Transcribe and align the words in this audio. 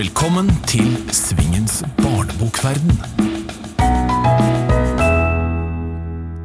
Velkommen 0.00 0.46
til 0.64 0.86
Svingens 1.12 1.82
barnebokverden. 1.98 2.94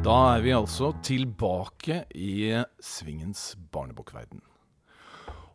Da 0.04 0.16
er 0.34 0.42
vi 0.44 0.52
altså 0.52 0.90
tilbake 1.00 2.02
i 2.12 2.50
Svingens 2.84 3.54
barnebokverden. 3.72 4.42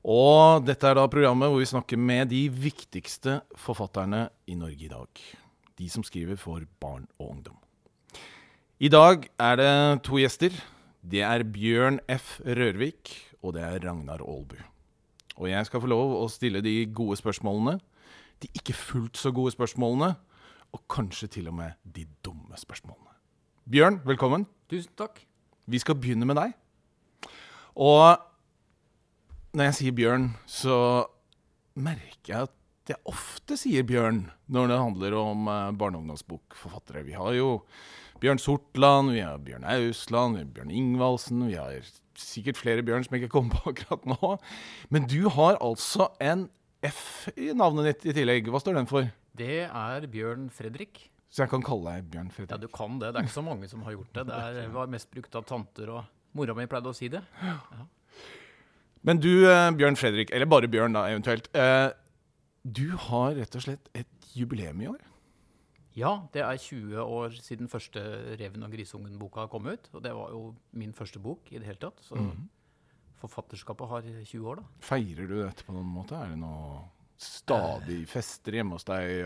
Og 0.01 0.65
dette 0.65 0.89
er 0.89 0.97
da 0.97 1.03
programmet 1.13 1.53
hvor 1.53 1.61
vi 1.61 1.69
snakker 1.69 2.01
med 2.01 2.31
de 2.33 2.41
viktigste 2.49 3.37
forfatterne 3.53 4.23
i 4.49 4.57
Norge 4.57 4.87
i 4.87 4.89
dag. 4.89 5.23
De 5.77 5.93
som 5.93 6.01
skriver 6.01 6.41
for 6.41 6.65
barn 6.81 7.05
og 7.19 7.35
ungdom. 7.35 7.61
I 8.81 8.89
dag 8.89 9.29
er 9.37 9.61
det 9.61 9.77
to 10.09 10.17
gjester. 10.17 10.57
Det 11.05 11.21
er 11.21 11.45
Bjørn 11.45 12.01
F. 12.09 12.39
Rørvik, 12.49 13.13
og 13.45 13.59
det 13.59 13.67
er 13.69 13.77
Ragnar 13.85 14.25
Aalbu. 14.25 14.57
Og 15.37 15.49
jeg 15.53 15.69
skal 15.69 15.85
få 15.85 15.93
lov 15.93 16.17
å 16.17 16.27
stille 16.33 16.65
de 16.65 16.79
gode 16.89 17.21
spørsmålene, 17.21 17.77
de 18.41 18.49
ikke 18.57 18.73
fullt 18.73 19.19
så 19.19 19.31
gode 19.35 19.53
spørsmålene, 19.53 20.15
og 20.71 20.83
kanskje 20.89 21.27
til 21.27 21.49
og 21.51 21.57
med 21.59 21.77
de 21.83 22.05
dumme 22.25 22.57
spørsmålene. 22.57 23.11
Bjørn, 23.71 23.99
velkommen. 24.07 24.47
Tusen 24.71 24.93
takk. 24.97 25.19
Vi 25.67 25.79
skal 25.79 25.97
begynne 25.99 26.25
med 26.25 26.39
deg. 26.39 26.55
Og 27.75 28.17
når 29.53 29.67
jeg 29.69 29.77
sier 29.77 29.95
Bjørn, 29.95 30.31
så 30.49 30.75
merker 31.75 32.33
jeg 32.33 32.47
at 32.47 32.91
jeg 32.91 32.99
ofte 33.07 33.57
sier 33.59 33.85
Bjørn 33.87 34.25
når 34.51 34.71
det 34.71 34.79
handler 34.81 35.15
om 35.19 35.47
eh, 35.47 35.71
barne- 35.77 35.99
og 35.99 36.05
ungdomsbokforfattere. 36.05 37.05
Vi 37.07 37.15
har 37.15 37.35
jo 37.37 37.49
Bjørn 38.21 38.41
Sortland, 38.41 39.11
vi 39.15 39.21
har 39.23 39.37
Bjørn 39.43 39.67
Ausland, 39.67 40.35
vi 40.37 40.43
har 40.43 40.53
Bjørn 40.55 40.71
Ingvaldsen. 40.71 41.45
Vi 41.47 41.59
har 41.59 41.77
sikkert 42.19 42.59
flere 42.59 42.83
Bjørn 42.85 43.05
som 43.05 43.15
jeg 43.15 43.23
ikke 43.23 43.35
kommer 43.37 43.61
på 43.61 43.73
akkurat 43.73 44.09
nå. 44.09 44.33
Men 44.89 45.07
du 45.09 45.29
har 45.29 45.59
altså 45.61 46.09
en 46.23 46.49
F 46.87 47.29
i 47.37 47.51
navnet 47.53 47.91
ditt 47.91 48.07
i 48.09 48.15
tillegg. 48.17 48.47
Hva 48.49 48.61
står 48.61 48.79
den 48.79 48.89
for? 48.89 49.09
Det 49.37 49.65
er 49.67 50.07
Bjørn 50.11 50.49
Fredrik. 50.53 51.03
Så 51.31 51.45
jeg 51.45 51.51
kan 51.53 51.63
kalle 51.63 51.93
deg 51.95 52.09
Bjørn 52.11 52.31
Fredrik? 52.33 52.51
Ja, 52.51 52.59
du 52.59 52.67
kan 52.73 52.97
det. 52.99 53.13
Det 53.13 53.21
er 53.21 53.27
ikke 53.29 53.37
så 53.37 53.45
mange 53.45 53.69
som 53.71 53.83
har 53.85 53.95
gjort 53.95 54.11
det. 54.17 54.25
Det 54.27 54.39
er, 54.47 54.71
var 54.79 54.89
mest 54.91 55.11
brukt 55.13 55.37
av 55.37 55.45
tanter, 55.47 55.93
og 55.93 56.37
mora 56.37 56.55
mi 56.57 56.65
pleide 56.71 56.91
å 56.91 56.97
si 56.97 57.11
det. 57.13 57.21
Men 59.07 59.21
du, 59.21 59.31
eh, 59.49 59.69
Bjørn 59.77 59.97
Fredrik, 59.97 60.33
eller 60.33 60.49
bare 60.49 60.69
Bjørn 60.71 60.97
da, 60.97 61.05
eventuelt. 61.13 61.47
Eh, 61.57 61.93
du 62.65 62.91
har 63.07 63.37
rett 63.37 63.55
og 63.57 63.63
slett 63.65 63.87
et 63.97 64.33
jubileum 64.37 64.81
i 64.83 64.89
år. 64.91 64.99
Ja, 65.97 66.11
det 66.33 66.43
er 66.45 66.55
20 66.55 67.01
år 67.03 67.33
siden 67.43 67.67
første 67.71 68.01
Reven 68.39 68.63
og 68.63 68.71
grisungen-boka 68.71 69.47
kom 69.51 69.67
ut. 69.67 69.89
Og 69.93 70.03
det 70.05 70.13
var 70.15 70.31
jo 70.31 70.43
min 70.77 70.93
første 70.95 71.19
bok 71.19 71.51
i 71.51 71.59
det 71.59 71.67
hele 71.67 71.81
tatt. 71.81 71.99
Så 72.05 72.15
forfatterskapet 73.21 73.87
har 73.91 74.01
20 74.25 74.49
år, 74.51 74.61
da. 74.61 74.63
Feirer 74.83 75.27
du 75.29 75.37
dette 75.43 75.63
på 75.67 75.73
noen 75.75 75.87
måte? 75.93 76.17
Er 76.17 76.33
det 76.33 76.39
noe 76.41 76.81
stadig 77.21 77.99
fester 78.09 78.57
hjemme 78.57 78.73
hos 78.79 78.85
deg? 78.87 79.21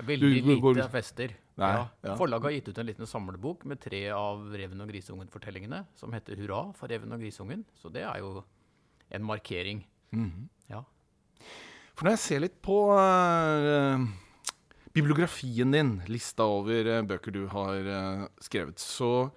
Veldig 0.00 0.30
Du- 0.42 0.56
du, 0.56 0.72
lite 0.74 0.88
fester. 0.90 1.34
Nei, 1.60 1.68
ja. 1.76 1.82
ja. 2.02 2.14
Forlaget 2.18 2.48
har 2.48 2.54
gitt 2.56 2.68
ut 2.72 2.78
en 2.82 2.86
liten 2.88 3.06
samlebok 3.06 3.64
med 3.70 3.78
tre 3.80 4.08
av 4.10 4.40
Reven 4.56 4.80
og 4.82 4.88
grisungen-fortellingene, 4.90 5.84
som 5.94 6.10
heter 6.16 6.34
'Hurra 6.40 6.72
for 6.74 6.88
Reven 6.90 7.12
og 7.12 7.20
grisungen'. 7.20 7.64
Så 7.78 7.92
det 7.92 8.02
er 8.02 8.18
jo 8.18 8.42
en 9.12 9.22
markering. 9.22 9.84
Mhm. 10.10 10.48
Ja. 10.70 10.82
For 11.94 12.04
når 12.06 12.10
jeg 12.16 12.18
ser 12.18 12.40
litt 12.40 12.56
på 12.62 12.78
uh, 12.90 14.02
bibliografien 14.94 15.70
din, 15.70 16.02
lista 16.10 16.42
over 16.42 16.86
uh, 16.98 17.02
bøker 17.06 17.30
du 17.34 17.46
har 17.52 17.86
uh, 17.86 18.26
skrevet, 18.42 18.78
så 18.82 19.30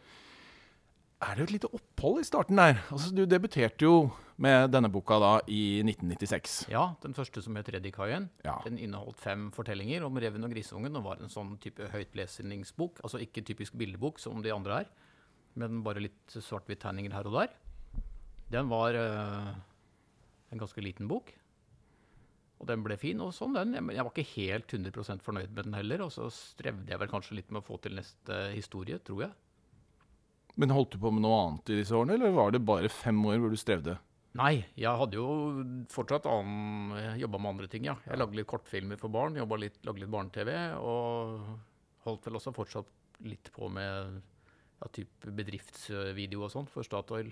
er 1.18 1.34
det 1.34 1.42
jo 1.42 1.48
et 1.48 1.54
lite 1.56 1.70
opphold 1.74 2.22
i 2.22 2.28
starten 2.28 2.60
der. 2.60 2.82
Altså, 2.94 3.10
du 3.16 3.24
debuterte 3.26 3.86
jo 3.88 4.10
med 4.38 4.70
denne 4.70 4.90
boka 4.94 5.18
da 5.22 5.32
i 5.50 5.80
1996. 5.82 6.68
Ja, 6.70 6.92
den 7.02 7.16
første 7.18 7.42
som 7.42 7.56
het 7.58 7.70
'Reddikaien'. 7.70 8.30
Ja. 8.46 8.60
Den 8.64 8.78
inneholdt 8.78 9.18
fem 9.20 9.52
fortellinger 9.52 10.06
om 10.06 10.18
reven 10.18 10.44
og 10.44 10.52
grisungen 10.52 10.96
og 10.96 11.04
var 11.04 11.18
en 11.18 11.30
sånn 11.30 11.58
type 11.58 11.90
høytlesningsbok. 11.90 13.02
Altså 13.04 13.18
ikke 13.18 13.42
typisk 13.42 13.74
bildebok 13.74 14.20
som 14.20 14.44
de 14.44 14.54
andre 14.54 14.82
er, 14.82 14.86
men 15.56 15.84
bare 15.84 16.06
litt 16.06 16.28
svart-hvitt-tegninger 16.30 17.12
her 17.12 17.26
og 17.26 17.34
der. 17.34 17.50
Den 18.52 18.70
var 18.70 18.94
øh, 18.94 19.56
en 20.52 20.60
ganske 20.60 20.82
liten 20.82 21.08
bok. 21.08 21.34
Og 22.60 22.68
den 22.68 22.84
ble 22.84 22.98
fin, 22.98 23.20
og 23.22 23.34
sånn 23.34 23.54
den. 23.54 23.74
Jeg, 23.74 24.04
var 24.04 24.14
ikke 24.14 24.36
helt 24.36 24.72
100% 24.74 25.22
fornøyd 25.22 25.50
med 25.54 25.64
den 25.66 25.74
heller. 25.74 26.02
Og 26.02 26.12
så 26.12 26.30
strevde 26.30 26.90
jeg 26.90 27.00
vel 27.00 27.12
kanskje 27.12 27.36
litt 27.36 27.52
med 27.52 27.62
å 27.62 27.68
få 27.68 27.78
til 27.78 27.98
neste 27.98 28.54
historie, 28.56 28.98
tror 28.98 29.28
jeg. 29.28 29.32
Men 30.58 30.74
holdt 30.74 30.96
du 30.96 31.02
på 31.02 31.12
med 31.14 31.22
noe 31.22 31.38
annet 31.44 31.72
i 31.72 31.80
disse 31.80 31.94
årene, 31.94 32.18
eller 32.18 32.34
var 32.34 32.54
det 32.54 32.66
bare 32.66 32.90
fem 32.90 33.18
år 33.30 33.38
hvor 33.42 33.54
du 33.54 33.60
strevde? 33.60 33.98
Nei, 34.38 34.66
jeg 34.78 35.00
hadde 35.00 35.18
jo 35.18 35.28
fortsatt 35.90 36.28
jobba 36.28 37.40
med 37.42 37.52
andre 37.52 37.70
ting, 37.72 37.88
ja. 37.90 37.96
Jeg 38.06 38.20
lagde 38.20 38.38
litt 38.38 38.50
kortfilmer 38.50 39.00
for 39.02 39.14
barn, 39.14 39.38
jobba 39.38 39.58
litt, 39.62 39.80
lagde 39.86 40.04
litt 40.04 40.14
barne-TV, 40.14 40.52
og 40.78 41.46
holdt 42.06 42.28
vel 42.28 42.40
også 42.40 42.54
fortsatt 42.54 43.22
litt 43.26 43.50
på 43.54 43.70
med 43.74 44.18
ja, 44.18 44.90
type 44.94 45.34
bedriftsvideo 45.40 46.46
og 46.46 46.54
sånn 46.54 46.70
for 46.70 46.86
Statoil. 46.86 47.32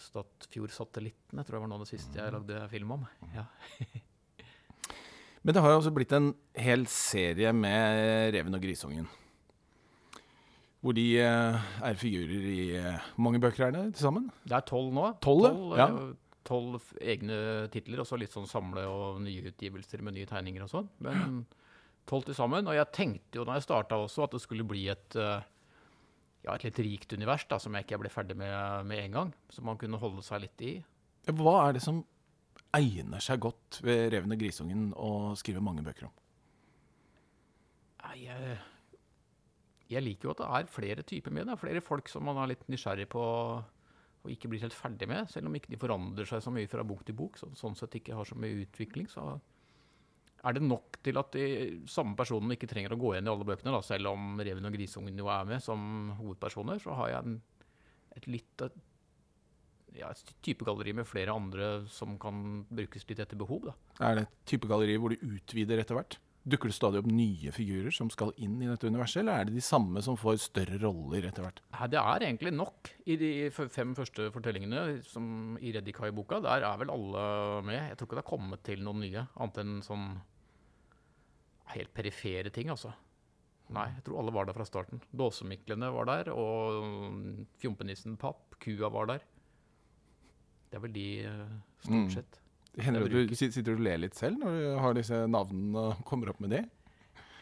Statfjord-satellittene 0.00 1.44
tror 1.44 1.58
jeg 1.58 1.64
var 1.66 1.72
noe 1.72 1.80
av 1.82 1.84
det 1.84 1.92
siste 1.92 2.16
jeg 2.16 2.32
lagde 2.32 2.62
film 2.72 2.96
om. 2.96 3.04
Ja. 3.36 3.44
Men 5.44 5.56
det 5.56 5.64
har 5.64 5.72
jo 5.72 5.80
også 5.82 5.92
blitt 5.96 6.12
en 6.16 6.32
hel 6.56 6.86
serie 6.92 7.52
med 7.56 8.32
Reven 8.36 8.56
og 8.56 8.64
grisungen. 8.64 9.08
Hvor 10.80 10.96
de 10.96 11.04
eh, 11.20 11.70
er 11.84 12.00
figurer 12.00 12.48
i 12.48 12.60
eh, 12.78 13.08
Hvor 13.14 13.26
mange 13.26 13.40
bøker 13.42 13.66
er 13.66 13.74
det 13.74 13.84
til 13.94 14.06
sammen? 14.06 14.30
Det 14.48 14.56
er 14.56 14.66
tolv 14.68 14.94
nå. 14.96 15.06
Tolv, 15.20 15.74
ja. 15.76 15.88
Tolv, 16.48 16.78
eh, 16.96 17.10
egne 17.14 17.40
titler, 17.72 18.00
og 18.00 18.08
så 18.08 18.16
litt 18.20 18.32
sånn 18.32 18.48
samle- 18.48 18.86
og 18.88 19.20
nye 19.24 19.50
utgivelser 19.52 20.00
med 20.06 20.16
nye 20.16 20.28
tegninger 20.30 20.64
og 20.64 20.72
sånn. 20.72 20.88
Men 21.04 21.42
tolv 22.08 22.24
til 22.30 22.38
sammen. 22.38 22.68
Og 22.70 22.78
jeg 22.78 22.92
tenkte 22.96 23.42
jo 23.42 23.44
da 23.44 23.58
jeg 23.58 23.66
starta 23.68 23.98
også, 24.00 24.24
at 24.24 24.36
det 24.36 24.40
skulle 24.46 24.64
bli 24.68 24.86
et 24.92 25.18
eh, 25.20 25.44
ja, 26.46 26.54
et 26.54 26.64
litt 26.64 26.80
rikt 26.80 27.12
univers 27.12 27.44
da, 27.50 27.58
som 27.60 27.76
jeg 27.76 27.84
ikke 27.84 28.00
ble 28.00 28.12
ferdig 28.12 28.38
med 28.40 28.88
med 28.88 29.04
en 29.04 29.18
gang. 29.18 29.34
Som 29.52 29.68
man 29.68 29.76
kunne 29.80 30.00
holde 30.00 30.24
seg 30.24 30.46
litt 30.46 30.64
i. 30.64 30.78
Hva 31.28 31.58
er 31.66 31.76
det 31.76 31.84
som 31.84 32.00
egner 32.76 33.20
seg 33.20 33.42
godt 33.42 33.80
ved 33.84 34.12
Reven 34.14 34.32
og 34.32 34.40
grisungen 34.40 34.90
å 34.96 35.34
skrive 35.36 35.60
mange 35.64 35.84
bøker 35.84 36.08
om? 36.08 36.14
Nei, 38.00 38.16
jeg, 38.24 38.56
jeg 39.90 40.04
liker 40.04 40.28
jo 40.28 40.32
at 40.34 40.40
det 40.42 40.48
er 40.56 40.70
flere 40.70 41.04
typer 41.06 41.34
med 41.34 41.48
det. 41.50 41.58
Flere 41.60 41.82
folk 41.84 42.10
som 42.10 42.26
man 42.28 42.38
er 42.38 42.52
litt 42.52 42.66
nysgjerrig 42.70 43.08
på 43.10 43.22
og 44.20 44.32
ikke 44.34 44.50
blir 44.52 44.60
helt 44.64 44.76
ferdig 44.76 45.08
med. 45.08 45.30
Selv 45.32 45.48
om 45.48 45.54
ikke 45.56 45.72
de 45.72 45.80
forandrer 45.80 46.28
seg 46.28 46.42
så 46.44 46.52
mye 46.52 46.68
fra 46.68 46.84
bok 46.86 47.06
til 47.08 47.16
bok, 47.16 47.38
så, 47.40 47.48
sånn 47.56 47.78
sett 47.78 47.96
ikke 47.96 48.18
har 48.18 48.28
så 48.28 48.36
mye 48.38 48.66
utvikling, 48.66 49.08
så 49.08 49.32
er 50.40 50.56
det 50.56 50.64
nok 50.64 50.98
til 51.04 51.20
at 51.20 51.32
de 51.36 51.46
samme 51.90 52.16
personene 52.16 52.56
ikke 52.56 52.68
trenger 52.68 52.94
å 52.94 53.00
gå 53.00 53.14
igjen 53.14 53.28
i 53.28 53.32
alle 53.32 53.48
bøkene. 53.48 53.72
Da. 53.76 53.80
Selv 53.84 54.12
om 54.12 54.40
Reven 54.40 54.68
og 54.68 54.76
grisungen 54.76 55.18
jo 55.20 55.28
er 55.32 55.48
med 55.48 55.64
som 55.64 56.12
hovedpersoner, 56.20 56.80
så 56.84 56.96
har 57.00 57.12
jeg 57.14 57.26
en, 57.26 57.36
et 58.16 58.28
litt 58.28 58.64
ja, 59.96 60.10
et 60.12 60.34
typegalleri 60.44 60.94
med 60.96 61.08
flere 61.08 61.34
andre 61.34 61.70
som 61.92 62.16
kan 62.20 62.64
brukes 62.70 63.08
litt 63.08 63.22
etter 63.24 63.40
behov. 63.40 63.70
Da. 63.70 63.76
Er 64.06 64.20
det 64.20 64.26
et 64.28 64.34
typegalleri 64.52 65.00
hvor 65.00 65.12
du 65.14 65.24
utvider 65.32 65.82
etter 65.82 65.98
hvert? 65.98 66.20
Dukker 66.40 66.70
det 66.70 66.74
stadig 66.74 67.02
opp 67.02 67.08
nye 67.12 67.50
figurer 67.52 67.92
som 67.92 68.08
skal 68.08 68.30
inn 68.40 68.54
i 68.64 68.68
dette 68.68 68.88
universet, 68.88 69.20
eller 69.20 69.42
er 69.42 69.48
det 69.50 69.58
de 69.58 69.64
samme 69.64 70.00
som 70.00 70.16
får 70.16 70.38
større 70.40 70.78
roller 70.80 71.26
etter 71.28 71.44
hvert? 71.44 71.60
Det 71.92 72.00
er 72.00 72.24
egentlig 72.24 72.52
nok 72.56 72.88
i 73.12 73.16
de 73.20 73.30
fem 73.52 73.92
første 73.98 74.30
fortellingene 74.32 75.02
som 75.04 75.58
i 75.60 75.74
Reddikai-boka. 75.76 76.40
Der 76.46 76.64
er 76.64 76.80
vel 76.80 76.94
alle 76.94 77.26
med. 77.68 77.76
Jeg 77.90 77.98
tror 78.00 78.08
ikke 78.08 78.18
det 78.20 78.24
har 78.24 78.30
kommet 78.32 78.64
til 78.64 78.86
noen 78.86 79.04
nye, 79.04 79.26
annet 79.36 79.60
enn 79.60 79.76
sånn 79.84 80.08
helt 81.74 81.92
perifere 81.94 82.50
ting, 82.50 82.72
altså. 82.72 82.94
Nei, 83.70 83.86
jeg 83.98 84.06
tror 84.08 84.22
alle 84.22 84.32
var 84.34 84.48
der 84.48 84.56
fra 84.56 84.66
starten. 84.66 85.04
Dåsemiklene 85.14 85.92
var 85.94 86.08
der, 86.08 86.32
og 86.34 87.44
Fjompenissen 87.62 88.16
Papp, 88.18 88.56
kua 88.64 88.88
var 88.90 89.12
der. 89.12 89.26
Det 90.70 90.78
er 90.78 90.82
vel 90.88 90.96
de, 90.96 91.08
stort 91.84 92.16
stort 92.16 92.39
Mm. 92.39 92.39
Hender 92.78 93.02
det 93.02 93.24
at 93.24 93.32
du 93.32 93.34
sitter 93.40 93.74
og 93.74 93.82
ler 93.82 93.98
litt 93.98 94.18
selv 94.18 94.38
når 94.38 94.54
du 94.54 94.66
har 94.84 94.94
disse 94.94 95.24
navnene 95.26 95.88
og 95.90 96.04
kommer 96.06 96.30
opp 96.30 96.38
med 96.42 96.54
det? 96.54 96.62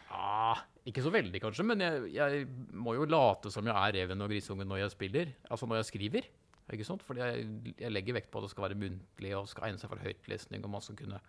Ah, 0.09 0.63
ikke 0.89 1.03
så 1.05 1.11
veldig, 1.13 1.37
kanskje, 1.43 1.65
men 1.69 1.83
jeg, 1.85 2.07
jeg 2.15 2.45
må 2.73 2.95
jo 2.97 3.05
late 3.05 3.51
som 3.53 3.67
jeg 3.69 3.77
er 3.77 3.95
reven 4.01 4.25
og 4.25 4.31
grisungen 4.31 4.67
når 4.69 4.83
jeg 4.83 4.95
spiller. 4.95 5.33
Altså 5.49 5.69
når 5.69 5.83
jeg 5.83 5.89
skriver. 5.91 6.29
Ikke 6.73 6.85
sant? 6.85 7.03
Fordi 7.05 7.21
jeg, 7.21 7.45
jeg 7.81 7.93
legger 7.93 8.17
vekt 8.17 8.31
på 8.33 8.41
at 8.41 8.47
det 8.47 8.53
skal 8.53 8.67
være 8.67 8.79
muntlig 8.79 9.35
og 9.37 9.49
skal 9.49 9.69
egne 9.69 9.81
seg 9.81 9.91
for 9.91 10.01
høytlesning, 10.01 10.65
og 10.65 10.73
man 10.73 10.85
skal 10.85 10.97
kunne 10.99 11.21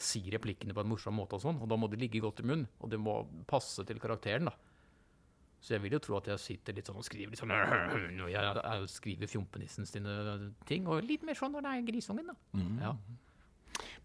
si 0.00 0.22
replikkene 0.32 0.74
på 0.74 0.82
en 0.82 0.90
morsom 0.90 1.16
måte 1.18 1.36
og 1.36 1.44
sånn. 1.44 1.60
Og 1.62 1.70
da 1.70 1.78
må 1.78 1.90
det 1.90 2.00
ligge 2.02 2.22
godt 2.22 2.42
i 2.42 2.46
munnen. 2.46 2.68
og 2.80 2.90
det 2.92 3.00
må 3.02 3.20
passe 3.50 3.84
til 3.86 4.02
karakteren, 4.02 4.50
da. 4.50 4.54
Så 5.60 5.74
jeg 5.74 5.84
vil 5.84 5.92
jo 5.92 6.00
tro 6.02 6.16
at 6.16 6.28
jeg 6.30 6.40
sitter 6.40 6.76
litt 6.76 6.88
sånn 6.88 7.00
og 7.00 7.04
skriver 7.04 7.34
litt 7.34 7.40
sånn 7.40 7.52
når 8.18 8.30
jeg, 8.32 8.86
skriver 8.94 9.28
Fjompenissen 9.28 9.88
sine 9.88 10.14
ting, 10.68 10.86
og 10.88 11.04
litt 11.04 11.26
mer 11.26 11.36
sånn 11.36 11.52
når 11.56 11.66
det 11.66 11.74
er 11.74 11.88
grisungen, 11.90 12.32
da. 12.32 12.62
Ja. 12.80 12.94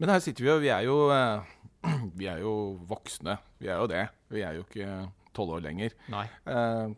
Men 0.02 0.12
her 0.12 0.24
sitter 0.24 0.44
vi 0.44 0.50
jo, 0.52 0.57
vi 0.63 0.72
er 0.74 0.84
jo, 0.88 0.98
eh, 1.16 1.56
vi 2.19 2.28
er 2.31 2.44
jo 2.44 2.54
voksne. 2.90 3.38
Vi 3.62 3.72
er 3.72 3.80
jo 3.80 3.88
det. 3.92 4.04
Vi 4.36 4.44
er 4.44 4.60
jo 4.60 4.66
ikke 4.68 4.90
tolv 5.36 5.57
år 5.57 5.63
lenger. 5.63 5.96
Nei. 6.12 6.25
Eh, 6.52 6.96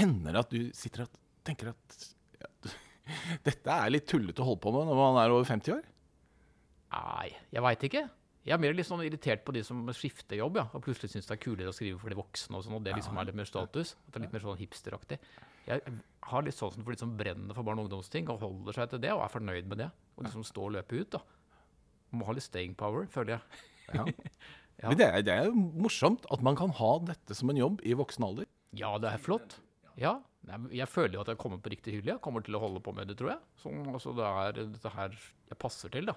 hender 0.00 0.36
det 0.36 0.44
at 0.44 0.54
du 0.54 0.60
sitter 0.76 1.04
og 1.04 1.20
tenker 1.46 1.72
at 1.74 1.98
ja, 2.40 2.50
dette 3.48 3.76
er 3.76 3.92
litt 3.92 4.08
tullete 4.08 4.44
å 4.44 4.48
holde 4.52 4.64
på 4.64 4.72
med 4.76 4.88
når 4.88 5.00
man 5.00 5.20
er 5.22 5.34
over 5.34 5.48
50 5.48 5.76
år? 5.76 5.84
Nei, 6.90 7.28
jeg 7.52 7.64
veit 7.64 7.86
ikke. 7.90 8.06
Jeg 8.50 8.56
er 8.56 8.62
mer 8.64 8.74
litt 8.74 8.88
sånn 8.88 9.02
irritert 9.04 9.44
på 9.46 9.54
de 9.54 9.60
som 9.62 9.84
skifter 9.94 10.40
jobb, 10.40 10.56
ja, 10.58 10.64
og 10.74 10.82
plutselig 10.82 11.12
syns 11.12 11.28
det 11.28 11.36
er 11.36 11.42
kulere 11.44 11.70
å 11.70 11.74
skrive 11.76 12.00
for 12.02 12.10
de 12.10 12.18
voksne 12.18 12.58
og 12.58 12.64
sånn, 12.66 12.74
og 12.80 12.82
det 12.82 12.96
liksom 12.96 13.18
er 13.20 13.28
litt 13.28 13.36
mer 13.38 13.46
status. 13.46 13.92
At 13.94 14.10
det 14.10 14.18
er 14.18 14.24
litt 14.24 14.34
mer 14.34 14.42
sånn 14.48 14.58
hipsteraktig. 14.58 15.18
Jeg 15.68 15.94
har 16.32 16.42
litt 16.42 16.56
sånn 16.58 16.82
for 16.82 16.90
de 16.90 16.98
som 16.98 17.12
brenner 17.20 17.54
for 17.54 17.62
barne- 17.68 17.84
og 17.84 17.86
ungdomsting 17.86 18.26
og 18.32 18.42
holder 18.42 18.74
seg 18.80 18.90
til 18.90 19.04
det, 19.04 19.12
og 19.14 19.22
er 19.22 19.30
fornøyd 19.36 19.70
med 19.70 19.84
det. 19.84 19.90
Og 20.16 20.26
de 20.26 20.32
som 20.34 20.42
står 20.42 20.66
og 20.66 20.74
løper 20.80 21.04
ut, 21.04 21.14
da. 21.14 21.22
Må 22.18 22.26
ha 22.26 22.34
litt 22.34 22.48
staying 22.48 22.74
power, 22.74 23.06
føler 23.06 23.38
jeg. 23.38 23.62
Ja. 23.94 24.08
Ja. 24.80 24.88
Men 24.88 24.96
det 24.96 25.06
er, 25.12 25.22
det 25.28 25.32
er 25.34 25.48
jo 25.50 25.62
morsomt 25.84 26.22
at 26.32 26.40
man 26.40 26.56
kan 26.56 26.70
ha 26.78 26.90
dette 27.04 27.34
som 27.36 27.50
en 27.52 27.58
jobb 27.60 27.82
i 27.84 27.92
voksen 27.92 28.24
alder. 28.24 28.46
Ja, 28.72 28.94
det 28.96 29.10
er 29.10 29.20
flott. 29.20 29.58
Ja. 30.00 30.14
Jeg 30.72 30.88
føler 30.88 31.18
jo 31.18 31.20
at 31.20 31.28
jeg 31.28 31.36
kommer 31.42 31.60
på 31.60 31.68
riktig 31.74 31.98
hylle. 31.98 32.14
Jeg 32.14 32.22
kommer 32.24 32.40
til 32.46 32.56
å 32.56 32.62
holde 32.62 32.80
på 32.80 32.94
med 32.96 33.10
det, 33.10 33.18
tror 33.20 33.34
jeg. 33.34 33.42
Sånn, 33.60 33.82
altså, 33.92 34.14
det 34.16 34.24
er 34.24 34.56
dette 34.62 34.92
her 34.94 35.12
jeg 35.12 35.58
passer 35.60 35.92
til, 35.92 36.08
da. 36.08 36.14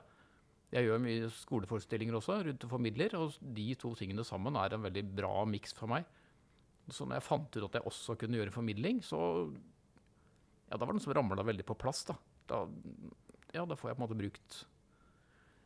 Jeg 0.73 0.87
gjør 0.87 1.01
mye 1.03 1.29
skoleforestillinger 1.37 2.17
også, 2.17 2.39
rundt 2.47 2.65
og 2.65 2.71
formidler, 2.71 3.13
og 3.19 3.35
de 3.55 3.67
to 3.77 3.93
tingene 3.99 4.25
sammen 4.25 4.57
er 4.57 4.73
en 4.73 4.85
veldig 4.87 5.03
bra 5.19 5.43
miks 5.45 5.75
for 5.77 5.91
meg. 5.91 6.07
Så 6.89 7.05
når 7.05 7.19
jeg 7.19 7.27
fant 7.27 7.57
ut 7.57 7.67
at 7.67 7.77
jeg 7.77 7.87
også 7.87 8.17
kunne 8.19 8.39
gjøre 8.39 8.55
formidling, 8.55 9.03
så 9.05 9.19
Ja, 10.71 10.77
da 10.79 10.87
var 10.87 10.95
den 10.95 11.03
som 11.03 11.13
ramla 11.13 11.43
veldig 11.45 11.65
på 11.67 11.75
plass, 11.77 12.01
da. 12.07 12.15
da. 12.49 12.63
Ja, 13.53 13.65
da 13.69 13.75
får 13.77 13.91
jeg 13.91 13.97
på 13.97 14.01
en 14.01 14.07
måte 14.07 14.17
brukt 14.17 14.63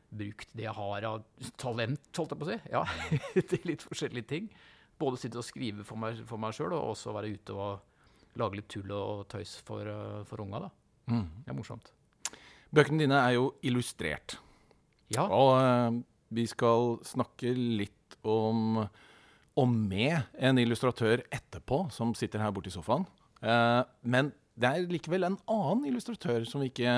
brukt 0.08 0.52
det 0.56 0.64
jeg 0.64 0.76
har 0.76 1.06
av 1.08 1.24
talent, 1.60 2.10
holdt 2.16 2.34
jeg 2.34 2.40
på 2.40 2.48
å 2.48 2.50
si, 2.50 2.58
ja, 2.72 2.84
til 3.52 3.68
litt 3.68 3.84
forskjellige 3.84 4.30
ting. 4.30 4.50
Både 4.98 5.20
sitte 5.22 5.40
og 5.42 5.46
skrive 5.46 5.86
for 5.88 6.00
meg, 6.00 6.22
for 6.28 6.42
meg 6.42 6.56
sjøl, 6.58 6.74
og 6.76 6.94
også 6.94 7.14
være 7.16 7.34
ute 7.36 7.56
og 7.56 8.40
lage 8.40 8.60
litt 8.60 8.70
tull 8.72 8.92
og 8.96 9.26
tøys 9.32 9.58
for, 9.68 9.88
uh, 9.88 10.24
for 10.28 10.44
unga. 10.44 10.68
da. 10.68 10.72
Det 11.46 11.54
er 11.54 11.58
morsomt. 11.58 11.92
Bøkene 12.74 13.06
dine 13.06 13.20
er 13.24 13.38
jo 13.38 13.52
illustrert. 13.68 14.38
Ja, 15.14 15.28
Og 15.32 15.54
eh, 15.62 16.00
vi 16.36 16.44
skal 16.50 16.98
snakke 17.08 17.54
litt 17.56 18.18
om, 18.28 18.82
om 19.56 19.78
med 19.88 20.28
en 20.36 20.60
illustratør 20.60 21.24
etterpå, 21.32 21.86
som 21.96 22.12
sitter 22.18 22.44
her 22.44 22.52
borte 22.56 22.72
i 22.72 22.76
sofaen. 22.76 23.08
Eh, 23.42 23.82
men 24.04 24.34
det 24.58 24.70
er 24.70 24.92
likevel 24.92 25.28
en 25.28 25.40
annen 25.54 25.86
illustratør 25.92 26.48
som 26.50 26.64
vi 26.64 26.72
ikke 26.72 26.94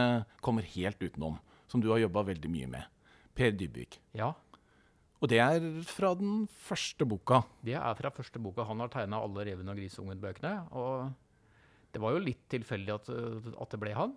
kommer 0.45 0.65
helt 0.75 1.01
utenom, 1.03 1.38
som 1.69 1.83
du 1.83 1.89
har 1.91 2.01
jobba 2.01 2.23
veldig 2.31 2.51
mye 2.51 2.69
med. 2.77 3.01
Per 3.38 3.53
Dybvik. 3.56 4.00
ja. 4.17 4.33
Og 5.19 5.27
det 5.27 5.41
er 5.44 5.59
fra 5.83 6.13
den 6.15 6.45
første 6.63 7.03
boka. 7.03 7.41
Det 7.67 7.73
er 7.75 7.95
fra 8.00 8.07
første 8.15 8.39
boka. 8.39 8.63
Han 8.63 8.79
har 8.79 8.88
tegna 8.94 9.17
alle 9.19 9.44
Reven 9.50 9.67
og 9.67 9.75
grisungen-bøkene. 9.75 10.53
Og 10.79 11.09
det 11.91 12.00
var 12.00 12.15
jo 12.15 12.21
litt 12.23 12.45
tilfeldig 12.47 12.94
at, 12.94 13.09
at 13.51 13.73
det 13.73 13.79
ble 13.81 13.91
han. 13.97 14.13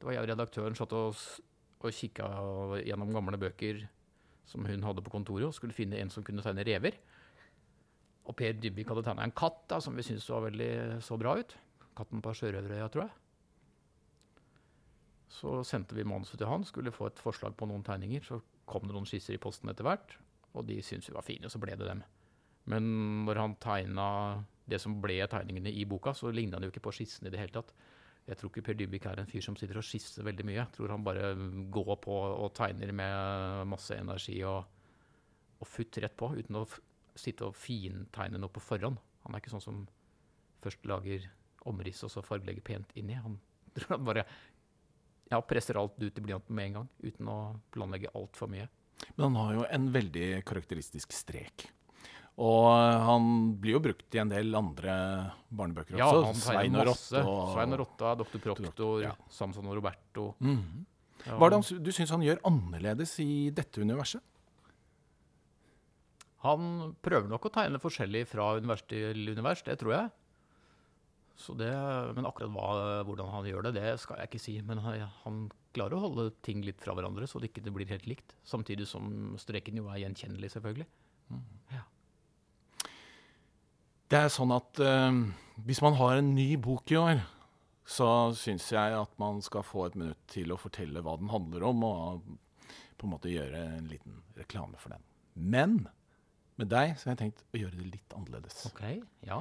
Det 0.00 0.08
var 0.08 0.16
jeg 0.16 0.24
og 0.24 0.30
redaktøren 0.30 0.78
satt 0.78 0.94
og, 0.96 1.20
og 1.78 1.94
kikka 1.94 2.26
gjennom 2.82 3.14
gamle 3.14 3.38
bøker 3.40 3.84
som 4.48 4.64
hun 4.66 4.84
hadde 4.86 5.04
på 5.04 5.12
kontoret, 5.12 5.46
og 5.46 5.54
skulle 5.56 5.76
finne 5.76 5.98
en 6.00 6.10
som 6.10 6.24
kunne 6.24 6.42
tegne 6.44 6.64
rever. 6.66 6.96
Og 8.28 8.36
Per 8.36 8.56
Dybvik 8.56 8.90
hadde 8.90 9.04
tegna 9.06 9.24
en 9.24 9.36
katt 9.36 9.62
da, 9.70 9.80
som 9.84 9.96
vi 9.96 10.04
syntes 10.04 10.26
så 10.28 10.40
veldig 10.44 11.00
så 11.04 11.18
bra 11.20 11.36
ut. 11.38 11.54
Katten 11.98 12.22
på 12.24 12.34
Sjørøverøya, 12.36 12.88
tror 12.92 13.06
jeg. 13.06 13.14
Så 15.38 15.58
sendte 15.68 15.96
vi 15.96 16.06
manuset 16.08 16.38
til 16.40 16.48
han, 16.48 16.64
skulle 16.64 16.94
få 16.94 17.10
et 17.10 17.20
forslag 17.20 17.56
på 17.56 17.68
noen 17.68 17.84
tegninger. 17.84 18.24
Så 18.24 18.40
kom 18.68 18.88
det 18.88 18.96
noen 18.96 19.08
skisser 19.08 19.36
i 19.36 19.42
posten 19.42 19.70
etter 19.72 19.86
hvert, 19.86 20.16
og 20.56 20.64
de 20.68 20.80
syntes 20.84 21.10
vi 21.10 21.16
var 21.16 21.26
fine, 21.26 21.48
og 21.48 21.52
så 21.52 21.60
ble 21.62 21.76
det 21.76 21.88
dem. 21.88 22.02
Men 22.68 22.88
når 23.24 23.40
han 23.40 23.56
tegna 23.60 24.08
det 24.68 24.80
som 24.82 24.98
ble 25.00 25.20
tegningene 25.30 25.72
i 25.72 25.86
boka, 25.88 26.12
så 26.16 26.32
ligna 26.32 26.58
han 26.58 26.66
jo 26.66 26.72
ikke 26.72 26.84
på 26.84 26.96
skissene 26.98 27.30
i 27.30 27.32
det 27.32 27.40
hele 27.40 27.54
tatt. 27.54 27.72
Jeg 28.28 28.36
tror 28.36 28.50
ikke 28.52 28.64
Per 28.66 28.76
Dybvik 28.76 29.06
er 29.08 29.22
en 29.22 29.28
fyr 29.30 29.44
som 29.44 29.56
sitter 29.56 29.78
og 29.80 29.86
skisser 29.88 30.26
veldig 30.26 30.44
mye. 30.44 30.58
Jeg 30.58 30.72
tror 30.76 30.92
han 30.92 31.04
bare 31.06 31.30
går 31.72 31.94
på 32.04 32.16
og 32.28 32.50
tegner 32.56 32.92
med 32.92 33.70
masse 33.70 33.96
energi 33.96 34.36
og, 34.44 34.66
og 35.58 35.68
futt 35.68 35.96
rett 36.02 36.16
på, 36.18 36.28
uten 36.36 36.60
å 36.60 36.66
sitte 37.18 37.48
og 37.48 37.56
fintegne 37.56 38.40
noe 38.40 38.52
på 38.52 38.62
forhånd. 38.62 39.00
Han 39.24 39.34
er 39.34 39.42
ikke 39.42 39.54
sånn 39.54 39.64
som 39.64 39.80
først 40.60 40.84
lager 40.90 41.24
omriss 41.68 42.04
og 42.04 42.12
så 42.12 42.24
fargelegger 42.24 42.66
pent 42.66 42.92
inni. 43.00 43.16
Han 43.16 43.40
tror 43.78 43.96
han 43.96 44.06
bare 44.10 44.26
ja, 45.28 45.40
presser 45.44 45.80
alt 45.80 45.96
ut 46.00 46.20
i 46.20 46.24
blyanten 46.24 46.56
med 46.56 46.70
en 46.70 46.78
gang, 46.80 46.92
uten 47.04 47.32
å 47.32 47.38
planlegge 47.72 48.12
altfor 48.16 48.52
mye. 48.52 48.68
Men 49.14 49.28
han 49.28 49.40
har 49.40 49.56
jo 49.56 49.66
en 49.72 49.90
veldig 49.94 50.28
karakteristisk 50.48 51.12
strek. 51.14 51.68
Og 52.38 52.66
han 53.08 53.24
blir 53.58 53.74
jo 53.74 53.80
brukt 53.82 54.14
i 54.14 54.20
en 54.22 54.30
del 54.30 54.54
andre 54.54 54.92
barnebøker 55.50 55.98
Ja, 55.98 56.06
også. 56.06 56.26
han 56.28 56.38
Svein 56.38 56.76
og. 56.78 56.86
Rotte. 56.92 57.22
Og... 57.26 57.40
Svein 57.56 57.74
og 57.74 57.80
Rotta, 57.82 58.12
Dr. 58.20 58.38
Proktor, 58.44 59.02
ja. 59.02 59.14
Samson 59.34 59.66
og 59.66 59.78
Roberto. 59.80 60.30
Mhm. 60.44 60.84
Ja. 61.26 61.34
Hva 61.34 61.48
er 61.48 61.50
det 61.50 61.58
han, 61.58 61.82
du 61.82 61.90
syns 61.92 62.12
han 62.14 62.22
gjør 62.22 62.38
annerledes 62.46 63.16
i 63.24 63.50
dette 63.50 63.82
universet? 63.82 64.22
Han 66.46 66.94
prøver 67.02 67.26
nok 67.26 67.48
å 67.48 67.50
tegne 67.52 67.80
forskjellig 67.82 68.22
fra 68.30 68.52
univers 68.54 68.84
til 68.86 69.26
univers, 69.32 69.64
det 69.66 69.74
tror 69.80 69.96
jeg. 69.96 70.12
Så 71.38 71.54
det, 71.58 71.70
men 72.14 72.26
akkurat 72.26 72.50
hva, 72.54 72.68
hvordan 73.06 73.28
han 73.34 73.46
gjør 73.50 73.66
det, 73.66 73.74
det 73.80 73.96
skal 74.02 74.22
jeg 74.22 74.30
ikke 74.30 74.42
si. 74.42 74.54
Men 74.66 74.78
han, 74.82 75.02
han 75.24 75.42
klarer 75.74 75.98
å 75.98 76.04
holde 76.06 76.28
ting 76.46 76.62
litt 76.66 76.80
fra 76.82 76.94
hverandre, 76.94 77.26
så 77.30 77.42
det 77.42 77.50
ikke 77.50 77.66
blir 77.74 77.90
helt 77.90 78.06
likt. 78.10 78.34
Samtidig 78.46 78.86
som 78.90 79.34
streken 79.42 79.82
jo 79.82 79.90
er 79.90 80.04
gjenkjennelig, 80.04 80.50
selvfølgelig. 80.54 80.86
Det 84.08 84.16
er 84.16 84.30
sånn 84.32 84.54
at 84.56 84.80
eh, 84.80 85.18
hvis 85.68 85.82
man 85.84 85.98
har 85.98 86.16
en 86.16 86.30
ny 86.32 86.54
bok 86.64 86.88
i 86.94 86.96
år, 86.96 87.20
så 87.88 88.08
syns 88.36 88.70
jeg 88.72 88.96
at 88.96 89.12
man 89.20 89.40
skal 89.44 89.64
få 89.64 89.86
et 89.88 89.96
minutt 90.00 90.20
til 90.32 90.52
å 90.52 90.60
fortelle 90.60 91.02
hva 91.04 91.16
den 91.20 91.30
handler 91.32 91.64
om, 91.68 91.84
og 91.84 92.24
på 92.98 93.06
en 93.06 93.12
måte 93.14 93.32
gjøre 93.32 93.60
en 93.78 93.88
liten 93.88 94.20
reklame 94.36 94.80
for 94.80 94.92
den. 94.92 95.04
Men 95.38 95.76
med 96.58 96.70
deg 96.72 96.96
så 96.96 97.08
har 97.08 97.14
jeg 97.16 97.22
tenkt 97.22 97.44
å 97.52 97.60
gjøre 97.60 97.78
det 97.78 97.90
litt 97.92 98.16
annerledes. 98.16 98.64
Ok, 98.68 98.82
ja. 99.28 99.38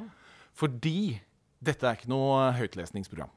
Fordi 0.57 1.17
dette 1.63 1.87
er 1.87 1.97
ikke 1.97 2.11
noe 2.11 2.51
høytlesningsprogram. 2.57 3.31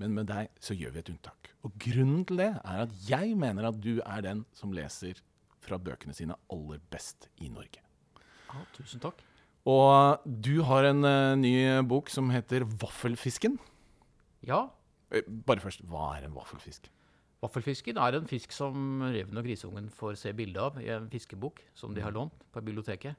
Men 0.00 0.14
med 0.16 0.30
deg 0.30 0.48
så 0.62 0.74
gjør 0.74 0.94
vi 0.94 1.02
et 1.02 1.10
unntak. 1.12 1.50
Og 1.66 1.74
grunnen 1.82 2.22
til 2.26 2.40
det 2.40 2.52
er 2.62 2.86
at 2.86 2.94
jeg 3.06 3.36
mener 3.38 3.68
at 3.68 3.82
du 3.82 3.98
er 4.00 4.24
den 4.24 4.46
som 4.56 4.72
leser 4.74 5.20
fra 5.62 5.78
bøkene 5.78 6.16
sine 6.16 6.38
aller 6.50 6.80
best 6.90 7.28
i 7.42 7.50
Norge. 7.52 7.82
ja 8.48 8.64
tusen 8.78 9.02
takk. 9.02 9.20
Og 9.68 10.22
du 10.26 10.56
har 10.66 10.88
en 10.88 11.04
eh, 11.06 11.34
ny 11.38 11.54
bok 11.86 12.10
som 12.10 12.32
heter 12.34 12.64
Vaffelfisken. 12.80 13.60
Ja, 14.42 14.66
Eh, 15.12 15.28
bare 15.28 15.60
først, 15.60 15.84
hva 15.88 16.14
er 16.16 16.26
en 16.26 16.36
vaffelfisk? 16.36 16.88
Vaffelfisken 17.42 17.98
er 18.00 18.16
en 18.16 18.28
fisk 18.30 18.54
som 18.54 19.02
reven 19.02 19.38
og 19.38 19.44
grisungen 19.44 19.90
får 19.92 20.16
se 20.20 20.32
bilde 20.36 20.62
av 20.62 20.78
i 20.80 20.88
en 20.94 21.08
fiskebok 21.10 21.60
som 21.76 21.92
de 21.94 22.04
har 22.04 22.14
lånt 22.14 22.46
på 22.54 22.62
biblioteket. 22.62 23.18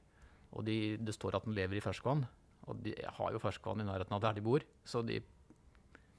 Og 0.54 0.64
de, 0.66 0.96
det 0.98 1.14
står 1.14 1.36
at 1.36 1.46
den 1.46 1.54
lever 1.54 1.78
i 1.78 1.84
ferskvann. 1.84 2.24
Og 2.64 2.80
de 2.82 2.94
har 2.96 3.34
jo 3.34 3.42
ferskvann 3.42 3.82
i 3.82 3.86
nærheten 3.86 4.16
av 4.16 4.22
der 4.24 4.38
de 4.38 4.44
bor. 4.44 4.64
Så 4.88 5.02
de, 5.06 5.20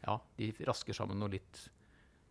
ja, 0.06 0.20
de 0.38 0.52
rasker 0.68 0.96
sammen 0.96 1.20
noe 1.20 1.34
litt 1.34 1.66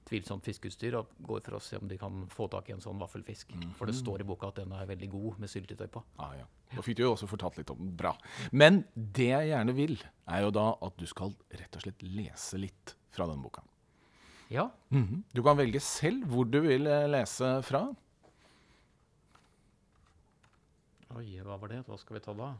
tvilsomt 0.04 0.44
fiskeutstyr 0.44 0.94
og 0.98 1.06
går 1.24 1.40
for 1.46 1.56
å 1.56 1.60
se 1.64 1.76
om 1.80 1.88
de 1.88 1.96
kan 1.98 2.26
få 2.28 2.46
tak 2.52 2.68
i 2.68 2.72
en 2.74 2.80
sånn 2.84 2.98
vaffelfisk. 3.00 3.54
For 3.78 3.86
det 3.88 3.94
står 3.96 4.20
i 4.20 4.26
boka 4.28 4.48
at 4.50 4.58
den 4.60 4.72
er 4.76 4.86
veldig 4.86 5.08
god 5.10 5.38
med 5.40 5.48
syltetøy 5.48 5.86
på. 5.94 6.02
Ah, 6.20 6.34
ja. 6.36 6.44
Da 6.74 6.82
fikk 6.84 6.96
du 6.98 7.02
jo 7.06 7.12
også 7.14 7.28
fortalt 7.30 7.56
litt 7.56 7.70
om 7.72 7.78
den. 7.78 7.94
Bra. 7.96 8.12
Men 8.52 8.82
det 8.94 9.30
jeg 9.30 9.48
gjerne 9.52 9.74
vil, 9.74 9.96
er 10.28 10.42
jo 10.44 10.50
da 10.50 10.66
at 10.82 10.96
du 11.00 11.06
skal 11.06 11.32
rett 11.56 11.76
og 11.78 11.82
slett 11.86 12.02
lese 12.04 12.58
litt 12.60 12.96
fra 13.14 13.26
den 13.30 13.40
boka. 13.42 13.62
Ja, 14.52 14.68
Mhm. 14.92 15.22
Du 15.32 15.42
kan 15.42 15.56
velge 15.56 15.80
selv 15.80 16.26
hvor 16.28 16.44
du 16.44 16.60
vil 16.60 16.86
eh, 16.86 17.06
lese 17.08 17.62
fra. 17.64 17.86
oi, 21.16 21.38
hva 21.46 21.56
var 21.60 21.68
det? 21.70 21.82
Hva 21.86 21.96
skal 22.00 22.18
vi 22.18 22.22
ta 22.24 22.34
da? 22.34 22.52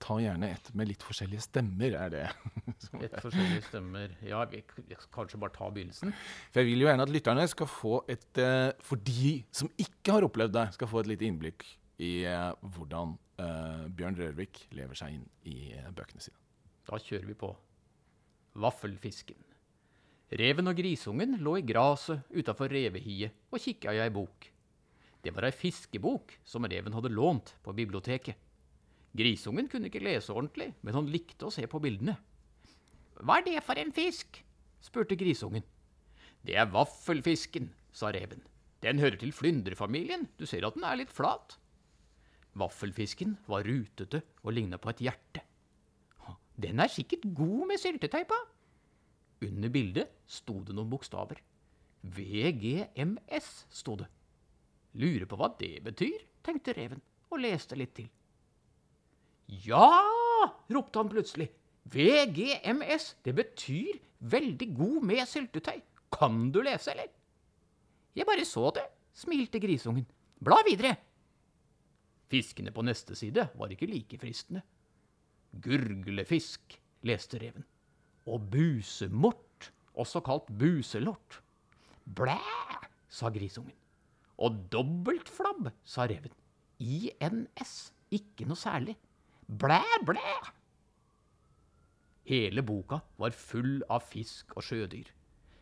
Ta 0.00 0.16
gjerne 0.16 0.48
et 0.54 0.70
med 0.78 0.88
litt 0.88 1.02
forskjellige 1.04 1.44
stemmer, 1.44 1.96
er 2.06 2.12
det. 2.14 2.22
et 3.04 3.16
forskjellige 3.20 3.66
stemmer. 3.66 4.14
Ja, 4.24 4.42
vi 4.48 4.62
kanskje 5.12 5.40
bare 5.42 5.52
ta 5.56 5.68
begynnelsen. 5.68 6.14
For 6.50 6.62
jeg 6.62 6.70
vil 6.70 6.84
jo 6.84 6.88
gjerne 6.88 7.04
at 7.04 7.12
lytterne 7.12 7.44
skal 7.52 7.68
få 7.68 8.00
et 8.10 8.40
eh, 8.40 8.70
For 8.86 9.02
de 9.04 9.34
som 9.52 9.68
ikke 9.76 10.16
har 10.16 10.26
opplevd 10.26 10.56
det, 10.56 10.66
skal 10.78 10.90
få 10.90 11.02
et 11.02 11.12
lite 11.12 11.28
innblikk 11.28 11.66
i 12.00 12.12
eh, 12.28 12.48
hvordan 12.76 13.12
eh, 13.44 13.84
Bjørn 13.92 14.16
Rørvik 14.22 14.64
lever 14.76 14.96
seg 14.98 15.18
inn 15.18 15.26
i 15.44 15.74
bøkene 15.92 16.24
sine. 16.24 16.40
Da 16.88 16.98
kjører 16.98 17.28
vi 17.28 17.36
på. 17.38 17.52
Vaffelfisken. 18.60 19.38
Reven 20.40 20.70
og 20.70 20.78
grisungen 20.78 21.36
lå 21.42 21.56
i 21.58 21.66
gresset 21.66 22.24
utafor 22.30 22.70
revehiet 22.70 23.34
og 23.50 23.60
kikka 23.60 23.92
i 23.94 24.00
ei 24.00 24.12
bok. 24.14 24.46
Det 25.20 25.32
var 25.36 25.48
ei 25.48 25.52
fiskebok 25.52 26.38
som 26.46 26.64
reven 26.64 26.94
hadde 26.96 27.12
lånt 27.12 27.56
på 27.64 27.74
biblioteket. 27.76 28.38
Grisungen 29.16 29.68
kunne 29.70 29.90
ikke 29.90 30.02
lese 30.04 30.32
ordentlig, 30.32 30.70
men 30.86 30.94
han 30.94 31.10
likte 31.10 31.48
å 31.48 31.54
se 31.54 31.66
på 31.66 31.80
bildene. 31.82 32.14
Hva 33.20 33.40
er 33.40 33.48
det 33.48 33.64
for 33.66 33.80
en 33.80 33.92
fisk? 33.94 34.42
spurte 34.80 35.18
grisungen. 35.18 35.64
Det 36.46 36.54
er 36.56 36.70
vaffelfisken, 36.72 37.68
sa 37.92 38.08
reven. 38.14 38.40
Den 38.80 39.00
hører 39.02 39.18
til 39.20 39.34
flyndrefamilien, 39.36 40.24
du 40.40 40.46
ser 40.48 40.64
at 40.64 40.78
den 40.78 40.86
er 40.88 41.02
litt 41.02 41.12
flat. 41.12 41.58
Vaffelfisken 42.56 43.36
var 43.50 43.66
rutete 43.68 44.22
og 44.40 44.54
ligna 44.56 44.78
på 44.80 44.94
et 44.94 45.02
hjerte. 45.04 45.44
Den 46.60 46.80
er 46.80 46.92
sikkert 46.92 47.26
god 47.36 47.68
med 47.68 47.80
syltetøy. 47.80 48.24
Under 49.44 49.72
bildet 49.72 50.10
sto 50.28 50.58
det 50.64 50.74
noen 50.76 50.90
bokstaver. 50.92 51.40
VGMS 52.00 53.50
sto 53.72 53.96
det. 54.00 54.08
Lurer 55.00 55.28
på 55.28 55.38
hva 55.40 55.52
det 55.60 55.78
betyr, 55.84 56.24
tenkte 56.44 56.74
reven 56.76 57.00
og 57.30 57.40
leste 57.44 57.78
litt 57.78 57.94
til. 57.96 58.08
Ja, 59.50 59.90
ropte 60.70 61.00
han 61.00 61.10
plutselig. 61.10 61.48
VGMS, 61.90 63.16
det 63.24 63.34
betyr 63.34 63.98
veldig 64.30 64.68
god 64.76 65.06
med 65.10 65.26
syltetøy. 65.28 65.80
Kan 66.14 66.50
du 66.54 66.60
lese, 66.62 66.92
eller? 66.92 67.10
Jeg 68.14 68.26
bare 68.26 68.44
så 68.46 68.70
det, 68.74 68.84
smilte 69.14 69.60
grisungen. 69.62 70.06
Bla 70.40 70.60
videre. 70.66 70.94
Fiskene 72.30 72.70
på 72.74 72.84
neste 72.86 73.16
side 73.18 73.48
var 73.58 73.72
ikke 73.74 73.88
like 73.90 74.18
fristende. 74.22 74.62
Gurglefisk, 75.50 76.78
leste 77.06 77.40
reven. 77.42 77.66
Og 78.30 78.46
busemort, 78.52 79.72
også 79.98 80.22
kalt 80.22 80.50
buselort. 80.58 81.40
Blæ, 82.06 82.38
sa 83.10 83.32
grisungen. 83.34 83.74
Og 84.38 84.62
dobbeltflabb, 84.72 85.72
sa 85.84 86.06
reven. 86.06 86.32
INS, 86.80 87.90
ikke 88.14 88.46
noe 88.48 88.58
særlig. 88.58 88.94
Blæ, 89.50 89.82
blæ. 90.06 90.34
Hele 92.30 92.62
boka 92.62 93.00
var 93.18 93.34
full 93.34 93.80
av 93.90 94.04
fisk 94.06 94.54
og 94.54 94.62
sjødyr. 94.62 95.08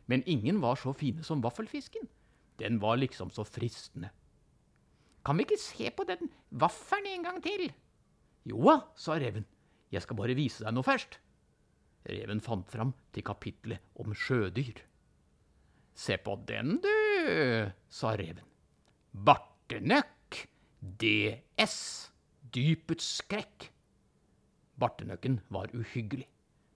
Men 0.08 0.24
ingen 0.28 0.60
var 0.60 0.76
så 0.76 0.92
fine 0.92 1.24
som 1.24 1.40
vaffelfisken. 1.44 2.08
Den 2.60 2.80
var 2.82 2.98
liksom 3.00 3.30
så 3.32 3.44
fristende. 3.48 4.10
Kan 5.24 5.38
vi 5.38 5.46
ikke 5.46 5.60
se 5.60 5.90
på 5.92 6.04
den 6.08 6.28
vaffelen 6.50 7.18
en 7.18 7.24
gang 7.28 7.40
til? 7.44 7.70
Joa, 8.48 8.80
sa 8.96 9.16
reven. 9.20 9.46
Jeg 9.92 10.04
skal 10.04 10.16
bare 10.18 10.36
vise 10.36 10.64
deg 10.64 10.74
noe 10.76 10.84
først. 10.84 11.18
Reven 12.08 12.40
fant 12.44 12.68
fram 12.68 12.92
til 13.12 13.24
kapitlet 13.24 13.80
om 14.00 14.12
sjødyr. 14.16 14.84
Se 15.98 16.16
på 16.22 16.36
den, 16.48 16.76
du, 16.84 16.92
sa 17.88 18.12
reven. 18.16 18.44
Bartenøkk. 19.12 20.44
DS. 21.00 21.78
Dypets 22.54 23.16
skrekk. 23.18 23.72
Bartenøkken 24.78 25.40
var 25.50 25.70
uhyggelig. 25.74 26.28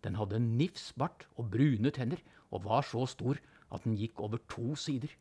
Den 0.03 0.17
hadde 0.19 0.37
en 0.37 0.57
nifs 0.59 0.91
bart 0.99 1.29
og 1.39 1.51
brune 1.55 1.93
tenner 1.95 2.23
og 2.51 2.65
var 2.67 2.83
så 2.87 3.05
stor 3.07 3.39
at 3.73 3.85
den 3.87 3.97
gikk 3.97 4.21
over 4.21 4.43
to 4.51 4.75
sider. 4.77 5.13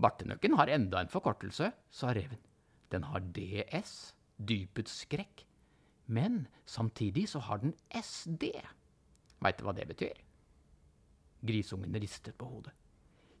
Bartenøkken 0.00 0.54
har 0.56 0.70
enda 0.70 1.02
en 1.02 1.12
forkortelse, 1.12 1.72
sa 1.90 2.12
reven. 2.14 2.38
Den 2.90 3.04
har 3.10 3.20
DS, 3.34 4.14
dypets 4.38 5.02
skrekk. 5.04 5.44
Men 6.06 6.46
samtidig 6.66 7.28
så 7.28 7.42
har 7.46 7.60
den 7.62 7.74
SD. 7.94 8.48
Veit 9.40 9.58
du 9.58 9.66
hva 9.66 9.74
det 9.76 9.86
betyr? 9.90 10.16
Grisungen 11.46 11.94
ristet 11.94 12.36
på 12.38 12.48
hodet. 12.48 12.72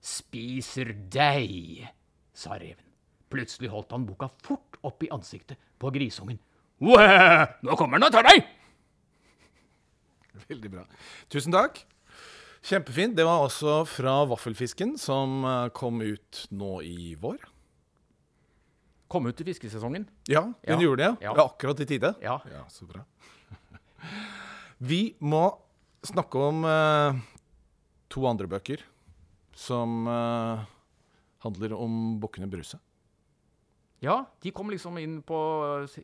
Spiser 0.00 0.92
deg, 1.12 1.88
sa 2.32 2.56
reven. 2.56 2.86
Plutselig 3.30 3.70
holdt 3.70 3.92
han 3.94 4.06
boka 4.08 4.30
fort 4.42 4.78
opp 4.86 5.02
i 5.04 5.10
ansiktet 5.12 5.60
på 5.78 5.90
grisungen. 5.94 6.38
Nå 6.80 7.76
kommer 7.76 7.98
den 8.00 8.08
og 8.08 8.14
tar 8.14 8.24
deg! 8.30 8.46
Veldig 10.50 10.70
bra. 10.72 10.84
Tusen 11.30 11.52
takk. 11.54 11.82
Kjempefint. 12.66 13.14
Det 13.16 13.24
var 13.26 13.44
også 13.44 13.82
fra 13.88 14.18
Vaffelfisken, 14.28 14.96
som 15.00 15.44
eh, 15.46 15.68
kom 15.76 16.00
ut 16.02 16.46
nå 16.50 16.80
i 16.84 17.14
vår. 17.20 17.38
Kom 19.10 19.26
ut 19.28 19.40
i 19.42 19.46
fiskesesongen. 19.46 20.04
Ja, 20.30 20.42
den 20.64 20.76
Ja. 20.78 20.80
gjorde 20.82 21.04
det. 21.04 21.24
Ja. 21.26 21.34
Ja. 21.36 21.44
Akkurat 21.46 21.80
i 21.80 21.86
tide. 21.86 22.14
Ja. 22.22 22.38
Ja, 22.50 22.64
så 22.72 22.86
bra. 22.88 23.04
Vi 24.90 25.14
må 25.20 25.44
snakke 26.06 26.38
om 26.50 26.64
eh, 26.64 27.20
to 28.10 28.24
andre 28.26 28.48
bøker 28.50 28.82
som 29.54 30.06
eh, 30.08 30.62
handler 31.44 31.74
om 31.76 32.18
Bukkene 32.22 32.48
Bruse. 32.50 32.78
Ja, 34.00 34.14
de 34.40 34.50
kom 34.56 34.70
liksom 34.72 34.96
inn 34.96 35.18
på 35.26 35.38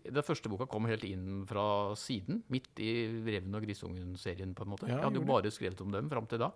Den 0.04 0.24
første 0.24 0.50
boka 0.52 0.66
kom 0.68 0.84
helt 0.88 1.04
inn 1.08 1.46
fra 1.48 1.94
siden. 1.96 2.42
Midt 2.52 2.76
i 2.84 2.90
Reven 3.24 3.56
og 3.56 3.64
grisungen-serien, 3.64 4.52
på 4.56 4.66
en 4.66 4.72
måte. 4.74 4.88
Ja, 4.90 4.98
jeg 4.98 5.06
hadde 5.06 5.22
jo 5.22 5.28
bare 5.28 5.52
skrevet 5.54 5.80
om 5.80 5.94
dem 5.94 6.10
fram 6.12 6.28
til 6.28 6.42
da. 6.44 6.50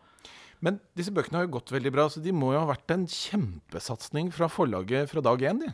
Men 0.61 0.83
disse 0.97 1.15
bøkene 1.17 1.41
har 1.41 1.47
jo 1.47 1.55
gått 1.57 1.73
veldig 1.73 1.93
bra, 1.95 2.05
så 2.13 2.21
de 2.21 2.35
må 2.37 2.53
jo 2.53 2.61
ha 2.61 2.69
vært 2.69 2.93
en 2.93 3.07
kjempesatsing 3.09 4.29
fra 4.37 4.51
forlaget 4.53 5.09
fra 5.09 5.25
dag 5.25 5.47
én. 5.49 5.63
de. 5.65 5.71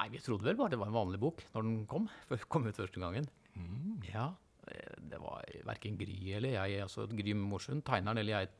Nei, 0.00 0.08
vi 0.16 0.22
trodde 0.24 0.48
vel 0.48 0.58
bare 0.58 0.74
det 0.74 0.80
var 0.80 0.90
en 0.90 0.98
vanlig 0.98 1.20
bok 1.22 1.44
når 1.54 1.66
den 1.68 1.78
kom. 1.86 2.10
kom 2.52 2.66
ut 2.66 2.82
første 2.82 3.02
gangen. 3.02 3.30
Mm. 3.54 4.00
Ja, 4.10 4.32
eh, 4.66 4.96
det 5.12 5.22
var 5.22 5.46
verken 5.68 5.98
Gry 6.00 6.34
eller 6.40 6.56
jeg, 6.56 6.82
altså 6.88 7.06
Gry 7.06 7.36
Morsund, 7.38 7.84
tegneren 7.86 8.18
eller 8.18 8.40
jeg, 8.40 8.50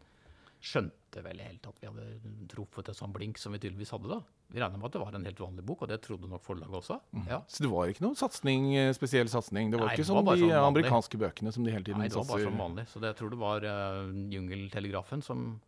skjønte 0.60 1.22
vel 1.24 1.38
helt 1.40 1.66
at 1.66 1.78
vi 1.80 1.88
hadde 1.88 2.46
truffet 2.52 2.88
et 2.92 2.96
sånt 2.98 3.14
blink 3.16 3.38
som 3.40 3.52
vi 3.52 3.58
tydeligvis 3.58 3.90
hadde 3.94 4.08
da. 4.12 4.18
Vi 4.50 4.60
regna 4.60 4.76
med 4.76 4.84
at 4.90 4.92
det 4.92 5.00
var 5.00 5.14
en 5.14 5.24
helt 5.24 5.38
vanlig 5.40 5.64
bok, 5.64 5.82
og 5.82 5.88
det 5.88 6.00
trodde 6.02 6.28
nok 6.28 6.42
forlaget 6.42 6.74
også. 6.80 7.00
Ja. 7.26 7.40
Så 7.48 7.62
det 7.64 7.70
var 7.70 7.88
ikke 7.88 8.02
noen 8.04 8.16
satsing, 8.18 8.74
eh, 8.76 8.92
spesiell 8.92 9.28
satsing. 9.30 9.70
Det 9.70 9.78
var 9.80 9.86
Nei, 9.88 9.94
ikke 9.96 10.06
det 10.06 10.14
var 10.18 10.22
bare 10.28 10.36
de 10.42 10.48
sånn 10.50 10.68
amerikanske 10.68 11.18
bøkene 11.22 11.52
som 11.52 11.64
de 11.64 11.70
hele 11.72 11.84
tiden 11.84 12.02
satser 12.02 12.02
Nei, 12.02 12.08
det 12.08 12.16
var 12.20 12.30
bare 12.34 12.44
sånn 12.44 12.52
som 12.52 12.62
vanlig. 12.66 12.86
Så 12.88 13.00
det, 13.00 13.06
jeg 13.14 13.16
tror 13.22 13.30
det 13.30 13.38
var 13.40 13.64
uh, 13.64 14.12
Jungeltelegrafen 14.36 15.22
som 15.22 15.60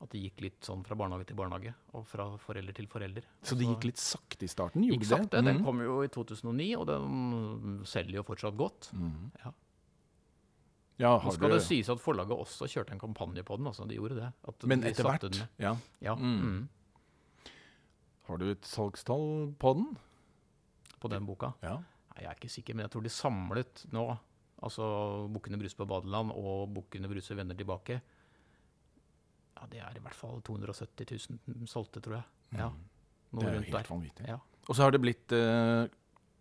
At 0.00 0.08
det 0.14 0.22
gikk 0.24 0.40
litt 0.40 0.64
sånn 0.64 0.80
fra 0.82 0.96
barnehage 0.96 1.26
til 1.28 1.36
barnehage, 1.36 1.74
og 1.92 2.06
fra 2.08 2.24
forelder 2.40 2.72
til 2.72 2.86
forelder. 2.88 3.22
Så 3.44 3.52
det 3.54 3.66
gikk 3.68 3.84
litt 3.84 3.98
sakte 4.00 4.46
i 4.46 4.48
starten? 4.48 4.80
Gikk 4.82 4.94
Gjorde 5.04 5.10
sakte. 5.10 5.36
det? 5.36 5.44
Den 5.44 5.58
Mhm. 5.60 5.64
kom 5.66 5.80
jo 5.84 6.02
i 6.02 6.08
2009, 6.08 6.76
og 6.80 6.86
den 6.88 7.84
selger 7.84 8.14
jo 8.16 8.22
fortsatt 8.24 8.56
godt. 8.56 8.88
Mm. 8.96 9.30
Ja. 9.44 9.52
Ja, 11.00 11.14
Nå 11.24 11.32
skal 11.32 11.48
du 11.48 11.56
det 11.56 11.64
sies 11.64 11.88
at 11.88 12.00
forlaget 12.02 12.36
også 12.36 12.66
kjørte 12.68 12.92
en 12.92 13.00
kampanje 13.00 13.42
på 13.46 13.56
den. 13.56 13.66
altså 13.70 13.86
De 13.88 13.96
gjorde 13.96 14.18
det. 14.20 14.28
At 14.46 14.66
Men 14.68 14.82
de 14.84 14.90
etter 14.92 15.06
hvert? 15.08 15.38
Ja. 15.58 15.74
Ja. 16.04 16.14
Mm. 16.14 16.40
Mm. 16.44 16.68
Har 18.28 18.36
du 18.38 18.50
et 18.52 18.66
salgstall 18.68 19.54
på 19.58 19.72
den? 19.78 19.96
På 21.00 21.08
den 21.08 21.24
boka. 21.26 21.54
Ja. 21.64 21.78
Nei, 21.80 22.24
jeg 22.24 22.28
er 22.30 22.36
ikke 22.36 22.52
sikker, 22.52 22.76
men 22.76 22.84
jeg 22.84 22.92
tror 22.92 23.02
de 23.06 23.14
samlet 23.14 23.86
nå 23.94 24.04
Altså 24.60 24.84
Bukkene 25.32 25.56
Bruse 25.56 25.72
på 25.78 25.86
badeland 25.88 26.34
og 26.36 26.68
Bukkene 26.76 27.08
Bruse 27.08 27.32
vender 27.34 27.56
tilbake. 27.56 27.94
Ja, 29.56 29.64
det 29.72 29.80
er 29.80 29.96
i 29.96 30.02
hvert 30.04 30.14
fall 30.18 30.42
270 30.44 31.06
000 31.48 31.64
solgte, 31.66 32.02
tror 32.04 32.18
jeg. 32.18 32.24
Ja, 32.58 32.68
Mm. 32.68 32.82
noe 33.32 33.40
Det 33.40 33.48
er 33.48 33.54
jo 33.54 33.60
helt 33.62 33.72
der. 33.72 33.88
vanvittig. 33.94 34.26
Ja. 34.28 34.36
Og 34.68 34.76
så 34.76 34.82
har 34.84 34.90
det 34.92 35.00
blitt 35.00 35.32
eh, 35.32 35.88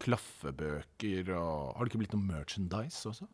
klaffebøker 0.03 1.29
og 1.37 1.77
Har 1.77 1.85
det 1.85 1.93
ikke 1.93 2.01
blitt 2.03 2.13
noe 2.17 2.27
merchandise 2.27 3.07
også? 3.07 3.27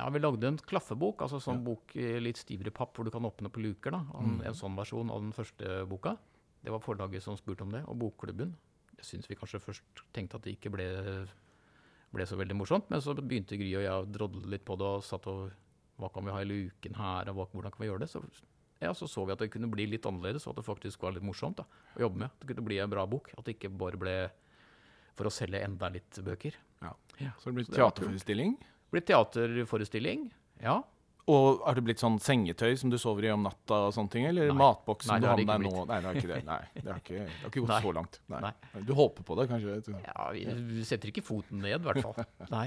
Ja, 0.00 0.08
Vi 0.10 0.18
lagde 0.22 0.48
en 0.48 0.56
klaffebok, 0.56 1.20
altså 1.26 1.40
sånn 1.44 1.62
bok 1.64 1.92
i 2.00 2.14
litt 2.24 2.38
stivere 2.40 2.72
papp 2.72 2.94
hvor 2.96 3.04
du 3.04 3.10
kan 3.12 3.22
åpne 3.28 3.50
på 3.52 3.60
luker. 3.60 3.90
da, 3.92 4.00
En, 4.18 4.38
Mm. 4.38 4.46
en 4.46 4.54
sånn 4.56 4.76
versjon 4.76 5.10
av 5.12 5.20
den 5.20 5.32
første 5.36 5.86
boka. 5.88 6.16
Det 6.64 6.70
var 6.72 6.80
forlaget 6.80 7.22
som 7.22 7.36
spurte 7.36 7.62
om 7.62 7.70
det, 7.70 7.84
og 7.88 7.98
Bokklubben. 7.98 8.54
Jeg 8.96 9.04
syns 9.04 9.28
vi 9.28 9.34
kanskje 9.36 9.60
først 9.60 9.82
tenkte 10.12 10.34
at 10.36 10.42
det 10.42 10.58
ikke 10.58 10.70
ble, 10.72 11.26
ble 12.12 12.24
så 12.26 12.36
veldig 12.36 12.56
morsomt, 12.56 12.88
men 12.90 13.00
så 13.00 13.14
begynte 13.14 13.56
Gry 13.56 13.74
og 13.76 13.84
jeg 13.84 13.92
å 13.92 14.10
drodle 14.12 14.50
litt 14.50 14.64
på 14.64 14.76
det 14.78 14.86
og 14.86 15.02
satt 15.02 15.26
og 15.26 15.52
Hva 16.00 16.08
kan 16.14 16.24
vi 16.24 16.30
ha 16.32 16.38
i 16.40 16.44
luken 16.48 16.94
her, 16.96 17.28
og 17.28 17.36
hva, 17.36 17.46
hvordan 17.52 17.70
kan 17.72 17.80
vi 17.84 17.88
gjøre 17.90 18.00
det? 18.00 18.08
Så, 18.08 18.22
ja, 18.80 18.92
så 18.94 19.06
så 19.06 19.26
vi 19.26 19.32
at 19.32 19.38
det 19.38 19.50
kunne 19.52 19.70
bli 19.70 19.84
litt 19.86 20.06
annerledes, 20.08 20.46
og 20.46 20.56
at 20.56 20.64
det 20.64 20.64
faktisk 20.64 21.02
var 21.02 21.12
litt 21.12 21.22
morsomt 21.22 21.56
da, 21.56 21.64
å 21.94 22.00
jobbe 22.00 22.16
med. 22.16 22.30
At 22.30 22.40
det 22.40 22.48
kunne 22.56 22.64
bli 22.64 22.78
en 22.80 22.88
bra 22.88 23.04
bok. 23.06 23.28
At 23.36 23.44
det 23.44 23.58
ikke 23.58 23.68
bare 23.76 23.98
ble 24.00 24.30
for 25.14 25.28
å 25.28 25.30
selge 25.30 25.60
enda 25.62 25.90
litt 25.92 26.10
bøker. 26.24 26.54
Ja. 26.80 26.94
Ja. 27.20 27.32
Så 27.38 27.52
det 27.52 27.54
blir 27.58 27.68
teaterforestilling. 27.68 28.56
Blitt 28.90 29.06
teaterforestilling. 29.10 30.28
Ja. 30.62 30.80
Og 31.30 31.62
har 31.62 31.76
det 31.78 31.84
blitt 31.86 32.02
sånn 32.02 32.18
sengetøy 32.22 32.74
som 32.80 32.90
du 32.90 32.96
sover 32.98 33.28
i 33.28 33.30
om 33.30 33.44
natta 33.46 33.84
og 33.86 33.94
sånne 33.94 34.12
ting? 34.12 34.26
Eller 34.26 34.50
Nei. 34.50 34.56
matboksen 34.58 35.12
Nei, 35.12 35.20
du 35.22 35.28
har 35.30 35.38
med 35.38 35.50
deg 35.52 35.64
nå? 35.66 35.84
Nei, 35.86 35.98
det 36.00 36.08
har 36.08 36.18
ikke 36.18 36.30
det. 36.32 36.40
Nei, 36.48 36.60
det 36.74 36.88
har 36.88 37.02
ikke, 37.02 37.20
det 37.20 37.38
har 37.44 37.52
ikke 37.52 37.64
gått 37.66 37.86
så 37.86 37.94
langt. 37.94 38.20
Nei. 38.32 38.52
Du 38.88 38.92
håper 38.98 39.26
på 39.28 39.36
det, 39.38 39.46
kanskje? 39.52 39.98
Ja, 40.08 40.30
vi, 40.34 40.84
setter 40.88 41.12
ikke 41.12 41.24
foten 41.26 41.62
ned, 41.62 41.76
i 41.76 41.86
hvert 41.86 42.02
fall. 42.02 42.24
Nei. 42.56 42.66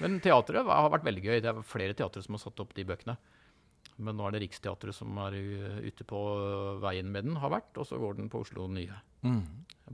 Men 0.00 0.18
teatret 0.24 0.66
har 0.66 0.90
vært 0.92 1.06
veldig 1.06 1.24
gøy. 1.28 1.40
Det 1.44 1.52
er 1.52 1.66
flere 1.66 1.96
teatre 1.98 2.24
som 2.24 2.38
har 2.38 2.42
satt 2.42 2.64
opp 2.64 2.74
de 2.76 2.86
bøkene. 2.88 3.16
Men 4.02 4.18
nå 4.18 4.26
er 4.26 4.34
det 4.34 4.42
Riksteatret 4.42 4.96
som 4.96 5.16
er 5.24 5.36
uh, 5.38 5.78
ute 5.86 6.04
på 6.08 6.18
uh, 6.36 6.80
veien 6.82 7.08
med 7.12 7.28
den, 7.28 7.38
har 7.40 7.52
vært. 7.54 7.70
Og 7.80 7.86
så 7.88 8.00
går 8.00 8.18
den 8.18 8.28
på 8.32 8.42
Oslo 8.44 8.66
Nye. 8.72 8.98
Mm. 9.24 9.40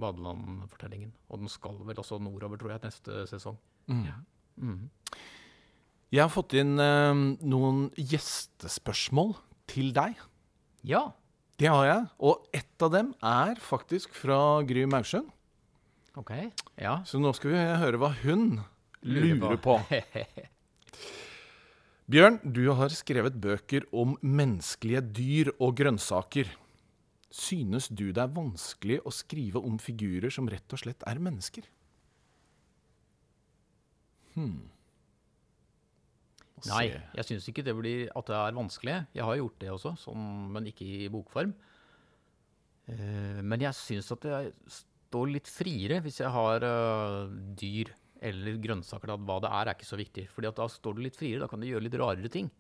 Badeland-fortellingen. 0.01 1.13
Og 1.31 1.45
den 1.45 1.53
skal 1.53 1.79
vel 1.87 2.01
også 2.01 2.19
nordover, 2.23 2.59
tror 2.61 2.75
jeg, 2.75 2.85
neste 2.87 3.27
sesong. 3.31 3.61
Mm. 3.91 4.07
Mhm. 4.57 4.83
Jeg 6.13 6.27
har 6.27 6.33
fått 6.33 6.53
inn 6.61 6.77
eh, 6.77 7.21
noen 7.49 7.87
gjestespørsmål 7.97 9.33
til 9.71 9.95
deg. 9.97 10.19
Ja. 10.85 11.07
Det 11.57 11.71
har 11.71 11.87
jeg. 11.89 12.03
Og 12.21 12.43
ett 12.53 12.85
av 12.85 12.93
dem 12.93 13.15
er 13.25 13.57
faktisk 13.63 14.13
fra 14.19 14.61
Gry 14.69 14.85
Maursund. 14.85 15.31
OK. 16.21 16.35
Ja. 16.77 16.99
Så 17.09 17.21
nå 17.23 17.33
skal 17.37 17.55
vi 17.55 17.63
høre 17.81 18.01
hva 18.03 18.11
hun 18.21 18.59
lurer 19.09 19.57
på. 19.63 19.79
Bjørn, 22.13 22.37
du 22.45 22.67
har 22.77 22.93
skrevet 22.93 23.39
bøker 23.41 23.87
om 23.97 24.19
menneskelige 24.21 25.01
dyr 25.17 25.53
og 25.57 25.79
grønnsaker. 25.81 26.51
Synes 27.33 27.89
du 27.89 28.11
det 28.11 28.21
er 28.21 28.37
vanskelig 28.37 29.01
å 29.09 29.15
skrive 29.15 29.63
om 29.65 29.81
figurer 29.81 30.35
som 30.35 30.51
rett 30.53 30.77
og 30.77 30.83
slett 30.83 31.09
er 31.09 31.23
mennesker? 31.23 31.65
Hmm. 34.37 34.72
Nei, 36.71 36.85
jeg 37.19 37.27
syns 37.29 37.49
ikke 37.51 37.65
det 37.67 37.75
blir, 37.79 38.07
at 38.15 38.29
det 38.31 38.39
er 38.39 38.57
vanskelig. 38.57 38.97
Jeg 39.17 39.27
har 39.27 39.39
gjort 39.41 39.59
det 39.63 39.71
også, 39.73 39.95
sånn, 40.05 40.27
men 40.55 40.69
ikke 40.71 40.87
i 40.87 41.11
bokform. 41.13 41.55
Eh, 42.93 43.41
men 43.43 43.65
jeg 43.65 43.79
syns 43.79 44.11
at 44.15 44.27
jeg 44.29 44.53
står 44.77 45.31
litt 45.31 45.51
friere 45.51 46.01
hvis 46.03 46.21
jeg 46.23 46.33
har 46.35 46.67
eh, 46.67 47.35
dyr 47.59 47.93
eller 48.23 48.59
grønnsaker. 48.63 49.15
Hva 49.19 49.39
det 49.43 49.51
er, 49.51 49.69
er 49.69 49.75
ikke 49.75 49.91
så 49.91 49.99
viktig. 49.99 50.29
Fordi 50.33 50.51
at 50.51 50.59
da 50.61 50.69
står 50.71 50.97
du 50.97 51.05
litt 51.07 51.19
friere, 51.19 51.43
da 51.43 51.51
kan 51.51 51.63
du 51.63 51.69
gjøre 51.69 51.87
litt 51.89 51.99
rarere 51.99 52.33
ting. 52.33 52.51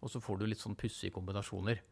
Og 0.00 0.12
så 0.12 0.22
får 0.24 0.40
du 0.40 0.46
litt 0.48 0.62
sånn 0.62 0.78
pussige 0.80 1.12
kombinasjoner. 1.16 1.82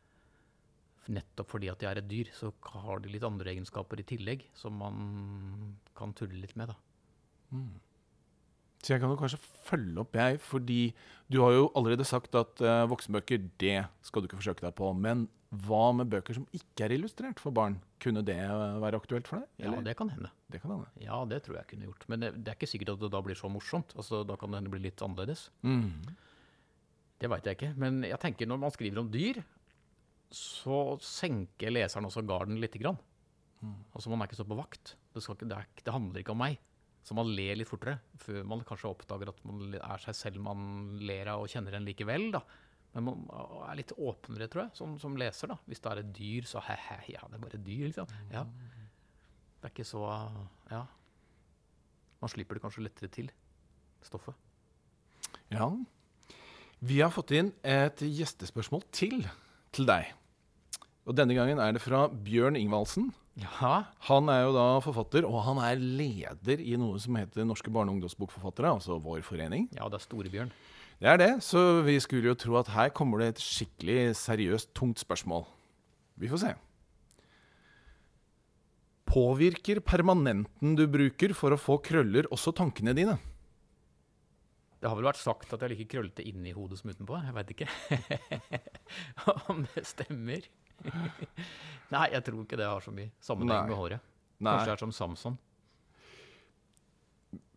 Nettopp 1.12 1.52
fordi 1.54 1.70
at 1.72 1.80
de 1.80 1.88
er 1.88 2.00
et 2.00 2.08
dyr, 2.08 2.30
så 2.36 2.50
har 2.84 3.00
de 3.04 3.12
litt 3.12 3.24
andre 3.24 3.52
egenskaper 3.54 4.00
i 4.00 4.06
tillegg 4.08 4.44
som 4.56 4.76
man 4.76 5.76
kan 5.96 6.12
tulle 6.16 6.40
litt 6.40 6.56
med, 6.60 6.72
da. 6.72 6.76
Så 8.78 8.94
jeg 8.94 9.02
kan 9.02 9.10
jo 9.10 9.18
kanskje 9.18 9.40
følge 9.66 9.98
opp, 10.04 10.14
jeg, 10.14 10.38
fordi 10.40 10.82
du 11.28 11.40
har 11.42 11.56
jo 11.56 11.64
allerede 11.76 12.06
sagt 12.06 12.36
at 12.38 12.62
uh, 12.62 12.86
voksenbøker, 12.88 13.42
det 13.60 13.80
skal 14.06 14.22
du 14.22 14.28
ikke 14.28 14.38
forsøke 14.38 14.64
deg 14.64 14.76
på. 14.78 14.92
Men 14.94 15.26
hva 15.64 15.90
med 15.96 16.10
bøker 16.12 16.36
som 16.36 16.44
ikke 16.54 16.86
er 16.86 16.94
illustrert 16.94 17.40
for 17.40 17.54
barn? 17.56 17.78
Kunne 18.04 18.20
det 18.26 18.36
eh, 18.36 18.78
være 18.82 18.98
aktuelt 19.00 19.28
for 19.30 19.40
deg? 19.40 19.48
Ja, 19.64 19.72
det 19.82 19.94
kan 19.96 20.10
hende. 20.12 20.28
det 20.52 20.60
kan 20.60 20.74
hende. 20.74 20.90
Ja, 21.00 21.22
det 21.28 21.40
tror 21.46 21.56
jeg 21.56 21.70
kunne 21.70 21.88
gjort. 21.88 22.04
Men 22.12 22.20
det, 22.20 22.30
det 22.44 22.52
er 22.52 22.58
ikke 22.58 22.68
sikkert 22.68 22.92
at 22.94 23.00
det 23.02 23.10
da 23.14 23.22
blir 23.24 23.38
så 23.38 23.48
morsomt. 23.50 23.94
Altså, 23.96 24.20
Da 24.28 24.36
kan 24.38 24.52
det 24.52 24.60
hende 24.60 24.72
bli 24.74 24.82
litt 24.84 25.02
annerledes. 25.04 25.46
Mm. 25.64 26.04
Det 27.18 27.30
veit 27.32 27.48
jeg 27.48 27.58
ikke. 27.58 27.72
Men 27.80 28.02
jeg 28.06 28.20
tenker 28.22 28.50
når 28.50 28.60
man 28.66 28.74
skriver 28.76 29.00
om 29.00 29.08
dyr, 29.10 29.40
så 30.28 30.98
senker 31.00 31.72
leseren 31.72 32.06
også 32.06 32.26
garden 32.28 32.60
lite 32.60 32.80
grann. 32.82 33.00
Altså 33.96 34.12
Man 34.12 34.20
er 34.20 34.28
ikke 34.28 34.38
så 34.38 34.46
på 34.46 34.58
vakt. 34.58 34.94
Det, 35.14 35.24
skal 35.24 35.34
ikke, 35.34 35.48
det, 35.50 35.56
er, 35.58 35.84
det 35.84 35.94
handler 35.96 36.22
ikke 36.22 36.36
om 36.36 36.44
meg. 36.44 36.60
Så 37.08 37.16
man 37.16 37.30
ler 37.32 37.56
litt 37.56 37.70
fortere, 37.70 37.96
før 38.20 38.42
man 38.44 38.60
kanskje 38.68 38.90
oppdager 38.90 39.30
at 39.32 39.38
man 39.48 39.78
er 39.78 40.02
seg 40.02 40.16
selv 40.18 40.42
man 40.44 40.98
ler 41.00 41.30
av 41.32 41.46
og 41.46 41.48
kjenner 41.48 41.78
en 41.78 41.86
likevel. 41.88 42.26
da. 42.34 42.42
Men 42.92 43.06
man 43.06 43.24
er 43.70 43.78
litt 43.80 43.94
åpnere, 43.96 44.48
tror 44.52 44.66
jeg, 44.66 44.76
som, 44.76 44.98
som 45.00 45.16
leser. 45.16 45.48
da. 45.54 45.56
Hvis 45.70 45.80
det 45.84 45.92
er 45.92 46.02
et 46.02 46.12
dyr, 46.18 46.48
så 46.50 46.60
he-he, 46.68 46.98
ja, 47.14 47.24
det 47.30 47.38
er 47.38 47.44
bare 47.46 47.56
et 47.56 47.64
dyr, 47.64 47.86
liksom. 47.88 48.12
Ja. 48.34 48.44
Det 49.58 49.70
er 49.70 49.72
ikke 49.72 49.88
så 49.88 50.04
Ja. 50.70 50.84
Man 52.18 52.32
slipper 52.32 52.58
det 52.58 52.64
kanskje 52.64 52.82
lettere 52.82 53.08
til, 53.14 53.28
stoffet. 54.02 54.34
Ja. 55.54 55.68
Vi 56.82 56.98
har 56.98 57.12
fått 57.14 57.30
inn 57.38 57.52
et 57.62 58.02
gjestespørsmål 58.02 58.82
til 58.92 59.22
til 59.74 59.86
deg. 59.88 60.12
Og 61.08 61.16
denne 61.16 61.36
gangen 61.36 61.60
er 61.62 61.72
det 61.72 61.82
fra 61.84 62.06
Bjørn 62.10 62.58
Ingvaldsen. 62.58 63.12
Ja, 63.38 63.84
Han 64.08 64.28
er 64.32 64.42
jo 64.48 64.54
da 64.56 64.66
forfatter, 64.82 65.26
og 65.28 65.42
han 65.46 65.60
er 65.62 65.78
leder 65.78 66.58
i 66.58 66.74
noe 66.80 66.98
som 66.98 67.14
heter 67.20 67.46
Norske 67.46 67.70
barne- 67.70 67.92
og 67.92 67.98
ungdomsbokforfattere, 67.98 68.72
altså 68.80 68.98
vår 68.98 69.22
forening. 69.22 69.68
ja 69.72 69.86
det 69.88 70.00
er 70.00 70.06
Storebjørn. 70.06 70.50
Det 70.98 71.06
er 71.06 71.16
det, 71.20 71.42
så 71.46 71.82
vi 71.86 71.94
skulle 72.02 72.32
jo 72.32 72.34
tro 72.34 72.56
at 72.58 72.72
her 72.74 72.88
kommer 72.90 73.20
det 73.22 73.28
et 73.36 73.42
skikkelig 73.42 74.16
seriøst, 74.18 74.72
tungt 74.74 74.98
spørsmål. 74.98 75.46
Vi 76.18 76.26
får 76.26 76.42
se. 76.42 76.54
Påvirker 79.06 79.78
permanenten 79.80 80.74
du 80.76 80.88
bruker 80.90 81.32
for 81.32 81.54
å 81.54 81.60
få 81.60 81.78
krøller, 81.80 82.26
også 82.34 82.50
tankene 82.52 82.92
dine? 82.98 83.14
Det 84.78 84.86
har 84.90 84.98
vel 84.98 85.06
vært 85.08 85.22
sagt 85.22 85.52
at 85.54 85.62
jeg 85.62 85.72
liker 85.76 85.88
krøllete 85.94 86.26
inni 86.26 86.52
hodet 86.54 86.78
som 86.78 86.90
utenpå. 86.90 87.16
Jeg 87.22 87.34
veit 87.34 87.54
ikke 87.54 87.70
om 89.54 89.64
det 89.74 89.86
stemmer. 89.86 90.44
Nei, 91.94 92.06
jeg 92.12 92.24
tror 92.26 92.44
ikke 92.44 92.58
det 92.60 92.68
har 92.68 92.84
så 92.84 92.92
mye 92.94 93.10
sammenheng 93.24 93.64
Nei. 93.64 93.70
med 93.70 93.78
håret. 93.80 94.14
Nei. 94.38 94.52
Kanskje 94.52 94.68
det 94.68 94.74
er 94.76 94.82
som 94.84 94.94
Samson. 94.94 95.38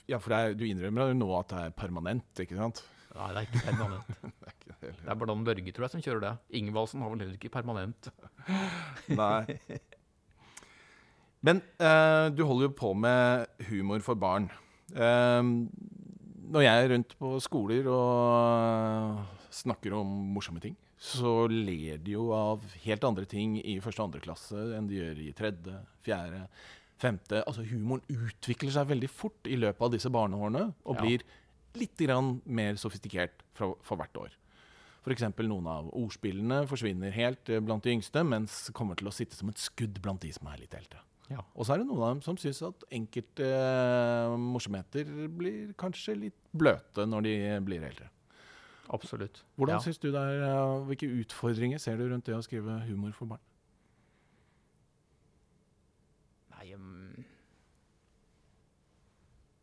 Ja, 0.10 0.18
for 0.20 0.34
det 0.34 0.40
er, 0.40 0.58
du 0.58 0.66
innrømmer 0.68 1.12
jo 1.12 1.20
nå 1.20 1.30
at 1.38 1.52
det 1.54 1.62
er 1.68 1.76
permanent, 1.78 2.42
ikke 2.44 2.58
sant? 2.60 2.82
Nei, 3.12 3.28
det 3.36 3.42
er 3.42 3.48
ikke 3.48 3.66
permanent. 3.68 4.12
Det 4.42 4.48
er 4.48 4.54
ikke 4.56 4.70
det. 4.72 4.92
Det 4.98 5.10
er 5.12 5.18
bare 5.20 5.30
Dan 5.30 5.44
Børge, 5.46 5.72
tror 5.76 5.86
jeg, 5.86 5.92
som 5.94 6.04
kjører 6.04 6.22
det. 6.24 6.32
Ingvaldsen 6.58 7.04
har 7.04 7.12
vel 7.12 7.22
heller 7.22 7.36
ikke 7.38 7.52
permanent. 7.54 8.08
Nei. 9.20 9.58
Men 11.46 11.60
uh, 11.82 12.32
du 12.34 12.42
holder 12.48 12.70
jo 12.70 12.72
på 12.80 12.94
med 12.98 13.46
humor 13.68 14.02
for 14.06 14.18
barn. 14.18 14.48
Uh, 14.96 15.68
når 16.52 16.66
jeg 16.66 16.86
er 16.86 16.94
rundt 16.96 17.14
på 17.20 17.34
skoler 17.44 17.90
og 17.92 19.22
snakker 19.54 19.94
om 20.00 20.16
morsomme 20.36 20.64
ting, 20.64 20.78
så 21.02 21.32
ler 21.50 21.98
de 22.06 22.14
jo 22.14 22.28
av 22.36 22.62
helt 22.84 23.06
andre 23.08 23.26
ting 23.26 23.56
i 23.58 23.80
første 23.82 24.04
og 24.04 24.12
andre 24.12 24.22
klasse 24.22 24.66
enn 24.78 24.86
de 24.90 25.00
gjør 25.00 25.22
i 25.24 25.32
tredje, 25.38 25.80
fjerde, 26.06 26.44
femte. 27.02 27.40
Altså 27.50 27.64
Humoren 27.66 28.04
utvikler 28.14 28.74
seg 28.76 28.92
veldig 28.92 29.10
fort 29.10 29.50
i 29.50 29.58
løpet 29.58 29.82
av 29.88 29.96
disse 29.96 30.12
barneårene 30.14 30.68
og 30.86 30.96
Ja. 31.00 31.02
blir 31.02 31.26
litt 31.82 31.98
grann 31.98 32.36
mer 32.46 32.78
sofistikert 32.78 33.42
for, 33.58 33.80
for 33.82 33.98
hvert 33.98 34.14
år. 34.28 34.38
F.eks. 35.02 35.24
noen 35.50 35.66
av 35.66 35.88
ordspillene 35.98 36.68
forsvinner 36.70 37.10
helt 37.16 37.50
eh, 37.50 37.58
blant 37.66 37.82
de 37.82 37.96
yngste, 37.96 38.22
mens 38.24 38.68
kommer 38.78 38.94
til 39.00 39.10
å 39.10 39.16
sitte 39.16 39.34
som 39.34 39.50
et 39.50 39.58
skudd 39.58 39.98
blant 40.04 40.22
de 40.22 40.30
som 40.36 40.46
er 40.52 40.60
litt 40.62 40.76
eldre. 40.78 41.02
Ja. 41.32 41.42
Og 41.56 41.66
så 41.66 41.74
er 41.74 41.82
det 41.82 41.88
noen 41.88 42.04
av 42.04 42.12
dem 42.14 42.22
som 42.22 42.38
syns 42.38 42.62
at 42.68 42.86
enkelte 42.94 43.48
eh, 43.50 44.38
morsomheter 44.38 45.10
blir 45.34 45.72
kanskje 45.82 46.14
litt 46.28 46.38
bløte 46.54 47.08
når 47.10 47.26
de 47.26 47.36
blir 47.66 47.88
eldre. 47.90 48.12
Absolutt. 48.92 49.46
Hvordan 49.56 49.80
ja. 49.80 49.84
synes 49.86 50.00
du 50.04 50.10
det 50.12 50.20
er, 50.20 50.42
eh, 50.44 50.86
Hvilke 50.90 51.08
utfordringer 51.24 51.80
ser 51.80 51.98
du 51.98 52.10
rundt 52.10 52.28
det 52.28 52.36
å 52.36 52.44
skrive 52.44 52.82
humor 52.90 53.14
for 53.16 53.32
barn? 53.32 53.44
Nei, 56.52 56.74
um, 56.76 57.24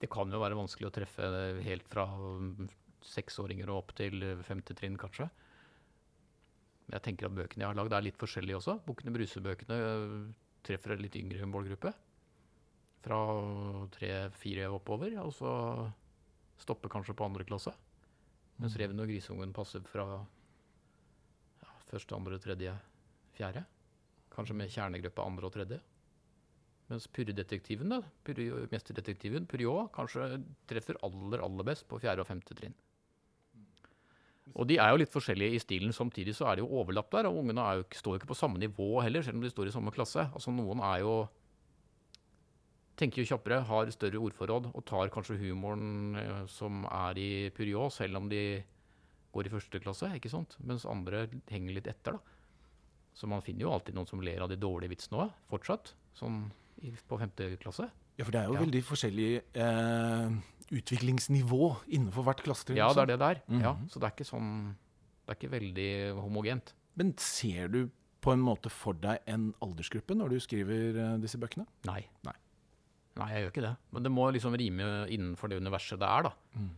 Det 0.00 0.08
kan 0.10 0.32
jo 0.32 0.40
være 0.40 0.56
vanskelig 0.56 0.88
å 0.88 0.94
treffe 0.94 1.28
helt 1.66 1.88
fra 1.92 2.06
mm, 2.08 2.70
seksåringer 3.04 3.68
og 3.68 3.82
opp 3.82 3.94
til 3.98 4.22
eh, 4.24 4.44
femte 4.46 4.76
trinn, 4.78 4.96
kanskje. 5.00 5.28
Men 6.86 6.96
jeg 6.96 7.04
tenker 7.04 7.28
at 7.28 7.36
bøkene 7.36 7.66
jeg 7.66 7.68
har 7.68 7.76
lagd, 7.76 7.92
er 7.92 8.06
litt 8.06 8.20
forskjellige 8.20 8.62
også. 8.62 8.78
Bukkene 8.86 9.12
Bruse-bøkene 9.12 9.76
øh, 9.76 10.14
treffer 10.64 10.94
en 10.94 11.02
litt 11.04 11.18
yngre 11.20 11.48
målgruppe. 11.50 11.92
Fra 13.04 13.18
tre-fire 13.94 14.70
oppover, 14.72 15.18
og 15.20 15.34
så 15.36 15.52
stopper 16.58 16.90
kanskje 16.90 17.14
på 17.18 17.28
andre 17.28 17.44
klasse. 17.46 17.74
Mens 18.58 18.74
Reven 18.78 18.98
og 19.02 19.10
Grisungen 19.10 19.52
passer 19.54 19.84
fra 19.86 20.06
ja, 21.62 21.74
første, 21.90 22.16
andre, 22.16 22.40
tredje, 22.42 22.72
fjerde. 23.36 23.62
Kanskje 24.34 24.56
med 24.58 24.72
kjernegruppe 24.74 25.24
andre 25.24 25.46
og 25.46 25.54
tredje. 25.54 25.78
Mens 26.88 27.06
Purredetektiven, 27.12 27.92
da, 27.92 28.00
Purre, 28.24 28.66
mesterdetektiven, 28.72 29.46
Purjå, 29.50 29.74
kanskje 29.94 30.40
treffer 30.70 30.98
aller, 31.04 31.42
aller 31.44 31.66
best 31.68 31.86
på 31.88 32.00
fjerde 32.02 32.24
og 32.24 32.30
femte 32.30 32.56
trinn. 32.56 32.76
Og 34.56 34.64
de 34.66 34.78
er 34.80 34.90
jo 34.90 34.98
litt 35.02 35.12
forskjellige 35.12 35.54
i 35.58 35.60
stilen, 35.62 35.92
samtidig 35.94 36.32
så 36.34 36.48
er 36.48 36.58
det 36.58 36.64
jo 36.64 36.80
overlapp 36.80 37.10
der. 37.12 37.28
Og 37.28 37.42
ungene 37.42 37.66
jo, 37.78 37.84
står 37.94 38.16
jo 38.16 38.22
ikke 38.22 38.30
på 38.32 38.38
samme 38.38 38.60
nivå 38.62 38.88
heller, 39.04 39.22
selv 39.22 39.38
om 39.38 39.44
de 39.44 39.52
står 39.52 39.68
i 39.68 39.74
samme 39.74 39.92
klasse. 39.94 40.24
Altså 40.32 40.54
Noen 40.54 40.80
er 40.82 41.02
jo 41.04 41.12
tenker 42.98 43.22
jo 43.22 43.28
kjappere, 43.30 43.60
har 43.68 43.90
større 43.94 44.18
ordforråd 44.20 44.68
og 44.74 44.84
tar 44.88 45.08
kanskje 45.14 45.38
humoren 45.40 46.16
eh, 46.18 46.42
som 46.50 46.82
er 46.90 47.18
i 47.22 47.28
Puriå, 47.54 47.86
selv 47.94 48.16
om 48.20 48.28
de 48.30 48.42
går 49.32 49.46
i 49.46 49.52
første 49.52 49.80
klasse, 49.84 50.08
ikke 50.18 50.30
sant? 50.32 50.56
Mens 50.66 50.84
andre 50.88 51.26
henger 51.52 51.74
litt 51.78 51.86
etter, 51.90 52.16
da. 52.18 52.18
Så 53.18 53.26
man 53.30 53.42
finner 53.42 53.66
jo 53.66 53.72
alltid 53.74 53.94
noen 53.96 54.06
som 54.08 54.20
ler 54.22 54.40
av 54.44 54.48
de 54.50 54.56
dårlige 54.60 54.92
vitsene 54.94 55.24
òg, 55.24 55.32
fortsatt. 55.50 55.92
Sånn 56.18 56.44
på 57.08 57.18
femte 57.18 57.48
klasse. 57.58 57.88
Ja, 58.18 58.24
for 58.24 58.32
det 58.34 58.40
er 58.40 58.46
jo 58.50 58.54
Ja. 58.54 58.60
veldig 58.64 58.82
forskjellig 58.86 59.42
eh, 59.54 60.30
utviklingsnivå 60.78 61.68
innenfor 61.94 62.24
hvert 62.26 62.42
klassetrinn. 62.46 62.78
Ja, 62.78 62.92
det 62.94 63.02
er 63.04 63.06
det 63.12 63.18
der. 63.18 63.40
ja, 63.60 63.72
Mhm. 63.74 63.88
så 63.90 63.98
det 64.00 64.04
er 64.06 64.14
ikke 64.16 64.30
sånn 64.32 64.74
Det 65.28 65.36
er 65.36 65.46
ikke 65.46 65.60
veldig 65.60 66.14
homogent. 66.22 66.72
Men 66.96 67.12
ser 67.18 67.68
du 67.68 67.90
på 68.22 68.32
en 68.32 68.40
måte 68.40 68.70
for 68.70 68.94
deg 68.94 69.18
en 69.26 69.52
aldersgruppe 69.60 70.16
når 70.16 70.30
du 70.30 70.40
skriver 70.40 70.96
eh, 70.96 71.18
disse 71.18 71.36
bøkene? 71.36 71.66
Nei. 71.84 72.06
Nei. 72.24 72.32
Nei, 73.18 73.28
jeg 73.34 73.42
gjør 73.44 73.52
ikke 73.52 73.64
det. 73.66 73.74
Men 73.94 74.04
det 74.06 74.12
må 74.14 74.28
liksom 74.30 74.54
rime 74.60 74.86
innenfor 75.10 75.50
det 75.50 75.58
universet 75.58 75.98
det 75.98 76.06
er, 76.08 76.28
da. 76.28 76.32
Mm. 76.54 76.68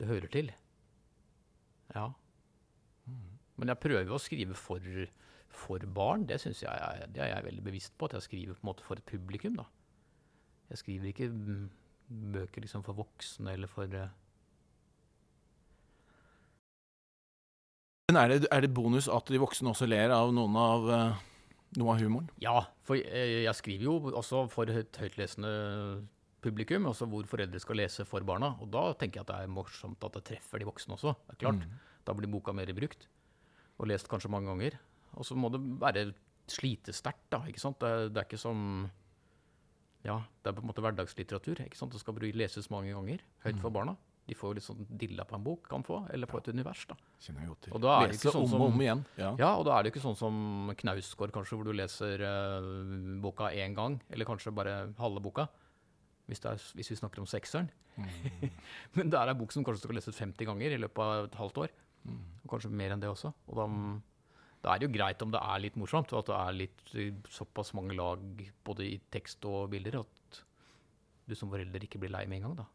Det 0.00 0.08
hører 0.08 0.30
til. 0.32 0.52
Ja. 1.94 2.06
Men 3.60 3.68
jeg 3.74 3.80
prøver 3.82 4.14
å 4.16 4.20
skrive 4.22 4.56
for, 4.56 4.80
for 5.52 5.84
barn. 5.92 6.24
Det, 6.30 6.38
synes 6.40 6.62
jeg, 6.64 6.72
er- 6.72 7.10
det 7.12 7.20
er 7.26 7.34
jeg 7.34 7.44
veldig 7.50 7.64
bevisst 7.66 7.92
på, 8.00 8.08
at 8.08 8.16
jeg 8.16 8.24
skriver 8.28 8.56
på 8.56 8.64
en 8.64 8.70
måte 8.70 8.86
for 8.86 8.96
et 8.96 9.04
publikum. 9.10 9.58
da. 9.60 9.66
Jeg 10.70 10.80
skriver 10.80 11.10
ikke 11.10 11.28
mm, 11.28 11.68
bøker 12.38 12.64
liksom 12.64 12.86
for 12.86 12.96
voksne 13.02 13.52
eller 13.52 13.68
for 13.68 13.84
eh, 13.92 14.08
Men 18.10 18.16
er 18.18 18.32
det, 18.32 18.48
er 18.50 18.64
det 18.64 18.72
bonus 18.74 19.06
at 19.12 19.28
de 19.30 19.38
voksne 19.38 19.70
også 19.70 19.86
ler 19.86 20.10
av 20.10 20.32
noen 20.34 20.56
av, 20.58 20.88
eh, 20.90 21.18
noe 21.78 21.94
av 21.94 22.00
humoren? 22.02 22.30
Ja, 22.42 22.64
for 22.86 22.98
eh, 22.98 23.42
jeg 23.44 23.54
skriver 23.58 23.86
jo 23.86 23.94
også 24.10 24.46
for 24.50 24.70
et 24.72 24.96
høytlesende 24.98 25.52
publikum, 26.42 26.88
altså 26.88 27.06
hvor 27.10 27.26
foreldre 27.28 27.60
skal 27.62 27.78
lese 27.82 28.06
for 28.08 28.24
barna. 28.26 28.54
Og 28.64 28.70
da 28.72 28.88
tenker 28.98 29.20
jeg 29.20 29.26
at 29.28 29.32
det 29.32 29.38
er 29.44 29.52
morsomt 29.52 30.06
at 30.06 30.16
det 30.16 30.24
treffer 30.32 30.62
de 30.62 30.68
voksne 30.68 30.96
også. 30.96 31.14
Det 31.28 31.36
er 31.36 31.42
klart. 31.44 31.66
Da 32.08 32.16
blir 32.16 32.30
boka 32.32 32.54
mer 32.56 32.70
brukt, 32.74 33.06
og 33.78 33.90
lest 33.90 34.08
kanskje 34.10 34.32
mange 34.32 34.48
ganger. 34.50 34.78
Og 35.18 35.26
så 35.26 35.36
må 35.36 35.50
det 35.52 35.60
være 35.82 36.10
slitesterkt, 36.50 37.28
da. 37.30 37.44
ikke 37.46 37.62
sant? 37.62 37.78
Det, 37.82 38.10
det 38.14 38.22
er 38.22 38.28
ikke 38.28 38.40
som 38.40 38.88
Ja, 40.02 40.16
det 40.40 40.48
er 40.48 40.56
på 40.56 40.62
en 40.64 40.70
måte 40.70 40.82
hverdagslitteratur. 40.82 41.60
ikke 41.60 41.76
sant? 41.76 41.92
Det 41.92 42.00
skal 42.00 42.16
leses 42.34 42.70
mange 42.72 42.94
ganger. 42.96 43.20
Høyt 43.44 43.60
for 43.60 43.70
barna. 43.74 43.98
De 44.30 44.36
får 44.38 44.52
jo 44.52 44.58
litt 44.60 44.66
sånn 44.66 44.84
dilla 45.00 45.24
på 45.26 45.34
en 45.34 45.42
bok, 45.42 45.64
kan 45.70 45.82
få, 45.86 46.04
eller 46.14 46.30
på 46.30 46.38
et 46.38 46.50
univers. 46.54 46.84
da. 46.86 46.94
Kjenner 47.18 47.42
jeg 47.42 47.50
godt 47.50 47.64
til. 47.66 47.74
Og 47.74 47.82
da 47.82 47.94
er 47.96 48.12
det 48.12 48.14
Lese 48.14 48.34
sånn 48.36 48.46
om 48.46 48.60
og 48.60 48.68
om 48.68 48.84
igjen. 48.84 49.02
Ja. 49.18 49.30
Ja, 49.40 49.50
og 49.58 49.64
da 49.66 49.74
er 49.74 49.82
det 49.82 49.90
jo 49.90 49.94
ikke 49.96 50.04
sånn 50.04 50.18
som 50.20 50.70
Knausgård, 50.78 51.32
kanskje, 51.34 51.58
hvor 51.58 51.66
du 51.66 51.74
leser 51.74 52.22
uh, 52.22 52.70
boka 53.24 53.50
én 53.50 53.74
gang, 53.74 53.98
eller 54.14 54.28
kanskje 54.28 54.54
bare 54.54 54.76
halve 55.00 55.22
boka. 55.24 55.48
Hvis, 56.30 56.44
er, 56.46 56.62
hvis 56.78 56.92
vi 56.92 57.00
snakker 57.00 57.24
om 57.24 57.26
sekseren. 57.26 57.72
Men 58.96 59.10
det 59.10 59.18
er 59.18 59.32
ei 59.32 59.38
bok 59.38 59.50
som 59.50 59.66
kanskje 59.66 59.82
skal 59.88 59.98
leses 59.98 60.20
50 60.22 60.46
ganger 60.46 60.76
i 60.76 60.78
løpet 60.78 61.02
av 61.02 61.26
et 61.26 61.40
halvt 61.40 61.64
år. 61.64 61.74
Og 62.06 62.52
kanskje 62.54 62.70
mer 62.70 62.94
enn 62.94 63.02
det 63.02 63.10
også. 63.10 63.32
Og 63.50 63.58
da, 63.58 63.66
da 64.64 64.72
er 64.72 64.80
det 64.80 64.88
jo 64.88 64.94
greit 64.94 65.24
om 65.26 65.34
det 65.34 65.42
er 65.42 65.64
litt 65.66 65.78
morsomt, 65.80 66.14
og 66.14 66.22
at 66.22 66.30
det 66.30 66.38
er 66.38 66.58
litt 66.60 66.94
eh, 66.94 67.32
såpass 67.34 67.74
mange 67.76 67.98
lag 67.98 68.44
både 68.66 68.86
i 68.86 69.00
tekst 69.12 69.44
og 69.50 69.72
bilder, 69.74 70.00
at 70.04 70.44
du 71.30 71.36
som 71.38 71.50
forelder 71.52 71.86
ikke 71.86 72.00
blir 72.02 72.14
lei 72.14 72.24
med 72.30 72.40
en 72.40 72.48
gang, 72.48 72.60
da. 72.62 72.68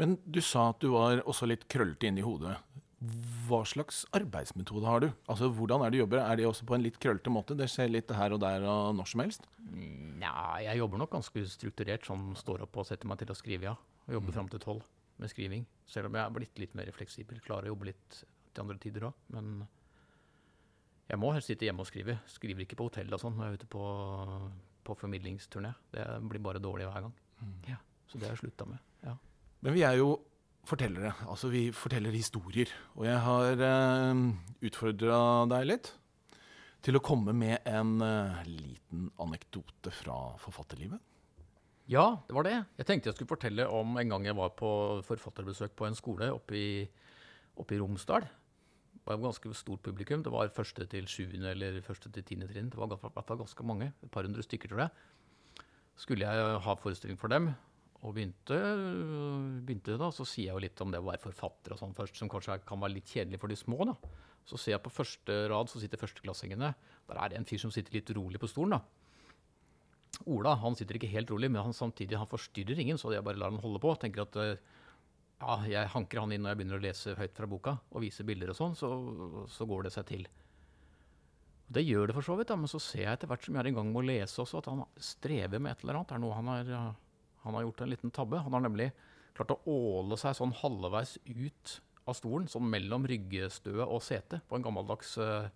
Men 0.00 0.16
du 0.24 0.40
sa 0.44 0.70
at 0.72 0.80
du 0.82 0.90
var 0.94 1.22
også 1.24 1.48
litt 1.48 1.66
krøllete 1.72 2.08
inni 2.10 2.24
hodet. 2.26 2.56
Hva 3.46 3.60
slags 3.68 4.04
arbeidsmetode 4.16 4.88
har 4.88 5.02
du? 5.04 5.08
Altså, 5.28 5.50
Hvordan 5.52 5.84
er 5.84 5.92
det 5.92 5.98
du 5.98 6.02
jobber? 6.02 6.22
Er 6.24 6.38
det 6.40 6.46
også 6.48 6.66
på 6.68 6.76
en 6.76 6.84
litt 6.84 6.98
krøllete 7.02 7.32
måte? 7.32 7.56
Det 7.58 7.68
skjer 7.70 7.92
litt 7.92 8.10
her 8.16 8.34
og 8.34 8.40
der 8.42 8.64
og 8.64 8.94
når 8.96 9.10
som 9.12 9.22
helst? 9.22 9.48
Nja, 9.60 10.32
jeg 10.64 10.80
jobber 10.80 11.02
nok 11.02 11.12
ganske 11.12 11.44
strukturert, 11.52 12.08
sånn 12.08 12.30
står 12.40 12.64
opp 12.64 12.80
og 12.80 12.88
setter 12.88 13.10
meg 13.10 13.20
til 13.20 13.32
å 13.32 13.36
skrive, 13.36 13.68
ja. 13.68 13.76
Og 14.06 14.16
jobber 14.18 14.36
fram 14.38 14.48
til 14.52 14.62
tolv 14.62 14.86
med 15.20 15.32
skriving. 15.32 15.66
Selv 15.88 16.08
om 16.08 16.16
jeg 16.16 16.24
er 16.24 16.34
blitt 16.34 16.60
litt 16.62 16.76
mer 16.78 16.90
fleksibel. 16.94 17.40
Klarer 17.44 17.68
å 17.68 17.74
jobbe 17.74 17.90
litt 17.90 18.20
til 18.20 18.64
andre 18.64 18.78
tider 18.80 19.08
òg. 19.10 19.20
Men 19.34 19.66
jeg 21.06 21.20
må 21.22 21.30
helst 21.34 21.52
sitte 21.52 21.68
hjemme 21.68 21.84
og 21.84 21.90
skrive. 21.90 22.18
Skriver 22.30 22.64
ikke 22.64 22.78
på 22.78 22.88
hotell 22.88 23.12
og 23.12 23.22
sånn 23.22 23.36
når 23.36 23.46
jeg 23.46 23.52
er 23.52 23.60
ute 23.60 23.70
på, 23.76 23.84
på 24.88 24.96
formidlingsturné. 25.02 25.72
Det 25.94 26.06
blir 26.32 26.42
bare 26.42 26.62
dårlig 26.62 26.88
hver 26.88 27.06
gang. 27.06 27.16
Ja, 27.68 27.78
så 28.08 28.18
det 28.18 28.28
har 28.28 28.34
jeg 28.34 28.46
slutta 28.46 28.66
med. 28.70 28.80
Men 29.64 29.76
vi 29.76 29.84
er 29.86 29.98
jo 30.00 30.16
fortellere. 30.66 31.14
Altså, 31.30 31.50
vi 31.52 31.68
forteller 31.74 32.14
historier. 32.14 32.70
Og 32.96 33.06
jeg 33.06 33.18
har 33.22 33.62
eh, 33.68 34.24
utfordra 34.66 35.20
deg 35.52 35.68
litt 35.70 35.92
til 36.86 36.98
å 36.98 37.02
komme 37.02 37.34
med 37.34 37.66
en 37.66 37.98
eh, 38.04 38.40
liten 38.46 39.10
anekdote 39.22 39.92
fra 39.94 40.36
forfatterlivet. 40.42 41.02
Ja, 41.90 42.16
det 42.26 42.34
var 42.34 42.46
det. 42.46 42.56
Jeg 42.80 42.86
tenkte 42.88 43.10
jeg 43.10 43.16
skulle 43.16 43.30
fortelle 43.30 43.68
om 43.70 43.94
en 43.98 44.10
gang 44.10 44.26
jeg 44.26 44.38
var 44.38 44.56
på 44.58 44.70
forfatterbesøk 45.06 45.76
på 45.78 45.86
en 45.86 45.98
skole 45.98 46.32
oppe 46.34 46.58
i, 46.58 46.70
oppe 47.54 47.76
i 47.76 47.78
Romsdal. 47.78 48.26
Det 48.26 49.04
var 49.06 49.20
et 49.20 49.22
ganske 49.22 49.52
stort 49.54 49.84
publikum. 49.86 50.24
Det 50.26 50.32
var 50.34 50.50
første 50.54 50.86
til 50.90 51.06
sjuende 51.10 51.52
eller 51.52 51.78
første 51.86 52.10
til 52.10 52.26
tiende 52.26 52.48
trinn. 52.50 52.72
Det 52.72 52.78
var 52.80 52.90
ganske 52.90 53.66
mange. 53.66 53.92
Et 54.02 54.10
par 54.10 54.26
hundre 54.26 54.42
stykker, 54.42 54.72
tror 54.72 54.82
jeg. 54.82 55.66
Skulle 55.96 56.26
jeg 56.26 56.58
ha 56.66 56.74
forestilling 56.74 57.18
for 57.20 57.30
dem, 57.30 57.52
og 58.04 58.12
begynte, 58.16 58.58
begynte 59.66 59.96
da, 60.00 60.10
så 60.12 60.26
sier 60.28 60.50
jeg 60.50 60.54
jo 60.54 60.62
litt 60.66 60.82
om 60.84 60.92
det 60.92 61.00
å 61.00 61.06
være 61.08 61.22
forfatter 61.22 61.74
og 61.74 61.80
sånn 61.80 61.96
først, 61.96 62.18
som 62.20 62.30
kanskje 62.30 62.58
kan 62.68 62.82
være 62.82 62.98
litt 62.98 63.12
kjedelig 63.12 63.40
for 63.42 63.52
de 63.52 63.58
små. 63.58 63.78
da. 63.88 63.96
Så 64.46 64.60
ser 64.60 64.76
jeg 64.76 64.84
på 64.84 64.92
første 64.94 65.38
rad, 65.50 65.70
så 65.72 65.80
sitter 65.82 66.00
førsteklassingene. 66.00 66.70
Der 67.08 67.18
er 67.22 67.32
det 67.32 67.40
en 67.40 67.48
fyr 67.48 67.62
som 67.62 67.72
sitter 67.74 67.96
litt 67.96 68.12
rolig 68.14 68.40
på 68.42 68.50
stolen. 68.50 68.76
da. 68.76 70.22
Ola 70.32 70.54
han 70.62 70.76
sitter 70.78 70.98
ikke 70.98 71.10
helt 71.12 71.30
rolig, 71.32 71.50
men 71.50 71.66
han 71.66 71.76
samtidig 71.76 72.20
han 72.20 72.30
forstyrrer 72.30 72.78
ingen, 72.80 73.00
så 73.00 73.12
jeg 73.12 73.24
bare 73.26 73.40
lar 73.40 73.52
han 73.52 73.62
holde 73.62 73.82
på. 73.82 73.94
Tenker 74.00 74.24
at 74.24 74.38
ja, 75.40 75.56
jeg 75.68 75.92
hanker 75.92 76.22
han 76.22 76.32
inn 76.32 76.44
når 76.44 76.54
jeg 76.54 76.60
begynner 76.60 76.80
å 76.80 76.84
lese 76.86 77.16
høyt 77.18 77.36
fra 77.36 77.48
boka 77.50 77.76
og 77.90 78.04
vise 78.04 78.24
bilder 78.24 78.52
og 78.54 78.58
sånn, 78.60 78.76
så, 78.78 78.90
så 79.52 79.66
går 79.68 79.88
det 79.88 79.92
seg 79.96 80.06
til. 80.08 80.28
Det 81.66 81.82
gjør 81.82 82.08
det 82.08 82.14
for 82.14 82.24
så 82.24 82.36
vidt, 82.38 82.48
da, 82.52 82.56
men 82.60 82.70
så 82.70 82.78
ser 82.80 83.02
jeg 83.02 83.16
etter 83.16 83.28
hvert 83.30 83.44
som 83.44 83.56
jeg 83.56 83.64
er 83.64 83.72
i 83.72 83.74
gang 83.74 83.90
med 83.90 84.04
å 84.04 84.06
lese 84.06 84.38
også, 84.44 84.62
at 84.62 84.70
han 84.70 84.84
strever 85.02 85.58
med 85.58 85.74
et 85.74 85.82
eller 85.82 85.98
annet. 85.98 86.12
Det 86.12 86.16
er 86.16 86.22
noe 86.22 86.38
han 86.38 86.50
har, 86.52 86.70
han 87.46 87.56
har 87.56 87.66
gjort 87.66 87.84
en 87.84 87.92
liten 87.92 88.14
tabbe. 88.14 88.40
Han 88.42 88.56
har 88.56 88.64
nemlig 88.66 88.90
klart 89.36 89.54
å 89.54 89.60
åle 89.70 90.18
seg 90.20 90.36
sånn 90.38 90.54
halvveis 90.62 91.16
ut 91.26 91.76
av 92.06 92.16
stolen, 92.18 92.48
sånn 92.50 92.66
mellom 92.70 93.06
ryggestøet 93.08 93.84
og 93.84 94.02
setet, 94.04 94.44
på 94.46 94.58
en 94.58 94.64
gammeldags 94.64 95.16
uh, 95.18 95.48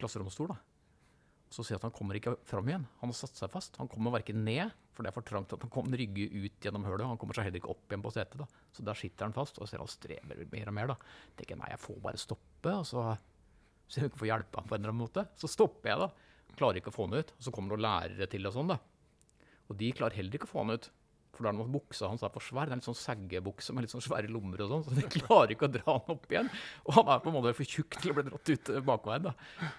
klasseromsstol. 0.00 0.52
da. 0.52 0.58
Så 1.52 1.64
ser 1.64 1.76
jeg 1.76 1.82
at 1.82 1.88
han 1.90 1.94
kommer 1.94 2.16
ikke 2.16 2.34
fram 2.48 2.68
igjen. 2.70 2.86
Han 3.02 3.12
har 3.12 3.18
satt 3.18 3.36
seg 3.36 3.52
fast. 3.52 3.76
Han 3.80 3.90
kommer 3.92 4.14
verken 4.14 4.40
ned, 4.46 4.72
for 4.96 5.04
det 5.04 5.12
er 5.12 5.16
for 5.16 5.28
trangt 5.28 5.52
at 5.52 5.64
han 5.64 5.72
kan 5.72 5.96
rygge 6.00 6.24
ut 6.32 6.64
gjennom 6.64 6.86
hølet. 6.88 7.04
Han 7.10 7.20
kommer 7.20 7.36
seg 7.36 7.48
heller 7.48 7.60
ikke 7.60 7.74
opp 7.74 7.92
igjen 7.92 8.04
på 8.04 8.12
setet. 8.14 8.40
da. 8.40 8.64
Så 8.72 8.86
der 8.88 8.98
sitter 8.98 9.28
han 9.28 9.36
fast, 9.36 9.60
og 9.60 9.68
ser 9.68 9.84
han 9.84 9.92
strever 9.92 10.46
mer 10.52 10.72
og 10.72 10.76
mer. 10.78 10.94
da. 10.94 10.96
tenker 11.36 11.60
nei, 11.60 11.68
jeg 11.74 11.82
får 11.84 12.00
bare 12.08 12.20
stoppe, 12.20 12.72
og 12.72 12.88
så 12.88 13.04
ser 13.92 14.06
jeg 14.06 14.12
ikke 14.12 14.22
får 14.22 14.30
hjelpe 14.30 14.60
ham 14.60 14.70
på 14.70 14.76
en 14.76 14.80
eller 14.80 14.94
annen 14.94 15.04
måte. 15.04 15.26
Så 15.36 15.50
stopper 15.52 15.92
jeg, 15.92 16.06
da. 16.06 16.32
Klarer 16.56 16.80
ikke 16.80 16.92
å 16.92 16.96
få 16.96 17.08
han 17.08 17.20
ut. 17.20 17.36
Og 17.36 17.44
så 17.44 17.52
kommer 17.52 17.76
det 17.76 17.84
lærere 17.84 18.30
til 18.32 18.48
og 18.48 18.56
sånn, 18.56 18.72
da. 18.72 18.80
Og 19.72 19.78
de 19.80 19.92
klarer 19.96 20.18
heller 20.20 20.36
ikke 20.36 20.48
å 20.50 20.52
få 20.52 20.64
han 20.66 20.76
ut. 20.76 20.90
For 21.32 21.44
da 21.44 21.48
er 21.48 21.56
det 21.56 21.62
noe 21.62 21.72
buksa 21.72 22.10
hans 22.10 22.24
er 22.26 22.32
for 22.32 22.44
svær. 22.44 22.68
Det 22.68 22.74
er 22.76 22.80
litt 22.82 22.88
sånn 22.90 22.98
seggebukse 22.98 23.72
med 23.72 23.86
litt 23.86 23.94
sånn 23.94 24.04
svære 24.04 24.28
lommer 24.28 24.60
og 24.66 24.74
sånn. 24.74 24.82
Så 24.84 24.96
de 24.98 25.06
klarer 25.22 25.54
ikke 25.54 25.70
å 25.70 25.72
dra 25.78 25.94
han 25.96 26.12
opp 26.16 26.26
igjen. 26.28 26.50
Og 26.84 26.98
han 26.98 27.14
er 27.14 27.22
på 27.24 27.32
en 27.32 27.38
måte 27.38 27.54
for 27.56 27.76
tjukk 27.76 27.96
til 27.96 28.12
å 28.12 28.18
bli 28.18 28.26
dratt 28.28 28.52
ut 28.52 28.72
bakveien. 28.88 29.30
da. 29.30 29.70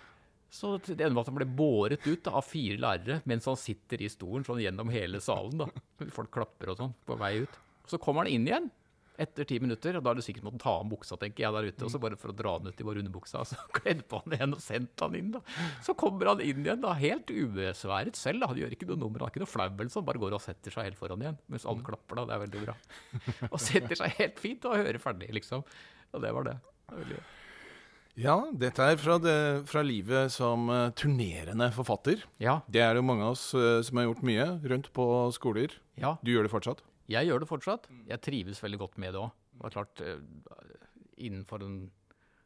Så 0.53 0.75
det 0.85 0.97
ender 0.97 1.13
med 1.15 1.23
at 1.23 1.29
han 1.31 1.37
ble 1.39 1.49
båret 1.49 2.05
ut 2.05 2.23
da, 2.25 2.35
av 2.37 2.45
fire 2.45 2.77
lærere 2.81 3.21
mens 3.29 3.47
han 3.49 3.57
sitter 3.57 4.01
i 4.05 4.09
stolen 4.11 4.45
sånn 4.45 4.61
gjennom 4.61 4.89
hele 4.93 5.21
salen. 5.21 5.61
da. 5.61 6.09
Folk 6.13 6.33
klapper 6.33 6.73
og 6.73 6.81
sånn 6.81 6.95
på 7.05 7.17
vei 7.21 7.35
ut. 7.45 7.59
Så 7.89 7.99
kommer 8.01 8.25
han 8.25 8.33
inn 8.33 8.49
igjen 8.49 8.71
etter 9.21 9.45
ti 9.45 9.59
minutter, 9.61 9.97
og 9.99 10.03
da 10.05 10.11
er 10.13 10.19
det 10.19 10.25
sikkert 10.25 10.45
måttet 10.47 10.63
ta 10.63 10.71
av 10.79 10.87
buksa, 10.89 11.17
tenker 11.21 11.43
jeg, 11.45 11.53
der 11.53 11.67
ute. 11.69 11.85
Og 11.85 11.91
så 11.93 11.99
bare 12.01 12.17
for 12.19 12.33
å 12.33 12.35
dra 12.37 12.53
den 12.59 12.71
ut 12.73 12.79
i 12.81 12.87
bare 12.87 13.03
underbuksa, 13.03 13.43
så 13.45 13.57
kledde 13.77 14.05
på 14.09 14.21
han 14.23 14.37
igjen 14.37 14.55
og 14.57 14.63
sendte 14.63 15.05
han 15.05 15.17
inn. 15.19 15.29
da. 15.35 15.43
Så 15.85 15.95
kommer 15.99 16.31
han 16.31 16.41
inn 16.41 16.63
igjen, 16.65 16.81
da, 16.83 16.95
helt 16.97 17.29
ubesværet 17.29 18.17
selv. 18.19 18.41
da. 18.41 18.49
Han 18.53 18.61
gjør 18.63 18.73
ikke 18.77 18.89
noe 18.89 19.01
nummer, 19.03 19.21
han 19.21 19.29
har 19.29 19.35
ikke 19.35 19.43
noe 19.45 19.53
flau 19.53 19.67
eller 19.69 19.93
sånn, 19.93 20.07
bare 20.07 20.23
går 20.23 20.37
og 20.39 20.43
setter 20.43 20.73
seg 20.73 20.89
helt 20.89 20.99
foran 20.99 21.21
igjen. 21.25 21.37
Mens 21.53 21.67
alle 21.69 21.85
klapper, 21.85 22.21
da. 22.21 22.25
Det 22.31 22.35
er 22.37 22.43
veldig 22.47 22.65
bra. 22.65 22.75
Og 23.51 23.61
setter 23.61 24.01
seg 24.01 24.17
helt 24.19 24.41
fint 24.41 24.65
og 24.69 24.79
hører 24.81 25.01
ferdig, 25.03 25.29
liksom. 25.37 25.63
Og 26.13 26.21
det 26.25 26.33
var 26.33 26.49
det. 26.49 26.57
det 26.93 27.17
var. 27.17 27.31
Ja, 28.13 28.35
dette 28.53 28.85
er 28.85 28.99
fra, 29.01 29.15
det, 29.17 29.35
fra 29.65 29.81
livet 29.81 30.29
som 30.35 30.67
uh, 30.69 30.91
turnerende 30.93 31.71
forfatter. 31.73 32.21
Ja, 32.37 32.59
Det 32.69 32.83
er 32.85 32.99
jo 32.99 33.01
mange 33.05 33.25
av 33.25 33.33
oss 33.33 33.47
uh, 33.57 33.81
som 33.81 33.97
har 33.97 34.05
gjort 34.05 34.21
mye 34.29 34.45
rundt 34.69 34.91
på 34.93 35.07
skoler. 35.33 35.73
ja. 35.97 36.11
Du 36.21 36.29
gjør 36.29 36.45
det 36.45 36.51
fortsatt? 36.53 36.83
Jeg 37.09 37.27
gjør 37.27 37.39
det 37.43 37.49
fortsatt. 37.49 37.89
Jeg 38.07 38.21
trives 38.21 38.61
veldig 38.63 38.79
godt 38.79 38.97
med 38.97 39.13
det 39.13 39.19
òg. 39.19 39.31
Det 39.59 39.65
er 39.65 39.75
klart, 39.75 40.01
eh, 40.01 40.23
innenfor 41.17 41.63
en 41.63 41.91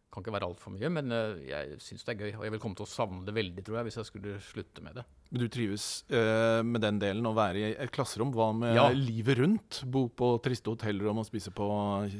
Kan 0.09 0.23
ikke 0.23 0.31
være 0.31 0.47
altfor 0.47 0.71
mye, 0.71 0.87
men 0.89 1.11
eh, 1.11 1.35
jeg 1.49 1.77
syns 1.83 2.05
det 2.07 2.13
er 2.15 2.21
gøy. 2.23 2.37
Og 2.39 2.43
jeg 2.47 2.51
vil 2.53 2.59
komme 2.63 2.75
til 2.79 2.85
å 2.85 2.89
savne 2.89 3.25
det 3.27 3.33
veldig, 3.35 3.61
tror 3.67 3.75
jeg, 3.75 3.83
hvis 3.89 3.97
jeg 3.99 4.05
skulle 4.07 4.37
slutte 4.39 4.81
med 4.81 4.95
det. 4.95 5.03
Men 5.29 5.41
du 5.43 5.47
trives 5.51 6.05
uh, 6.09 6.63
med 6.63 6.79
den 6.81 6.97
delen, 6.97 7.27
å 7.27 7.33
være 7.35 7.59
i 7.59 7.73
et 7.75 7.91
klasserom. 7.91 8.31
Hva 8.33 8.47
med 8.55 8.73
Ja. 8.73 8.87
livet 8.95 9.37
rundt? 9.37 9.81
Bo 9.85 10.07
på 10.07 10.29
triste 10.41 10.71
hotellrom 10.71 11.19
og 11.19 11.25
spise 11.27 11.51
på 11.51 11.67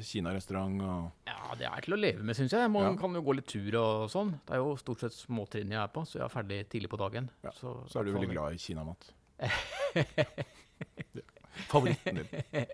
kinarestaurant 0.04 0.82
og 0.84 1.12
Ja, 1.32 1.56
det 1.56 1.66
er 1.72 1.80
til 1.88 1.96
å 1.96 2.02
leve 2.04 2.22
med, 2.28 2.36
syns 2.36 2.52
jeg. 2.52 2.70
Man 2.70 2.84
Ja. 2.92 2.96
kan 3.00 3.14
jo 3.16 3.22
gå 3.24 3.36
litt 3.40 3.48
tur 3.48 3.74
og 3.80 4.10
sånn. 4.12 4.36
Det 4.46 4.54
er 4.54 4.58
jo 4.60 4.76
stort 4.76 5.00
sett 5.00 5.14
småtrinn 5.16 5.72
jeg 5.72 5.80
er 5.80 5.88
på, 5.88 6.04
så 6.06 6.20
jeg 6.20 6.26
er 6.28 6.36
ferdig 6.36 6.60
tidlig 6.70 6.90
på 6.92 7.00
dagen. 7.00 7.30
Ja, 7.42 7.52
Så, 7.56 7.88
Så 7.88 8.02
er 8.02 8.04
du 8.04 8.12
veldig 8.12 8.34
glad 8.36 8.52
i 8.54 8.58
kinamat. 8.60 9.14
Favoritten 11.70 12.22
din. 12.22 12.68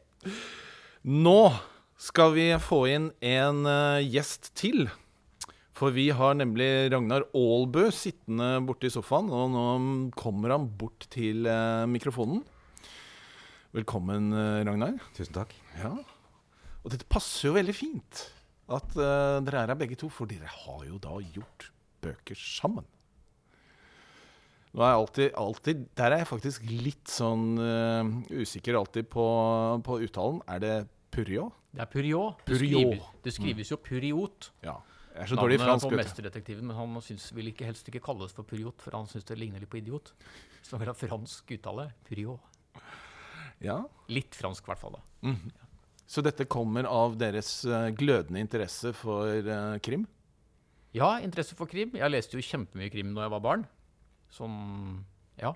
Nå 1.03 1.39
skal 1.99 2.33
vi 2.35 2.45
få 2.59 2.83
inn 2.91 3.09
en 3.23 3.65
eh, 3.69 4.05
gjest 4.11 4.51
til. 4.59 4.85
For 5.73 5.93
vi 5.95 6.09
har 6.13 6.35
nemlig 6.37 6.91
Ragnar 6.93 7.25
Aalbø 7.35 7.87
sittende 7.95 8.61
borte 8.67 8.87
i 8.87 8.93
sofaen, 8.93 9.31
og 9.33 9.53
nå 9.53 9.65
kommer 10.19 10.53
han 10.53 10.67
bort 10.79 11.07
til 11.13 11.47
eh, 11.49 11.83
mikrofonen. 11.89 12.43
Velkommen, 13.73 14.31
eh, 14.37 14.61
Ragnar. 14.67 14.99
Tusen 15.17 15.35
takk. 15.35 15.55
Ja. 15.81 15.95
Og 16.83 16.93
dette 16.93 17.09
passer 17.09 17.49
jo 17.49 17.57
veldig 17.57 17.75
fint 17.75 18.27
at 18.73 18.95
dere 18.95 19.59
er 19.59 19.73
her 19.73 19.77
begge 19.77 19.97
to, 19.99 20.07
for 20.11 20.27
dere 20.27 20.47
har 20.47 20.85
jo 20.87 20.95
da 21.03 21.17
gjort 21.35 21.67
bøker 22.03 22.37
sammen. 22.39 22.87
Nå 24.73 24.81
er 24.81 24.89
jeg 24.89 24.99
alltid, 24.99 25.27
alltid 25.37 25.81
Der 25.99 26.15
er 26.15 26.23
jeg 26.23 26.29
faktisk 26.31 26.63
litt 26.65 27.11
sånn 27.11 27.59
uh, 27.61 28.07
usikker 28.33 28.79
alltid 28.79 29.09
på, 29.13 29.25
på 29.85 29.99
uttalen. 30.07 30.39
Er 30.49 30.63
det 30.63 30.77
Purjo? 31.13 31.51
Det 31.73 31.81
er 31.81 31.89
Puriot. 31.89 32.41
Det, 32.45 32.57
skriver, 32.57 33.05
det 33.25 33.33
skrives 33.33 33.71
jo 33.71 33.77
Puriot. 33.81 34.49
Ja. 34.65 34.79
Jeg 35.13 35.25
er 35.25 35.29
så 35.29 35.37
dårlig 35.37 35.57
i 35.57 35.61
Navnet 35.61 35.81
fransk. 35.81 35.89
på. 35.89 35.97
Mesterdetektiven, 35.99 36.65
men 36.69 36.77
han 36.77 37.01
synes, 37.05 37.27
vil 37.33 37.49
ikke, 37.51 37.65
helst 37.69 37.89
ikke 37.89 38.01
kalles 38.05 38.33
for 38.33 38.45
Puriot, 38.49 38.81
for 38.81 38.97
han 38.97 39.09
syns 39.09 39.25
det 39.29 39.37
ligner 39.37 39.61
litt 39.61 39.69
på 39.69 39.77
idiot. 39.81 40.09
Så 40.61 40.73
han 40.73 40.81
vil 40.83 40.89
ha 40.89 40.95
fransk 40.97 41.53
uttale. 41.57 41.87
Puriot. 42.09 42.81
Ja. 43.61 43.79
Litt 44.09 44.37
fransk, 44.37 44.65
i 44.65 44.73
hvert 44.73 44.81
fall. 44.81 44.97
da. 44.97 45.35
Så 46.09 46.21
dette 46.25 46.45
kommer 46.49 46.85
av 46.89 47.15
deres 47.17 47.63
eh, 47.65 47.87
glødende 47.95 48.41
interesse 48.43 48.91
for 48.97 49.49
uh, 49.49 49.77
krim? 49.85 50.03
Ja, 50.93 51.15
interesse 51.25 51.57
for 51.57 51.69
krim. 51.69 51.93
Jeg 51.97 52.13
leste 52.13 52.37
jo 52.37 52.43
kjempemye 52.45 52.91
krim 52.93 53.15
da 53.15 53.25
jeg 53.25 53.33
var 53.33 53.45
barn. 53.45 53.63
Sånn, 54.33 55.03
ja. 55.39 55.53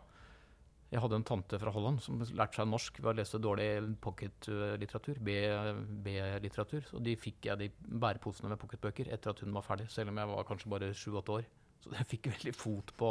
Jeg 0.87 1.01
hadde 1.03 1.17
en 1.19 1.25
tante 1.27 1.57
fra 1.59 1.71
Holland 1.75 1.99
som 1.99 2.19
lærte 2.21 2.61
seg 2.61 2.67
norsk 2.71 3.01
ved 3.01 3.09
å 3.11 3.15
lese 3.17 3.39
dårlig 3.43 3.67
pocketlitteratur. 4.03 5.17
B-litteratur. 5.19 6.85
Så 6.87 7.01
de 7.03 7.15
fikk 7.19 7.49
jeg 7.49 7.59
de 7.59 7.67
bæreposene 7.75 8.53
med 8.53 8.61
pocketbøker 8.61 9.09
etter 9.11 9.33
at 9.33 9.41
hun 9.43 9.55
var 9.57 9.65
ferdig, 9.67 9.89
selv 9.91 10.13
om 10.13 10.21
jeg 10.21 10.31
var 10.31 10.47
kanskje 10.47 10.71
bare 10.71 10.93
sju-åtte 10.95 11.39
år. 11.41 11.49
Så 11.83 11.91
jeg 11.93 12.07
fikk 12.13 12.29
veldig 12.31 12.53
fot 12.55 12.93
på, 12.97 13.09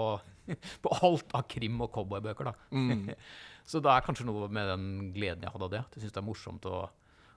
på 0.86 0.94
alt 1.04 1.36
av 1.36 1.44
krim 1.52 1.76
og 1.84 1.92
cowboybøker, 1.94 2.48
da. 2.48 3.18
så 3.70 3.82
det 3.84 3.92
er 3.92 4.08
kanskje 4.08 4.26
noe 4.30 4.48
med 4.48 4.72
den 4.72 4.88
gleden 5.14 5.44
jeg 5.44 5.52
hadde 5.52 5.68
av 5.68 5.76
det. 5.76 5.84
at 5.84 5.98
Jeg 5.98 6.06
syns 6.06 6.16
det 6.16 6.22
er 6.22 6.28
morsomt 6.30 6.70
å, 6.70 6.80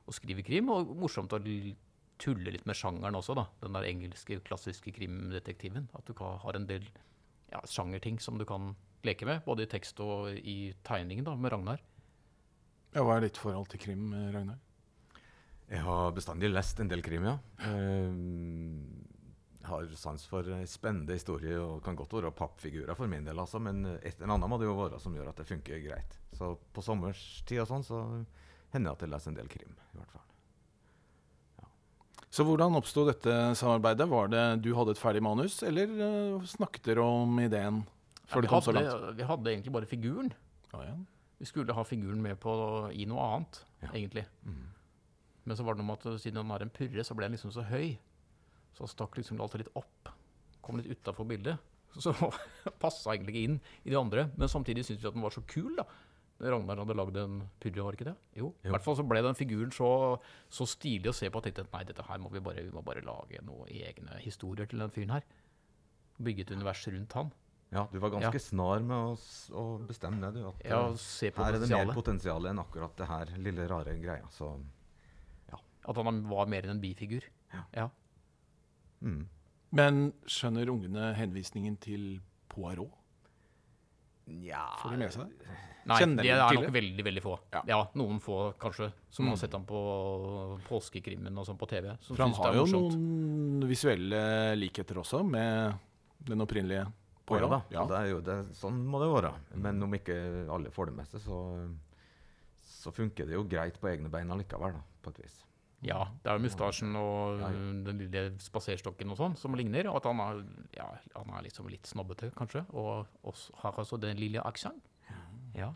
å 0.07 0.15
skrive 0.15 0.45
krim, 0.47 0.71
og 0.71 0.95
morsomt 1.03 1.35
å 1.35 1.41
tulle 2.19 2.55
litt 2.55 2.65
med 2.67 2.79
sjangeren 2.79 3.19
også, 3.19 3.35
da. 3.35 3.49
Den 3.59 3.75
der 3.75 3.91
engelske, 3.91 4.39
klassiske 4.47 4.95
krimdetektiven. 4.95 5.91
At 5.99 6.07
du 6.07 6.15
har 6.15 6.55
en 6.55 6.71
del 6.71 6.87
ja, 7.51 7.61
sjangerting 7.67 8.19
som 8.21 8.37
du 8.39 8.45
kan 8.47 8.75
leke 9.05 9.27
med, 9.27 9.43
både 9.45 9.65
i 9.65 9.71
tekst 9.71 9.99
og 10.03 10.31
i 10.37 10.73
tegningen, 10.85 11.25
da, 11.27 11.35
med 11.35 11.53
Ragnar. 11.53 11.83
Ja, 12.95 13.03
hva 13.05 13.17
er 13.17 13.27
ditt 13.27 13.39
forhold 13.39 13.69
til 13.71 13.81
krim, 13.81 14.09
eh, 14.13 14.31
Ragnar? 14.33 14.59
Jeg 15.69 15.83
har 15.85 16.15
bestandig 16.17 16.49
lest 16.49 16.79
en 16.81 16.89
del 16.89 17.03
krim, 17.05 17.27
ja. 17.29 17.35
Jeg 17.61 19.67
har 19.69 19.91
sans 20.01 20.23
for 20.25 20.47
eh, 20.55 20.65
spennende 20.69 21.13
historier 21.13 21.59
og 21.61 21.83
kan 21.85 21.97
godt 21.99 22.15
være 22.17 22.33
pappfigurer 22.33 22.97
for 22.97 23.11
min 23.11 23.27
del, 23.27 23.39
altså, 23.39 23.61
men 23.61 23.83
et, 23.99 24.17
en 24.17 24.33
annen 24.33 24.49
må 24.49 24.57
det 24.57 24.69
jo 24.69 24.79
være 24.79 25.01
som 25.03 25.15
gjør 25.15 25.29
at 25.29 25.41
det 25.41 25.49
funker 25.49 25.85
greit. 25.85 26.17
Så 26.33 26.55
på 26.73 26.85
sommerstid 26.85 27.61
og 27.61 27.69
sånn 27.69 27.85
så 27.85 28.01
hender 28.73 28.89
det 28.89 28.97
at 28.97 29.05
jeg 29.05 29.13
leser 29.13 29.33
en 29.33 29.39
del 29.43 29.51
krim, 29.51 29.77
i 29.93 30.01
hvert 30.01 30.17
fall. 30.17 30.28
Så 32.29 32.45
hvordan 32.45 32.77
oppsto 32.77 33.07
dette 33.07 33.35
samarbeidet? 33.57 34.05
Var 34.09 34.29
det 34.29 34.43
du 34.65 34.73
hadde 34.77 34.93
et 34.93 35.01
ferdig 35.01 35.21
manus, 35.25 35.61
eller 35.65 35.89
eh, 35.89 36.49
snakket 36.49 36.91
dere 36.91 37.05
om 37.05 37.39
ideen 37.41 37.81
før 38.29 38.43
ja, 38.43 38.45
det 38.45 38.51
kom 38.51 38.61
så 38.61 38.75
langt? 38.75 39.07
vi 39.17 39.25
hadde 39.25 39.53
egentlig 39.55 39.73
bare 39.73 39.89
figuren. 39.89 40.29
Ja, 40.73 40.83
ja. 40.91 40.97
Vi 41.39 41.47
skulle 41.49 41.73
ha 41.73 41.85
figuren 41.87 42.21
med 42.21 42.37
på, 42.43 42.51
i 42.93 43.07
noe 43.09 43.23
annet, 43.25 43.61
egentlig. 43.89 44.25
Mm. 44.43 44.67
Men 45.47 45.57
så 45.57 45.65
var 45.65 45.73
det 45.73 45.81
noe 45.81 45.89
med 45.89 46.05
at 46.05 46.21
siden 46.21 46.41
han 46.43 46.51
er 46.53 46.65
en 46.65 46.73
purre, 46.73 47.05
så 47.07 47.15
ble 47.17 47.25
han 47.25 47.33
liksom 47.33 47.53
så 47.55 47.63
høy. 47.65 47.95
Så 48.75 48.83
han 48.83 48.91
stakk 48.91 49.17
liksom 49.17 49.39
alltid 49.41 49.63
litt 49.63 49.77
opp. 49.79 50.11
Kom 50.61 50.77
litt 50.77 50.91
utafor 50.91 51.25
bildet. 51.25 51.57
Så 52.03 52.13
passa 52.77 53.15
egentlig 53.15 53.33
ikke 53.33 53.47
inn 53.47 53.55
i 53.81 53.89
de 53.89 53.97
andre. 53.97 54.27
Men 54.37 54.51
samtidig 54.51 54.83
syntes 54.85 55.01
vi 55.01 55.09
at 55.09 55.15
den 55.15 55.23
var 55.25 55.33
så 55.33 55.41
kul, 55.49 55.71
da. 55.79 55.87
Ragnar 56.39 56.79
hadde 56.79 56.95
lagd 56.95 57.17
en 57.19 57.41
purre, 57.59 57.83
var 57.83 57.95
det 57.95 57.99
ikke 57.99 58.07
det? 58.07 58.15
Jo. 58.39 58.53
I 58.63 58.71
hvert 58.71 58.85
fall 58.85 58.95
så 58.95 59.03
ble 59.07 59.21
den 59.25 59.35
figuren 59.35 59.73
så, 59.75 59.89
så 60.47 60.67
stilig 60.69 61.11
å 61.11 61.15
se 61.15 61.27
på 61.27 61.41
at 61.41 61.49
jeg 61.49 61.57
tenkte 61.57 61.75
nei, 61.75 61.83
dette 61.89 62.05
her 62.07 62.21
må 62.23 62.31
vi 62.31 62.41
bare, 62.43 62.63
vi 62.63 62.71
må 62.71 62.83
bare 62.85 63.03
lage 63.03 63.41
noen 63.43 63.67
egne 63.67 64.21
historier 64.23 64.69
til 64.69 64.79
den 64.83 64.93
fyren 64.95 65.17
her. 65.17 65.27
Bygge 66.23 66.45
et 66.45 66.53
univers 66.55 66.85
rundt 66.87 67.15
han. 67.19 67.31
Ja, 67.69 67.83
du 67.91 67.99
var 68.01 68.13
ganske 68.15 68.41
snar 68.41 68.81
med 68.81 68.95
å, 68.97 69.15
å 69.59 69.63
bestemme 69.85 70.21
det, 70.23 70.39
du. 70.39 70.47
At 70.49 70.63
Ja, 70.65 70.79
eh, 70.87 70.95
se 71.01 71.29
på 71.33 71.43
her 71.45 71.57
er 71.57 71.61
det 71.61 71.69
mer 71.69 71.91
potensial 71.93 72.47
enn 72.49 72.61
akkurat 72.63 72.95
det 72.97 73.09
her 73.09 73.33
lille, 73.37 73.67
rare 73.69 73.97
greia. 74.01 74.29
Så 74.33 74.55
At 75.89 75.97
han 75.97 76.23
var 76.29 76.49
mer 76.49 76.65
enn 76.65 76.75
en 76.77 76.81
bifigur. 76.81 77.23
Ja. 77.53 77.61
ja. 77.75 77.85
mm. 79.01 79.21
Men 79.75 80.01
skjønner 80.29 80.71
ungene 80.71 81.11
henvisningen 81.17 81.77
til 81.81 82.19
Poirot? 82.49 82.98
Nja 84.29 84.63
Får 84.83 84.91
de 84.93 84.97
med 85.01 85.13
seg 85.15 85.25
det? 85.25 85.57
Nei, 85.89 85.97
Kjenner 85.97 86.21
det 86.21 86.29
de 86.29 86.33
er 86.35 86.57
nok 86.59 86.73
veldig 86.75 87.03
veldig 87.07 87.21
få. 87.23 87.33
Ja. 87.55 87.61
Ja, 87.65 87.77
Noen 87.97 88.19
få, 88.21 88.35
kanskje, 88.61 88.91
som 89.09 89.25
Mm. 89.25 89.29
har 89.31 89.37
sett 89.41 89.53
ham 89.55 89.63
på 89.65 89.79
påskekrimmen 90.67 91.37
og 91.39 91.45
sånn 91.47 91.57
på 91.57 91.67
TV. 91.71 91.95
Som 92.05 92.15
For 92.15 92.23
han 92.27 92.33
har 92.37 92.51
er 92.51 92.59
jo 92.59 92.65
noen 92.75 93.67
visuelle 93.69 94.55
likheter 94.59 94.99
også 95.01 95.23
med 95.25 95.73
den 96.27 96.41
opprinnelige 96.45 96.83
Å 96.85 96.85
ja 96.85 96.93
Poirot. 97.25 97.63
Ja. 97.71 97.85
Det 97.85 97.97
er 97.97 98.07
jo, 98.09 98.19
det, 98.25 98.37
sånn 98.57 98.79
må 98.89 98.99
det 99.01 99.09
være. 99.13 99.33
Men 99.55 99.81
om 99.85 99.91
ikke 99.93 100.15
alle 100.49 100.69
får 100.73 100.85
det 100.89 100.95
med 100.97 101.07
seg, 101.11 101.21
så, 101.21 101.39
så 102.65 102.91
funker 102.93 103.25
det 103.29 103.35
jo 103.37 103.43
greit 103.49 103.79
på 103.79 103.87
egne 103.91 104.09
bein 104.09 104.29
allikevel, 104.33 104.73
da, 104.73 104.81
på 105.05 105.09
et 105.13 105.19
vis. 105.23 105.35
Ja, 105.81 106.01
det 106.23 106.27
er 106.31 106.35
jo 106.37 106.43
mustasjen 106.43 106.95
og 106.99 107.39
Ja, 107.39 107.49
ja. 107.53 107.59
den 107.87 107.97
lille 108.01 108.23
spaserstokken 108.43 109.11
og 109.13 109.17
sånn 109.17 109.37
som 109.39 109.53
ligner. 109.55 109.87
Og 109.87 109.95
at 110.01 110.03
han 110.09 110.19
er, 110.19 110.41
ja, 110.75 110.87
han 111.15 111.29
er 111.37 111.45
liksom 111.45 111.69
litt 111.71 111.87
snobbete, 111.87 112.31
kanskje. 112.35 112.65
Og 112.75 113.07
også, 113.23 113.53
har 113.61 113.71
også 113.79 113.99
den 113.99 114.17
lille 114.19 114.41
aksenten. 114.43 114.81
Ja. 115.55 115.71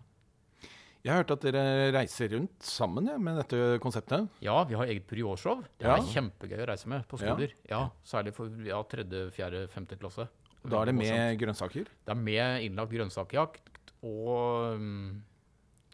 Jeg 1.03 1.11
har 1.11 1.23
hørt 1.23 1.31
at 1.35 1.41
dere 1.43 1.91
reiser 1.91 2.29
rundt 2.31 2.63
sammen 2.63 3.07
ja, 3.11 3.17
med 3.17 3.35
dette 3.41 3.79
konseptet. 3.83 4.29
ja, 4.41 4.63
vi 4.63 4.75
har 4.75 4.85
eget 4.87 5.07
periorshow. 5.07 5.61
Det 5.79 5.87
Ja. 5.87 5.95
er 5.97 6.01
kjempegøy 6.13 6.61
å 6.63 6.67
reise 6.67 6.87
med 6.87 7.07
på 7.07 7.19
Ja. 7.19 7.33
skoler. 7.35 7.51
Ja, 7.69 7.89
Særlig 8.05 8.33
for 8.33 8.47
ja, 8.63 8.81
tredje, 8.83 9.31
fjerde, 9.31 9.67
femte 9.69 9.97
klasse. 9.99 10.27
Da 10.65 10.81
er 10.81 10.85
det 10.85 10.95
med 10.95 11.39
grønnsaker. 11.39 11.83
Det 12.05 12.09
er 12.09 12.15
med 12.15 12.61
innlagt 12.63 12.91
grønnsakjakt 12.91 13.91
og 14.01 14.75
um, 14.75 15.23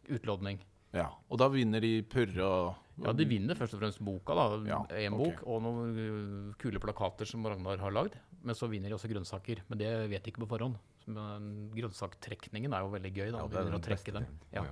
utlodning. 0.08 0.60
Ja. 0.96 1.06
Og 1.30 1.38
da 1.38 1.46
vinner 1.52 1.82
de 1.84 2.00
purre 2.10 2.46
og 2.46 2.86
Ja, 3.00 3.14
de 3.16 3.24
vinner 3.24 3.56
først 3.56 3.76
og 3.76 3.80
fremst 3.80 4.02
boka, 4.04 4.34
da. 4.36 4.58
Ja, 4.68 4.80
en 5.06 5.16
bok 5.16 5.38
og 5.48 5.62
noen 5.64 5.94
uh, 5.96 6.50
kule 6.60 6.82
plakater 6.82 7.28
som 7.28 7.46
Ragnar 7.48 7.80
har 7.80 7.94
lagd. 7.96 8.18
Men 8.44 8.58
så 8.58 8.68
vinner 8.68 8.92
de 8.92 8.96
også 8.98 9.08
grønnsaker. 9.08 9.62
Men 9.70 9.80
det 9.80 9.88
vet 10.10 10.26
de 10.26 10.34
ikke 10.34 10.42
på 10.44 10.50
forhånd. 10.50 10.76
Men 11.08 11.70
grønnsaktrekningen 11.72 12.76
er 12.76 12.84
jo 12.84 12.92
veldig 12.92 13.12
gøy. 13.14 13.30
da. 13.30 13.40
Ja, 13.40 13.46
er 13.46 13.54
begynner 13.54 13.78
å 13.78 13.84
trekke 13.86 14.12
beste 14.12 14.16
dem. 14.18 14.28
Ja. 14.52 14.66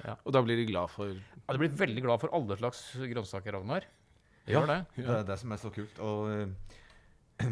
Ja. 0.00 0.16
Og 0.24 0.32
da 0.34 0.42
blir 0.44 0.56
de 0.56 0.66
glad 0.68 0.90
for 0.92 1.12
Ja, 1.12 1.52
de 1.52 1.60
blir 1.60 1.72
veldig 1.76 2.02
glad 2.06 2.22
for 2.22 2.32
alle 2.36 2.56
slags 2.56 2.82
grønnsaker, 2.96 3.58
Ragnar. 3.58 3.86
Ja. 4.48 4.64
Det. 4.66 4.80
Det 4.96 5.16
er 5.20 5.26
det 5.28 5.38
som 5.38 5.52
er 5.52 5.60
så 5.60 5.70
kult. 5.74 6.00
Og 6.02 6.30
eh, 6.32 7.46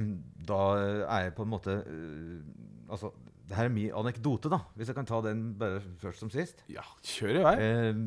da 0.50 0.62
er 1.04 1.28
jeg 1.28 1.36
på 1.36 1.46
en 1.46 1.52
måte 1.52 1.78
eh, 1.84 2.40
Altså, 2.88 3.10
det 3.48 3.56
her 3.56 3.68
er 3.68 3.72
min 3.72 3.92
anekdote, 3.96 4.50
da. 4.52 4.60
Hvis 4.76 4.90
jeg 4.90 4.96
kan 4.98 5.08
ta 5.08 5.22
den 5.24 5.54
bare 5.58 5.80
først 6.02 6.20
som 6.20 6.30
sist. 6.32 6.60
Ja, 6.68 6.84
kjør 7.00 7.38
i 7.38 7.44
vei. 7.46 7.54
Eh, 7.64 8.00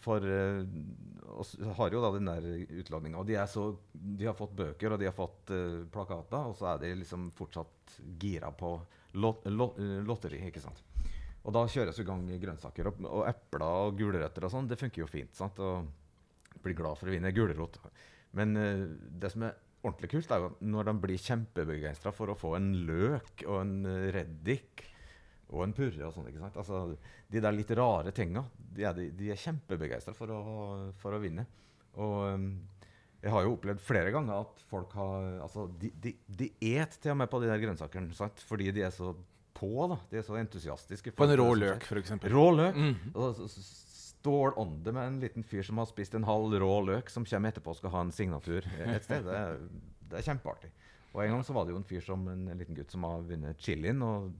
for 0.00 0.24
eh, 0.24 0.62
har 1.76 1.92
jo 1.92 2.00
da 2.00 2.12
den 2.14 2.30
der 2.30 2.46
utlåninga. 2.80 3.20
Og 3.20 3.28
de, 3.28 3.36
er 3.36 3.50
så, 3.50 3.66
de 3.92 4.28
har 4.28 4.36
fått 4.38 4.56
bøker 4.56 4.94
og 4.94 5.02
de 5.02 5.10
har 5.10 5.16
fått 5.16 5.52
eh, 5.52 5.82
plakater, 5.92 6.48
og 6.48 6.56
så 6.56 6.72
er 6.72 6.84
de 6.84 6.94
liksom 7.02 7.28
fortsatt 7.36 7.98
gira 8.20 8.52
på 8.56 8.72
lot, 9.20 9.44
lot, 9.52 9.76
eh, 9.80 10.00
lotteri. 10.06 10.40
ikke 10.48 10.64
sant? 10.64 10.80
Og 11.44 11.54
da 11.56 11.64
kjøres 11.68 12.00
i 12.00 12.06
gang 12.08 12.24
grønnsaker. 12.40 12.90
Og, 12.90 13.04
og 13.08 13.24
epler 13.28 13.66
og 13.66 14.00
gulrøtter 14.00 14.48
og 14.48 14.54
sånn, 14.54 14.68
det 14.70 14.80
funker 14.80 15.04
jo 15.04 15.10
fint. 15.10 15.36
sant? 15.36 15.60
Og 15.60 16.60
blir 16.64 16.76
glad 16.76 16.98
for 17.00 17.08
å 17.08 17.14
vinne 17.14 17.32
gulrot. 17.36 17.78
Men 18.36 18.56
eh, 18.56 18.86
det 19.20 19.32
som 19.32 19.44
er 19.48 19.60
ordentlig 19.80 20.10
kult, 20.12 20.32
er 20.32 20.44
jo 20.44 20.50
når 20.72 20.90
de 20.90 20.94
blir 21.04 21.22
kjempebegeistra 21.24 22.12
for 22.14 22.32
å 22.32 22.38
få 22.38 22.54
en 22.58 22.72
løk 22.88 23.44
og 23.46 23.56
en 23.62 23.76
eh, 23.88 24.08
reddik 24.14 24.84
og 25.50 25.64
en 25.64 25.72
purre 25.74 26.06
og 26.06 26.14
sånn. 26.14 26.28
ikke 26.30 26.42
sant? 26.42 26.58
Altså, 26.60 26.82
De 27.30 27.42
der 27.42 27.54
litt 27.54 27.70
rare 27.78 28.12
tinga, 28.14 28.44
de 28.76 28.84
er, 28.86 29.00
de, 29.16 29.30
er 29.32 29.40
kjempebegeistra 29.40 30.14
for, 30.14 30.30
for 31.00 31.16
å 31.16 31.22
vinne. 31.22 31.46
Og 31.98 32.36
um, 32.36 32.52
jeg 33.20 33.32
har 33.34 33.44
jo 33.44 33.56
opplevd 33.56 33.82
flere 33.82 34.12
ganger 34.14 34.44
at 34.46 34.62
folk 34.70 34.94
har 34.96 35.26
Altså, 35.42 35.66
de, 35.80 35.90
de, 36.00 36.14
de 36.38 36.48
et 36.70 36.94
til 37.02 37.12
og 37.12 37.18
med 37.20 37.30
på 37.32 37.42
de 37.42 37.50
der 37.50 37.60
grønnsakene, 37.62 38.14
sant? 38.16 38.40
fordi 38.46 38.70
de 38.76 38.86
er 38.86 38.94
så 38.94 39.12
på, 39.56 39.72
da. 39.90 39.98
De 40.12 40.20
er 40.20 40.24
så 40.24 40.38
entusiastiske. 40.40 41.12
På 41.18 41.26
en 41.26 41.36
rå 41.36 41.50
løk, 41.58 41.84
f.eks. 41.84 42.14
Rå 42.32 42.46
løk. 42.54 42.78
Mm. 42.78 43.10
Og 43.12 43.40
så 43.42 43.48
s- 44.24 44.56
ånde 44.60 44.92
med 44.92 45.06
en 45.06 45.20
liten 45.20 45.42
fyr 45.44 45.62
som 45.62 45.78
har 45.78 45.86
spist 45.86 46.14
en 46.14 46.24
halv 46.24 46.52
rå 46.60 46.72
løk, 46.86 47.08
som 47.10 47.24
kommer 47.24 47.50
etterpå 47.52 47.70
og 47.70 47.76
skal 47.76 47.90
ha 47.90 48.00
en 48.04 48.12
signatur 48.12 48.62
et 48.66 49.04
sted. 49.04 49.24
Det 49.24 49.36
er, 49.36 49.58
det 50.10 50.18
er 50.18 50.26
kjempeartig. 50.28 50.70
Og 51.14 51.24
en 51.24 51.30
gang 51.34 51.44
så 51.44 51.52
var 51.56 51.64
det 51.66 51.72
jo 51.72 51.80
en 51.80 51.84
fyr 51.88 52.00
som, 52.06 52.28
en 52.28 52.46
liten 52.58 52.74
gutt 52.76 52.90
som 52.92 53.02
har 53.08 53.22
vunnet 53.26 53.58
chilien. 53.58 54.02
og 54.02 54.32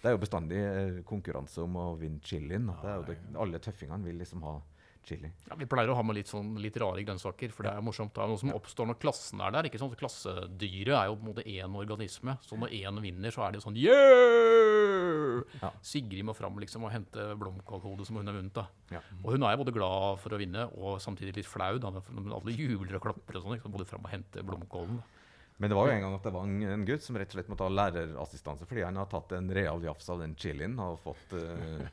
det 0.00 0.10
er 0.10 0.14
jo 0.16 0.20
bestandig 0.20 0.58
eh, 0.60 1.02
konkurranse 1.08 1.62
om 1.64 1.76
å 1.80 1.96
vinne 1.96 2.20
chilien. 2.24 2.66
Det 2.82 2.90
er 2.90 2.96
jo 3.00 3.04
det, 3.08 3.18
alle 3.40 3.58
tøffingene 3.58 4.04
vil 4.04 4.18
liksom 4.20 4.42
ha 4.44 4.58
chili. 5.08 5.30
Ja, 5.48 5.56
vi 5.60 5.68
pleier 5.70 5.90
å 5.92 5.96
ha 5.98 6.04
med 6.06 6.18
litt, 6.18 6.30
sånn, 6.30 6.54
litt 6.62 6.76
rare 6.80 7.02
grønnsaker, 7.06 7.52
for 7.54 7.66
det 7.66 7.72
er 7.74 7.84
morsomt. 7.84 8.12
Det 8.14 8.22
er 8.24 8.30
noe 8.32 8.40
som 8.40 8.52
oppstår 8.56 8.88
når 8.90 8.98
klassen 9.02 9.42
er 9.44 9.54
der. 9.54 9.68
ikke 9.68 9.80
sant? 9.82 9.96
Klassedyret 10.00 10.94
er 10.96 11.08
jo 11.10 11.16
på 11.18 11.24
en 11.24 11.30
måte 11.32 11.46
én 11.46 11.78
organisme. 11.80 12.36
Så 12.44 12.58
når 12.60 12.74
én 12.80 13.00
vinner, 13.04 13.34
så 13.34 13.44
er 13.44 13.54
det 13.54 13.60
jo 13.60 13.66
sånn 13.66 13.80
yeah! 13.80 15.42
Ja. 15.60 15.72
Sigrid 15.84 16.24
må 16.26 16.34
fram 16.36 16.56
liksom 16.62 16.86
og 16.86 16.92
hente 16.94 17.26
blomkålhodet 17.40 18.08
som 18.08 18.20
hun 18.20 18.30
har 18.30 18.38
vunnet. 18.38 18.54
da. 18.56 18.68
Ja. 18.96 19.02
Og 19.22 19.34
hun 19.34 19.46
er 19.46 19.58
både 19.60 19.74
glad 19.74 20.22
for 20.22 20.34
å 20.34 20.40
vinne 20.40 20.68
og 20.78 21.00
samtidig 21.04 21.36
litt 21.40 21.50
flau. 21.50 21.76
da, 21.82 21.92
når 21.94 22.38
Alle 22.38 22.56
jubler 22.56 22.98
og 22.98 23.08
klapper 23.08 23.40
og 23.40 23.46
sånn. 23.46 23.60
Så 23.60 23.68
må 23.68 23.78
Både 23.78 23.90
fram 23.90 24.06
og 24.06 24.12
hente 24.14 24.44
blomkålen. 24.46 25.02
Men 25.58 25.70
det 25.70 25.76
var 25.78 25.86
jo 25.86 25.94
en 25.94 26.02
gang 26.02 26.14
at 26.16 26.24
det 26.26 26.32
var 26.34 26.46
en, 26.48 26.62
en 26.66 26.86
gutt 26.86 27.04
som 27.04 27.16
rett 27.18 27.30
og 27.30 27.36
slett 27.36 27.50
måtte 27.50 27.66
ha 27.66 27.70
lærerassistanse 27.70 28.66
fordi 28.66 28.82
han 28.82 28.96
har 28.98 29.06
tatt 29.10 29.36
en 29.36 29.50
real 29.54 29.84
jafs 29.86 30.08
av 30.10 30.18
den 30.22 30.34
chilien 30.34 30.74
og 30.82 30.96
fått 31.04 31.36
eh, 31.38 31.84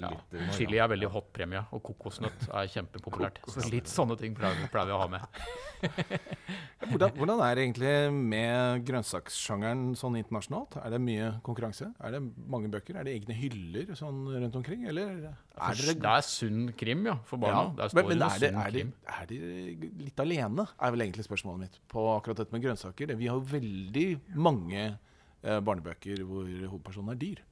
Ja, 0.00 0.10
Chili 0.56 0.78
er 0.80 0.88
veldig 0.88 1.08
hot 1.12 1.32
premie, 1.34 1.60
og 1.72 1.82
kokosnøtt 1.84 2.46
er 2.48 2.70
kjempepopulært. 2.72 3.40
Så 3.50 3.64
litt 3.72 3.90
sånne 3.90 4.16
ting 4.18 4.34
pleier 4.34 4.56
vi- 4.56 4.92
å 4.92 4.98
ha 5.02 5.08
med. 5.08 5.20
Hvordan, 6.82 7.12
hvordan 7.16 7.40
er 7.46 7.54
det 7.56 7.62
egentlig 7.64 7.92
med 8.12 8.82
grønnsakssjangeren 8.86 9.92
sånn 9.98 10.16
internasjonalt? 10.18 10.76
Er 10.82 10.90
det 10.94 10.98
mye 11.02 11.28
konkurranse? 11.46 11.88
Er 12.02 12.16
det 12.16 12.20
mange 12.50 12.70
bøker? 12.72 12.98
Er 12.98 13.06
det 13.06 13.14
egne 13.20 13.36
hyller 13.38 13.92
sånn 13.98 14.24
rundt 14.30 14.58
omkring? 14.58 14.84
Eller 14.90 15.12
er 15.28 15.78
Det 15.78 15.94
det 16.02 16.10
er 16.10 16.26
sunn 16.26 16.72
krim, 16.78 17.06
ja, 17.06 17.16
for 17.28 17.38
barna. 17.42 17.62
Ja, 17.78 17.88
men, 17.94 18.08
men 18.10 18.18
det 18.18 18.28
er, 18.28 18.42
det, 18.42 18.50
er, 18.54 18.74
de, 18.74 18.84
er 19.14 19.30
de 19.30 19.92
litt 20.08 20.22
alene, 20.24 20.66
er 20.78 20.94
vel 20.96 21.06
egentlig 21.06 21.26
spørsmålet 21.28 21.64
mitt 21.66 21.78
på 21.92 22.04
akkurat 22.16 22.42
dette 22.42 22.52
med 22.56 22.62
grønnsaker. 22.66 23.14
Vi 23.18 23.30
har 23.30 23.38
jo 23.38 23.46
veldig 23.54 24.06
mange 24.42 24.82
eh, 24.90 25.60
barnebøker 25.62 26.22
hvor 26.26 26.50
hovedpersonen 26.50 27.14
er 27.14 27.22
dyr. 27.22 27.42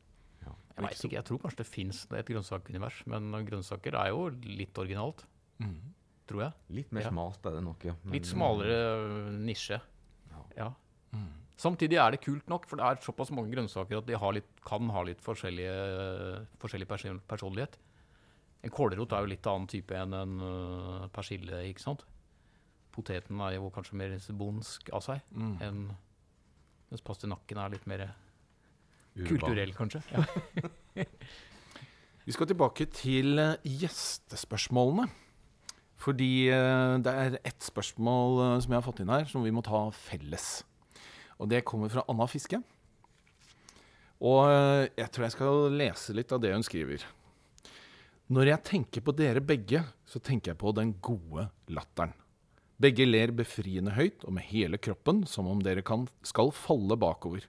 Jeg 0.81 0.89
vet 0.97 1.05
ikke, 1.05 1.17
jeg 1.19 1.25
tror 1.29 1.39
kanskje 1.45 1.57
det 1.63 1.67
fins 1.67 2.07
et 2.11 2.27
grønnsakunivers, 2.27 3.03
men 3.07 3.31
grønnsaker 3.47 3.95
er 4.01 4.09
jo 4.13 4.29
litt 4.45 4.75
originalt, 4.79 5.25
tror 6.31 6.43
jeg. 6.47 6.53
Litt 6.71 6.93
mer 6.93 7.03
Ja. 7.03 7.11
smalt 7.11 7.47
er 7.47 7.51
det 7.59 7.63
nok, 7.65 7.85
ja. 7.85 7.95
Men, 8.05 8.13
Litt 8.13 8.25
smalere 8.31 8.79
øh, 8.97 9.31
nisje. 9.45 9.81
Ja. 10.31 10.43
Ja. 10.57 10.71
Samtidig 11.61 11.99
er 12.01 12.11
det 12.15 12.23
kult 12.25 12.47
nok, 12.49 12.65
for 12.67 12.77
det 12.81 12.85
er 12.87 13.03
såpass 13.05 13.31
mange 13.37 13.53
grønnsaker 13.53 13.99
at 13.99 14.07
de 14.07 14.17
har 14.17 14.33
litt, 14.33 14.49
kan 14.65 14.89
ha 14.89 15.03
litt 15.05 15.21
forskjellige, 15.21 16.47
forskjellig 16.63 16.87
personlighet. 17.29 17.77
En 18.65 18.71
kålrot 18.71 19.13
er 19.13 19.21
jo 19.21 19.29
litt 19.29 19.47
annen 19.47 19.67
type 19.69 19.93
enn 19.97 20.15
en 20.17 20.41
øh, 20.41 21.09
persille, 21.13 21.61
ikke 21.69 21.81
sant? 21.85 22.05
Poteten 22.93 23.41
er 23.45 23.59
jo 23.59 23.69
kanskje 23.71 23.95
mer 24.01 24.17
bondsk 24.37 24.89
av 24.93 25.03
seg, 25.05 25.21
Mm. 25.33 25.59
enn 25.61 25.83
mens 26.91 27.03
pastinakken 27.05 27.59
er 27.59 27.69
litt 27.71 27.87
mer 27.87 28.15
Urban. 29.17 29.29
kulturell, 29.29 29.73
kanskje. 29.75 30.03
Ja. 30.13 31.05
Vi 32.31 32.35
skal 32.37 32.47
tilbake 32.47 32.85
til 32.95 33.41
eh, 33.43 33.71
gjestespørsmålene. 33.81 35.09
Fordi 36.01 36.49
eh, 36.53 36.97
det 37.03 37.15
er 37.23 37.39
ett 37.43 37.65
spørsmål 37.65 38.37
eh, 38.45 38.59
som 38.63 38.71
jeg 38.71 38.79
har 38.79 38.87
fått 38.87 39.01
inn 39.03 39.11
her, 39.11 39.27
som 39.27 39.43
vi 39.43 39.51
må 39.51 39.65
ta 39.67 39.89
felles. 39.97 40.61
Og 41.41 41.51
det 41.51 41.65
kommer 41.67 41.91
fra 41.93 42.05
Anna 42.13 42.29
Fiske. 42.31 42.61
Og 44.21 44.47
jeg 45.01 45.09
tror 45.09 45.25
jeg 45.25 45.33
skal 45.33 45.75
lese 45.81 46.13
litt 46.13 46.33
av 46.37 46.43
det 46.45 46.53
hun 46.53 46.65
skriver. 46.67 47.07
Når 48.31 48.51
jeg 48.53 48.67
tenker 48.69 49.03
på 49.03 49.15
dere 49.17 49.41
begge, 49.41 49.81
så 50.05 50.21
tenker 50.21 50.53
jeg 50.53 50.61
på 50.61 50.75
den 50.77 50.93
gode 51.03 51.49
latteren. 51.73 52.13
Begge 52.81 53.09
ler 53.09 53.33
befriende 53.35 53.97
høyt 53.97 54.23
og 54.23 54.37
med 54.37 54.47
hele 54.53 54.79
kroppen, 54.79 55.25
som 55.27 55.49
om 55.51 55.65
dere 55.65 55.83
kan, 55.83 56.05
skal 56.23 56.53
falle 56.55 57.01
bakover. 57.01 57.49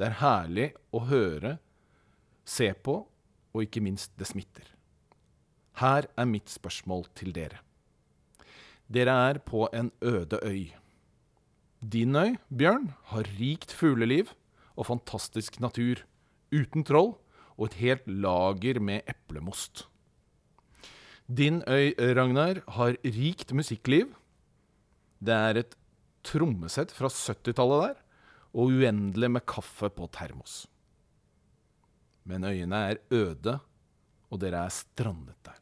Det 0.00 0.06
er 0.08 0.16
herlig 0.16 0.70
å 0.96 1.02
høre, 1.10 1.58
se 2.48 2.70
på, 2.72 2.94
og 3.52 3.66
ikke 3.66 3.82
minst 3.84 4.14
det 4.16 4.30
smitter. 4.30 4.64
Her 5.76 6.08
er 6.16 6.28
mitt 6.30 6.48
spørsmål 6.48 7.04
til 7.18 7.34
dere. 7.36 7.60
Dere 8.88 9.18
er 9.28 9.42
på 9.44 9.66
en 9.76 9.92
øde 10.00 10.40
øy. 10.40 10.72
Din 11.84 12.16
øy, 12.16 12.38
Bjørn, 12.48 12.94
har 13.12 13.28
rikt 13.36 13.76
fugleliv 13.76 14.32
og 14.72 14.88
fantastisk 14.88 15.60
natur, 15.60 16.00
uten 16.48 16.88
troll 16.88 17.18
og 17.60 17.68
et 17.68 17.80
helt 17.84 18.08
lager 18.08 18.80
med 18.80 19.04
eplemost. 19.04 19.84
Din 21.28 21.60
øy, 21.68 21.92
Ragnar, 22.16 22.64
har 22.80 22.96
rikt 23.04 23.52
musikkliv. 23.52 24.14
Det 25.20 25.36
er 25.36 25.60
et 25.60 25.76
trommesett 26.24 26.88
fra 26.96 27.12
70-tallet 27.12 27.84
der, 27.84 28.00
og 28.50 28.74
uendelig 28.74 29.30
med 29.30 29.46
kaffe 29.46 29.90
på 29.94 30.08
termos. 30.12 30.64
Men 32.26 32.44
øyene 32.44 32.82
er 32.90 33.00
øde, 33.10 33.58
og 34.30 34.40
dere 34.42 34.64
er 34.66 34.74
strandet 34.74 35.38
der. 35.46 35.58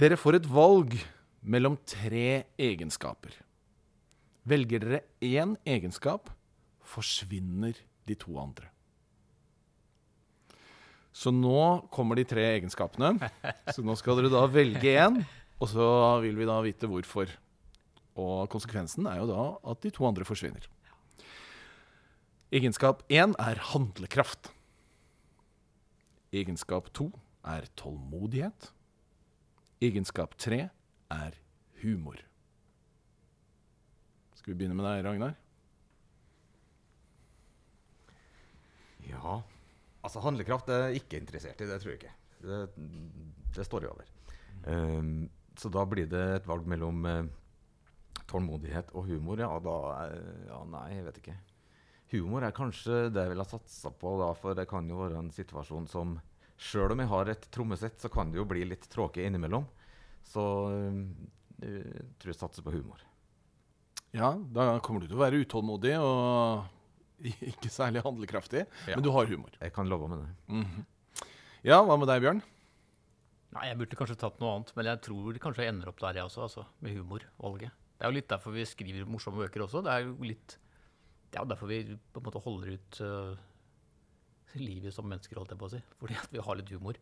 Dere 0.00 0.16
får 0.16 0.40
et 0.40 0.48
valg 0.48 0.96
mellom 1.40 1.76
tre 1.88 2.44
egenskaper. 2.60 3.34
Velger 4.48 4.82
dere 4.82 5.00
én 5.20 5.56
egenskap, 5.68 6.30
forsvinner 6.80 7.76
de 8.08 8.16
to 8.18 8.36
andre. 8.40 8.70
Så 11.12 11.32
nå 11.34 11.88
kommer 11.92 12.16
de 12.16 12.24
tre 12.24 12.46
egenskapene. 12.54 13.16
Så 13.74 13.84
nå 13.84 13.96
skal 13.98 14.18
dere 14.18 14.32
da 14.32 14.46
velge 14.48 14.96
én, 15.04 15.20
og 15.60 15.68
så 15.68 15.86
vil 16.24 16.38
vi 16.38 16.48
da 16.48 16.60
vite 16.64 16.88
hvorfor. 16.88 17.30
Og 18.20 18.48
konsekvensen 18.52 19.08
er 19.10 19.20
jo 19.20 19.28
da 19.30 19.46
at 19.72 19.82
de 19.84 19.92
to 19.94 20.06
andre 20.08 20.26
forsvinner. 20.28 20.64
Egenskap 22.50 23.04
én 23.06 23.30
er 23.38 23.60
handlekraft. 23.70 24.48
Egenskap 26.34 26.88
to 26.90 27.12
er 27.46 27.68
tålmodighet. 27.78 28.72
Egenskap 29.80 30.34
tre 30.34 30.64
er 31.14 31.36
humor. 31.82 32.18
Skal 34.34 34.52
vi 34.52 34.56
begynne 34.58 34.74
med 34.74 34.88
deg, 34.88 35.04
Ragnar? 35.06 35.36
Ja. 39.06 39.36
Altså, 40.02 40.22
handlekraft 40.24 40.72
er 40.74 40.96
ikke 40.98 41.20
interessert 41.20 41.62
i, 41.62 41.68
det 41.70 41.78
tror 41.82 41.94
jeg 41.94 42.00
ikke. 42.00 42.16
Det, 42.40 42.60
det 43.54 43.68
står 43.68 43.86
jeg 43.86 43.94
over. 43.94 44.10
Um, 44.66 45.30
så 45.54 45.70
da 45.70 45.86
blir 45.86 46.10
det 46.10 46.24
et 46.40 46.50
valg 46.50 46.66
mellom 46.66 47.06
uh, 47.06 47.22
tålmodighet 48.26 48.90
og 48.96 49.06
humor. 49.06 49.38
Ja, 49.38 49.54
da 49.62 49.78
uh, 50.10 50.44
Ja, 50.48 50.64
nei, 50.74 50.86
jeg 50.96 51.06
vet 51.06 51.22
ikke. 51.22 51.38
Humor 52.10 52.42
er 52.42 52.54
kanskje 52.56 53.04
det 53.14 53.22
jeg 53.22 53.30
ville 53.34 53.44
satsa 53.46 53.90
på, 53.94 54.16
da, 54.18 54.32
for 54.34 54.56
det 54.58 54.64
kan 54.70 54.88
jo 54.90 54.98
være 55.04 55.20
en 55.20 55.30
situasjon 55.34 55.86
som 55.90 56.16
Sjøl 56.60 56.92
om 56.92 57.00
jeg 57.00 57.08
har 57.08 57.28
et 57.32 57.44
trommesett, 57.54 57.94
så 58.02 58.10
kan 58.12 58.28
det 58.32 58.36
jo 58.36 58.44
bli 58.44 58.66
litt 58.68 58.82
tråkig 58.92 59.22
innimellom. 59.24 59.64
Så 60.28 60.42
eh, 60.74 60.98
jeg 61.64 62.08
tror 62.20 62.32
jeg 62.34 62.36
satser 62.36 62.66
på 62.66 62.74
humor. 62.74 63.00
Ja, 64.12 64.34
da 64.52 64.74
kommer 64.84 65.00
du 65.00 65.06
til 65.08 65.16
å 65.16 65.22
være 65.22 65.40
utålmodig 65.40 65.94
og 66.02 66.66
ikke 67.52 67.70
særlig 67.72 68.02
handlekraftig, 68.04 68.66
Ja. 68.88 68.96
men 68.98 69.04
du 69.06 69.10
har 69.14 69.30
humor. 69.30 69.54
Jeg 69.60 69.72
kan 69.76 69.88
love 69.88 70.08
med 70.12 70.24
det. 70.26 70.30
Mhm. 70.52 70.84
Ja, 71.64 71.80
hva 71.84 71.96
med 72.00 72.08
deg, 72.08 72.22
Bjørn? 72.24 72.42
Nei, 73.56 73.64
jeg 73.70 73.78
burde 73.80 73.96
kanskje 73.98 74.18
tatt 74.20 74.36
noe 74.40 74.52
annet, 74.58 74.70
men 74.76 74.86
jeg 74.92 75.00
tror 75.08 75.40
kanskje 75.42 75.64
jeg 75.64 75.72
ender 75.74 75.88
opp 75.90 75.98
der, 76.00 76.20
jeg 76.20 76.28
også, 76.28 76.44
altså, 76.44 76.66
med 76.84 76.94
humorvalget. 76.96 77.72
Det 77.96 78.04
er 78.06 78.12
jo 78.12 78.16
litt 78.20 78.28
derfor 78.30 78.54
vi 78.54 78.64
skriver 78.68 79.08
morsomme 79.10 79.40
bøker 79.42 79.64
også. 79.64 79.82
Det 79.84 79.92
er 79.96 80.04
jo 80.06 80.12
litt 80.28 80.54
Det 81.30 81.38
er 81.38 81.44
jo 81.44 81.50
derfor 81.52 81.70
vi 81.70 81.82
på 81.86 82.20
en 82.20 82.26
måte 82.26 82.42
holder 82.42 82.72
ut 82.74 83.00
uh, 83.06 83.42
livet 84.58 84.94
som 84.94 85.06
mennesker, 85.06 85.38
holdt 85.38 85.54
jeg 85.54 85.60
på 85.60 85.68
å 85.68 85.72
si. 85.76 85.80
Fordi 86.00 86.16
at 86.18 86.32
vi 86.34 86.42
har 86.42 86.58
litt 86.58 86.72
humor. 86.74 86.98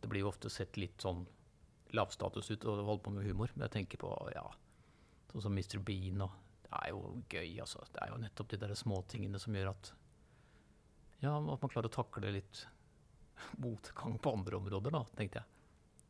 Det 0.00 0.08
blir 0.08 0.24
jo 0.24 0.30
ofte 0.30 0.50
sett 0.50 0.78
litt 0.80 1.02
sånn 1.04 1.26
lavstatus 1.94 2.50
ut 2.50 2.64
å 2.64 2.76
holde 2.86 3.02
på 3.04 3.12
med 3.14 3.26
humor, 3.26 3.50
men 3.54 3.66
jeg 3.66 3.74
tenker 3.74 4.00
på 4.00 4.10
ja, 4.34 4.44
sånn 5.30 5.44
som 5.44 5.56
Mr. 5.56 5.80
Bean 5.84 6.22
og 6.24 6.38
Det 6.70 6.78
er 6.78 6.92
jo 6.92 7.00
gøy, 7.26 7.56
altså. 7.64 7.80
Det 7.90 7.98
er 7.98 8.12
jo 8.12 8.20
nettopp 8.22 8.50
de 8.52 8.58
der 8.62 8.74
småtingene 8.78 9.40
som 9.42 9.56
gjør 9.56 9.72
at 9.72 9.92
Ja, 11.20 11.32
at 11.34 11.62
man 11.64 11.72
klarer 11.72 11.90
å 11.90 11.94
takle 11.94 12.30
litt 12.30 12.62
motgang 13.64 14.18
på 14.22 14.34
andre 14.38 14.60
områder, 14.60 14.94
da, 14.94 15.02
tenkte 15.18 15.42
jeg. 15.42 15.58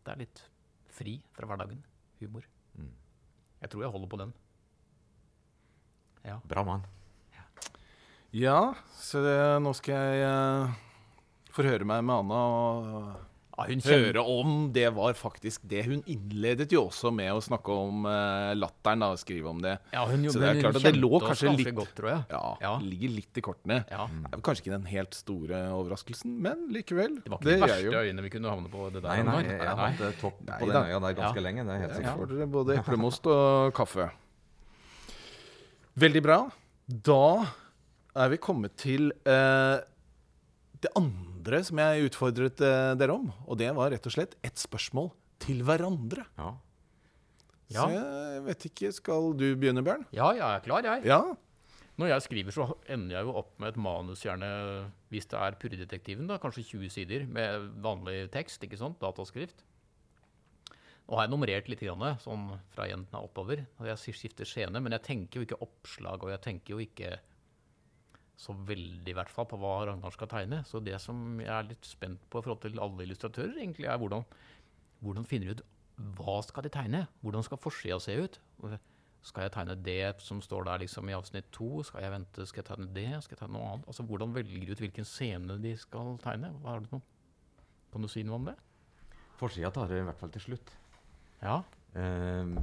Det 0.04 0.12
er 0.12 0.20
litt 0.20 0.42
fri 0.92 1.16
fra 1.32 1.48
hverdagen. 1.48 1.80
Humor. 2.20 2.44
Mm. 2.76 2.92
Jeg 3.62 3.72
tror 3.72 3.86
jeg 3.86 3.94
holder 3.94 4.12
på 4.12 4.20
den. 4.20 4.34
Ja. 6.26 6.38
Bra 6.48 6.64
mann. 6.64 6.82
Ja, 8.30 8.74
så 8.94 9.18
det, 9.24 9.38
nå 9.64 9.72
skal 9.74 9.96
jeg 9.96 10.22
uh, 10.22 10.70
forhøre 11.56 11.82
meg 11.88 12.04
med 12.06 12.14
Anna 12.22 12.44
og 12.46 13.26
ja 13.60 13.64
hun 13.68 13.82
høre 13.84 14.22
om 14.24 14.52
det 14.72 14.86
var 14.96 15.12
faktisk 15.18 15.66
det. 15.68 15.82
Hun 15.84 15.98
innledet 16.08 16.70
jo 16.72 16.86
også 16.86 17.10
med 17.12 17.28
å 17.34 17.42
snakke 17.44 17.74
om 17.74 18.06
uh, 18.08 18.54
latteren, 18.56 19.02
da, 19.02 19.10
og 19.12 19.18
skrive 19.20 19.50
om 19.50 19.58
det. 19.60 19.74
ja, 19.92 20.04
hun, 20.08 20.22
Så 20.32 20.40
det 20.40 20.48
er 20.48 20.60
klart 20.62 20.78
at 20.78 20.86
det 20.86 20.94
lå 20.96 21.10
kanskje 21.20 21.52
litt- 21.58 21.74
godt, 21.76 21.90
tror 21.98 22.08
jeg. 22.08 22.22
Ja, 22.30 22.40
Ja. 22.62 22.70
ligger 22.80 23.12
litt 23.18 23.36
i 23.36 23.44
kortene. 23.44 23.82
Ja. 23.90 24.06
Det 24.08 24.38
er 24.38 24.44
kanskje 24.46 24.64
ikke 24.64 24.76
den 24.78 24.88
helt 24.88 25.12
store 25.18 25.60
overraskelsen, 25.76 26.38
men 26.40 26.70
likevel. 26.72 27.18
Det 27.20 27.34
var 27.34 27.42
ikke 27.42 27.50
de 27.50 27.60
verste 27.66 28.00
øyene 28.06 28.24
vi 28.24 28.32
kunne 28.38 28.48
havne 28.54 28.72
på. 28.72 28.86
det 28.94 29.02
der. 29.02 29.10
Nei, 29.10 29.28
nei, 29.28 29.42
jeg, 29.50 29.58
jeg 29.60 29.68
har 29.68 29.84
hatt 29.98 30.20
topp 30.22 30.40
på 30.46 30.70
den 30.72 30.80
øya 30.80 31.02
der 31.04 31.20
ganske 31.20 31.36
Ja. 31.36 31.44
lenge. 31.50 31.66
Det 31.68 31.74
er 31.76 31.84
helt 31.84 31.96
sikkert. 32.00 32.50
både 32.56 32.78
eplemost 32.80 33.26
og 33.26 33.74
kaffe. 33.76 34.08
Veldig 36.00 36.20
bra. 36.24 36.36
Da 36.88 37.44
er 38.16 38.30
vi 38.32 38.38
kommet 38.40 38.72
til 38.80 39.10
eh, 39.28 39.82
det 40.80 40.92
andre 40.96 41.60
som 41.66 41.80
jeg 41.82 42.08
utfordret 42.08 42.62
eh, 42.64 42.92
dere 42.96 43.16
om. 43.18 43.26
Og 43.44 43.58
det 43.60 43.68
var 43.76 43.92
rett 43.92 44.08
og 44.08 44.14
slett 44.14 44.36
et 44.46 44.56
spørsmål 44.60 45.10
til 45.44 45.60
hverandre. 45.66 46.24
Ja. 46.40 46.54
Ja. 47.70 47.84
Så 47.84 47.90
jeg 47.92 48.40
vet 48.48 48.66
ikke, 48.70 48.90
skal 48.96 49.30
du 49.38 49.44
begynne, 49.60 49.84
Bjørn? 49.86 50.08
Ja, 50.16 50.32
jeg 50.34 50.46
er 50.46 50.64
klar, 50.64 50.86
jeg. 50.88 51.04
Ja? 51.06 51.20
Når 52.00 52.14
jeg 52.14 52.24
skriver, 52.24 52.54
så 52.56 52.66
ender 52.88 53.18
jeg 53.18 53.28
jo 53.28 53.36
opp 53.42 53.52
med 53.60 53.74
et 53.74 53.82
manus, 53.84 54.24
gjerne 54.24 54.48
hvis 55.12 55.28
det 55.30 55.36
er 55.38 55.58
Purredetektiven, 55.60 56.30
da, 56.30 56.40
kanskje 56.40 56.64
20 56.72 56.94
sider 56.96 57.26
med 57.28 57.68
vanlig 57.84 58.24
tekst, 58.32 58.64
ikke 58.64 58.80
sant, 58.80 58.98
dataskrift. 59.02 59.62
Nå 61.10 61.18
har 61.18 61.26
jeg 61.26 61.32
nummerert 61.32 61.66
litt, 61.66 61.80
sånn 62.22 62.44
fra 62.70 62.84
jentene 62.86 63.24
oppover, 63.26 63.64
jeg 63.82 64.14
skifter 64.14 64.46
scene, 64.46 64.78
men 64.78 64.94
jeg 64.94 65.02
tenker 65.08 65.40
jo 65.40 65.46
ikke 65.48 65.58
oppslag, 65.66 66.22
og 66.22 66.30
jeg 66.30 66.42
tenker 66.44 66.76
jo 66.76 66.84
ikke 66.84 67.16
så 68.40 68.54
veldig 68.54 69.10
i 69.10 69.16
hvert 69.18 69.32
fall 69.32 69.48
på 69.50 69.58
hva 69.60 69.72
Ragnar 69.88 70.14
skal 70.14 70.30
tegne. 70.30 70.62
Så 70.64 70.80
det 70.80 70.96
som 71.02 71.42
jeg 71.42 71.50
er 71.50 71.66
litt 71.66 71.88
spent 71.88 72.22
på 72.30 72.40
i 72.40 72.46
forhold 72.46 72.62
til 72.62 72.80
alle 72.80 73.04
illustratører, 73.04 73.58
egentlig 73.58 73.90
er 73.90 73.98
hvordan, 74.00 74.24
hvordan 75.02 75.26
finner 75.28 75.50
du 75.50 75.58
ut 75.58 75.66
hva 76.16 76.38
skal 76.46 76.64
de 76.64 76.72
tegne? 76.72 77.02
Hvordan 77.20 77.44
skal 77.44 77.60
forsida 77.60 77.98
se 78.00 78.16
ut? 78.16 78.38
Skal 79.26 79.44
jeg 79.44 79.52
tegne 79.52 79.76
det 79.84 80.22
som 80.24 80.40
står 80.40 80.64
der 80.70 80.80
liksom 80.86 81.10
i 81.10 81.16
avsnitt 81.18 81.50
to? 81.52 81.82
Skal 81.84 82.06
jeg 82.06 82.14
vente, 82.14 82.46
skal 82.48 82.62
jeg 82.62 82.70
tegne 82.70 82.88
det? 82.96 83.08
Skal 83.26 83.36
jeg 83.36 83.42
tegne 83.42 83.58
noe 83.58 83.74
annet? 83.74 83.90
Altså, 83.90 84.06
Hvordan 84.08 84.32
velger 84.38 84.64
du 84.64 84.72
ut 84.72 84.84
hvilken 84.86 85.08
scene 85.10 85.58
de 85.60 85.74
skal 85.76 86.14
tegne? 86.24 86.54
Hva 86.62 86.78
er 86.78 86.86
det 86.86 86.94
noe? 86.94 87.04
Kan 87.92 88.06
du 88.06 88.08
si 88.08 88.24
noe 88.24 88.38
om 88.40 88.48
det? 88.48 88.56
Forsida 89.36 89.74
tar 89.74 89.90
det 89.90 90.00
i 90.00 90.06
hvert 90.08 90.20
fall 90.22 90.32
til 90.32 90.46
slutt. 90.48 90.79
Ja. 91.40 91.60
Ehm, 91.98 92.56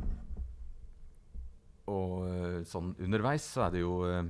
og 1.87 2.27
eh, 2.27 2.59
sånn 2.67 2.93
underveis 2.99 3.45
så 3.47 3.65
er 3.67 3.73
det 3.73 3.81
jo 3.81 3.97
eh, 4.07 4.29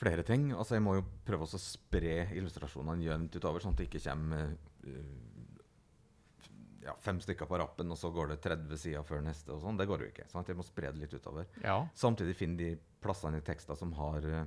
flere 0.00 0.24
ting. 0.26 0.50
Altså 0.54 0.76
Jeg 0.76 0.84
må 0.84 0.96
jo 0.98 1.06
prøve 1.26 1.46
å 1.46 1.60
spre 1.60 2.14
illustrasjonene 2.36 3.06
jevnt 3.06 3.36
utover, 3.38 3.62
sånn 3.62 3.76
at 3.76 3.82
det 3.82 3.88
ikke 3.90 4.02
kommer 4.06 4.54
uh, 4.86 5.18
ja, 6.80 6.94
fem 7.04 7.20
stykker 7.20 7.48
på 7.48 7.58
rappen, 7.60 7.92
og 7.92 7.98
så 8.00 8.10
går 8.14 8.32
det 8.32 8.40
30 8.46 8.80
sider 8.80 9.04
før 9.06 9.20
neste. 9.26 9.52
og 9.54 9.60
sånn. 9.64 9.78
Det 9.78 9.86
går 9.90 10.06
jo 10.06 10.12
ikke. 10.14 10.28
sånn 10.30 10.42
at 10.42 10.52
Jeg 10.52 10.58
må 10.58 10.66
spre 10.66 10.90
det 10.90 11.04
litt 11.04 11.14
utover. 11.14 11.50
Ja. 11.62 11.82
Samtidig 11.94 12.38
finne 12.38 12.58
de 12.58 12.70
plassene 13.04 13.42
i 13.42 13.44
tekster 13.44 13.78
som 13.78 13.92
har 14.00 14.24
uh, 14.24 14.42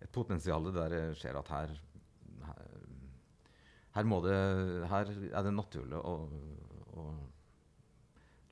et 0.00 0.12
potensial 0.12 0.72
der 0.74 0.96
jeg 0.96 1.20
ser 1.20 1.38
at 1.38 1.52
her, 1.52 1.76
her 2.48 2.74
her, 3.96 4.10
det, 4.26 4.40
her 4.90 5.10
er 5.30 5.46
det 5.46 5.52
naturlig 5.56 5.96
å, 5.96 6.16
å 6.96 7.04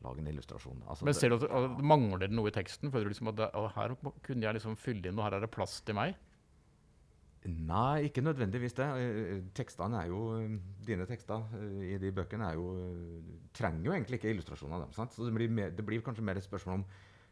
lage 0.04 0.22
en 0.22 0.30
illustrasjon. 0.30 0.84
Altså, 0.86 1.08
Men 1.08 1.16
ser 1.16 1.32
du 1.32 1.38
at 1.40 1.48
at 1.48 1.82
mangler 1.82 2.24
det 2.24 2.30
noe 2.36 2.52
i 2.52 2.54
teksten? 2.54 2.92
Føler 2.92 3.08
du 3.08 3.14
liksom 3.14 3.32
at 3.32 3.40
det, 3.40 3.50
her 3.74 3.96
kunne 4.26 4.46
jeg 4.46 4.58
liksom 4.58 4.78
fylle 4.80 5.10
inn, 5.10 5.18
og 5.18 5.26
her 5.26 5.38
er 5.38 5.44
det 5.46 5.52
plass 5.54 5.80
til 5.86 5.98
meg? 5.98 6.16
Nei, 7.44 8.06
ikke 8.08 8.22
nødvendigvis 8.24 8.72
det. 8.78 8.86
Tekstene 9.56 9.98
er 10.00 10.08
jo, 10.08 10.20
Dine 10.86 11.04
tekster 11.08 11.42
eh, 11.58 11.90
i 11.92 11.98
de 12.00 12.12
bøkene 12.16 12.46
er 12.48 12.56
jo, 12.56 12.68
trenger 13.56 13.90
jo 13.90 13.92
egentlig 13.92 14.20
ikke 14.20 14.30
illustrasjoner. 14.32 14.78
av 14.78 14.86
Dem, 14.86 14.94
sant? 14.96 15.12
Så 15.12 15.26
det 15.28 15.34
blir, 15.36 15.52
mer, 15.52 15.74
det 15.76 15.84
blir 15.84 16.00
kanskje 16.04 16.24
mer 16.24 16.40
et 16.40 16.46
spørsmål 16.46 16.80
om 16.80 16.86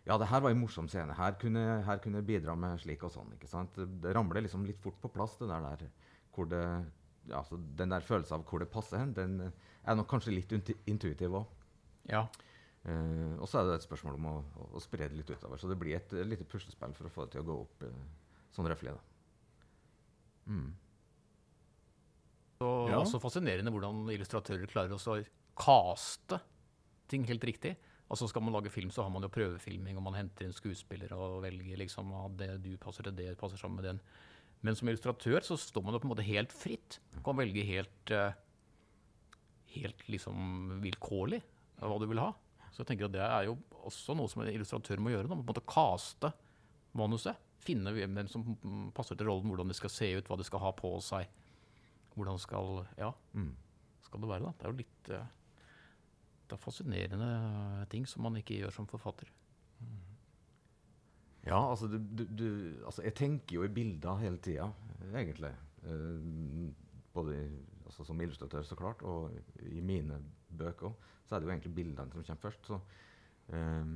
ja, 0.05 0.17
det 0.19 0.29
her 0.29 0.43
var 0.43 0.51
en 0.51 0.59
morsom 0.61 0.89
scene. 0.91 1.15
Her 1.17 1.37
kunne, 1.41 1.63
her 1.87 2.01
kunne 2.03 2.21
jeg 2.21 2.29
bidra 2.29 2.57
med 2.59 2.81
slik 2.83 3.05
og 3.07 3.13
sånn. 3.15 3.33
ikke 3.37 3.49
sant? 3.49 3.79
Det 4.03 4.13
ramler 4.13 4.43
liksom 4.45 4.67
litt 4.67 4.81
fort 4.83 4.99
på 5.01 5.11
plass, 5.15 5.39
det 5.41 5.49
der, 5.49 5.63
der 5.63 5.87
hvor 6.35 6.49
det, 6.51 6.63
ja, 7.31 7.39
altså, 7.39 7.57
den 7.79 7.95
der 7.95 8.05
følelsen 8.05 8.41
av 8.41 8.47
hvor 8.51 8.61
det 8.61 8.71
passer 8.73 8.99
hen, 8.99 9.15
den 9.17 9.39
er 9.47 9.97
nok 9.97 10.11
kanskje 10.11 10.35
litt 10.35 10.53
intuitiv 10.91 11.39
òg. 11.39 11.47
Ja. 12.11 12.27
Eh, 12.83 13.35
og 13.39 13.47
så 13.47 13.61
er 13.61 13.69
det 13.69 13.79
et 13.79 13.87
spørsmål 13.87 14.17
om 14.19 14.27
å, 14.27 14.35
å, 14.59 14.69
å 14.79 14.83
spre 14.83 15.07
det 15.07 15.19
litt 15.19 15.31
utover. 15.31 15.61
Så 15.61 15.71
det 15.71 15.79
blir 15.79 15.97
et, 15.99 16.15
et 16.19 16.27
lite 16.29 16.47
puslespill 16.49 16.95
for 16.99 17.09
å 17.09 17.13
få 17.15 17.27
det 17.27 17.37
til 17.37 17.45
å 17.45 17.49
gå 17.51 17.59
opp 17.65 17.85
uh, 17.87 18.01
sånn 18.55 18.69
røffelig. 18.71 18.97
Mm. 20.51 20.73
Og 22.63 22.91
Ja. 22.91 22.99
også 22.99 23.21
fascinerende 23.23 23.71
hvordan 23.75 24.05
illustratører 24.15 24.71
klarer 24.71 24.95
også 24.95 25.17
å 25.17 25.23
caste 25.59 26.41
ting 27.11 27.27
helt 27.29 27.45
riktig. 27.47 27.77
Altså 28.13 28.29
Skal 28.29 28.43
man 28.45 28.53
lage 28.53 28.71
film, 28.71 28.91
så 28.93 29.07
har 29.07 29.11
man 29.11 29.25
jo 29.25 29.31
prøvefilming, 29.33 29.97
og 29.97 30.05
man 30.05 30.19
henter 30.19 30.45
inn 30.45 30.53
skuespillere 30.53 31.17
og 31.17 31.43
velger 31.47 31.79
liksom 31.81 32.11
at 32.19 32.37
det 32.37 32.51
du 32.65 32.75
passer 32.81 33.07
til 33.07 33.15
det, 33.17 33.39
passer 33.41 33.57
sammen 33.57 33.81
med 33.81 33.89
den. 33.89 34.01
Men 34.63 34.77
som 34.79 34.91
illustratør 34.91 35.43
så 35.47 35.57
står 35.59 35.83
man 35.87 35.95
jo 35.97 36.03
på 36.03 36.07
en 36.07 36.13
måte 36.13 36.27
helt 36.27 36.53
fritt. 36.55 37.01
Du 37.15 37.23
kan 37.25 37.39
velge 37.39 37.65
helt, 37.67 38.13
uh, 38.13 38.35
helt 39.75 40.05
liksom 40.13 40.83
vilkårlig 40.85 41.41
hva 41.81 41.97
du 41.99 42.07
vil 42.11 42.21
ha. 42.23 42.31
Så 42.73 42.81
jeg 42.83 42.89
tenker 42.89 43.09
at 43.11 43.13
det 43.15 43.21
er 43.25 43.47
jo 43.51 43.59
også 43.85 44.15
noe 44.17 44.31
som 44.33 44.41
en 44.43 44.49
illustratør 44.53 45.01
må 45.05 45.13
gjøre. 45.13 45.29
Da. 45.29 45.35
Man 45.37 45.45
på 45.45 45.51
en 45.51 45.55
måte 45.55 45.67
kaste 45.69 46.31
manuset. 46.97 47.37
Finne 47.63 47.93
hvem 47.95 48.17
som 48.33 48.43
mm, 48.57 48.89
passer 48.97 49.15
til 49.19 49.29
rollen, 49.29 49.47
hvordan 49.53 49.69
det 49.71 49.77
skal 49.79 49.93
se 49.93 50.09
ut, 50.17 50.27
hva 50.27 50.39
de 50.41 50.47
skal 50.49 50.63
ha 50.65 50.73
på 50.75 50.95
seg. 51.05 51.29
Hvordan 52.17 52.41
skal 52.43 52.83
Ja, 52.99 53.13
Mm. 53.37 53.53
skal 54.05 54.21
det 54.21 54.29
være, 54.29 54.43
da? 54.49 54.53
Det 54.59 54.67
er 54.67 54.73
jo 54.73 54.81
litt 54.81 55.11
eh, 55.15 55.29
Det 56.49 56.57
er 56.57 56.61
fascinerende 56.65 57.87
ting 57.93 58.05
som 58.09 58.23
man 58.27 58.37
ikke 58.41 58.59
gjør 58.59 58.73
som 58.75 58.87
forfatter. 58.91 59.29
Ja, 61.47 61.59
altså, 61.71 61.89
du, 61.91 61.99
du, 61.99 62.25
du, 62.39 62.49
altså 62.87 63.03
Jeg 63.03 63.15
tenker 63.19 63.57
jo 63.57 63.65
i 63.67 63.73
bilder 63.75 64.21
hele 64.21 64.39
tida, 64.39 64.69
egentlig. 65.13 65.51
Eh, 65.83 66.69
både 67.15 67.39
altså, 67.87 68.05
som 68.07 68.21
illustratør, 68.21 68.63
så 68.63 68.77
klart, 68.79 69.03
og 69.03 69.33
i 69.67 69.81
mine 69.81 70.21
bøker 70.59 70.89
òg. 70.91 71.11
Så 71.27 71.35
er 71.37 71.41
det 71.41 71.49
jo 71.49 71.53
egentlig 71.55 71.75
bildene 71.77 72.13
som 72.13 72.25
kommer 72.27 72.43
først. 72.47 72.67
Så, 72.71 72.81
um. 73.53 73.93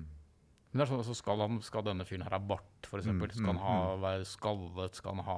Men 0.70 0.80
det 0.80 0.84
er 0.84 0.90
sånn, 0.90 1.00
altså 1.00 1.14
skal, 1.16 1.40
han, 1.40 1.58
skal 1.64 1.84
denne 1.86 2.04
fyren 2.04 2.24
her 2.26 2.34
ha 2.36 2.42
bart, 2.42 2.84
f.eks.? 2.84 3.06
Mm, 3.08 3.22
Skal 3.32 3.46
han 3.48 3.56
mm, 3.56 3.62
ha, 3.64 3.76
være 4.02 4.24
skallet? 4.28 4.98
Skal 4.98 5.14
han 5.16 5.24
ha 5.24 5.36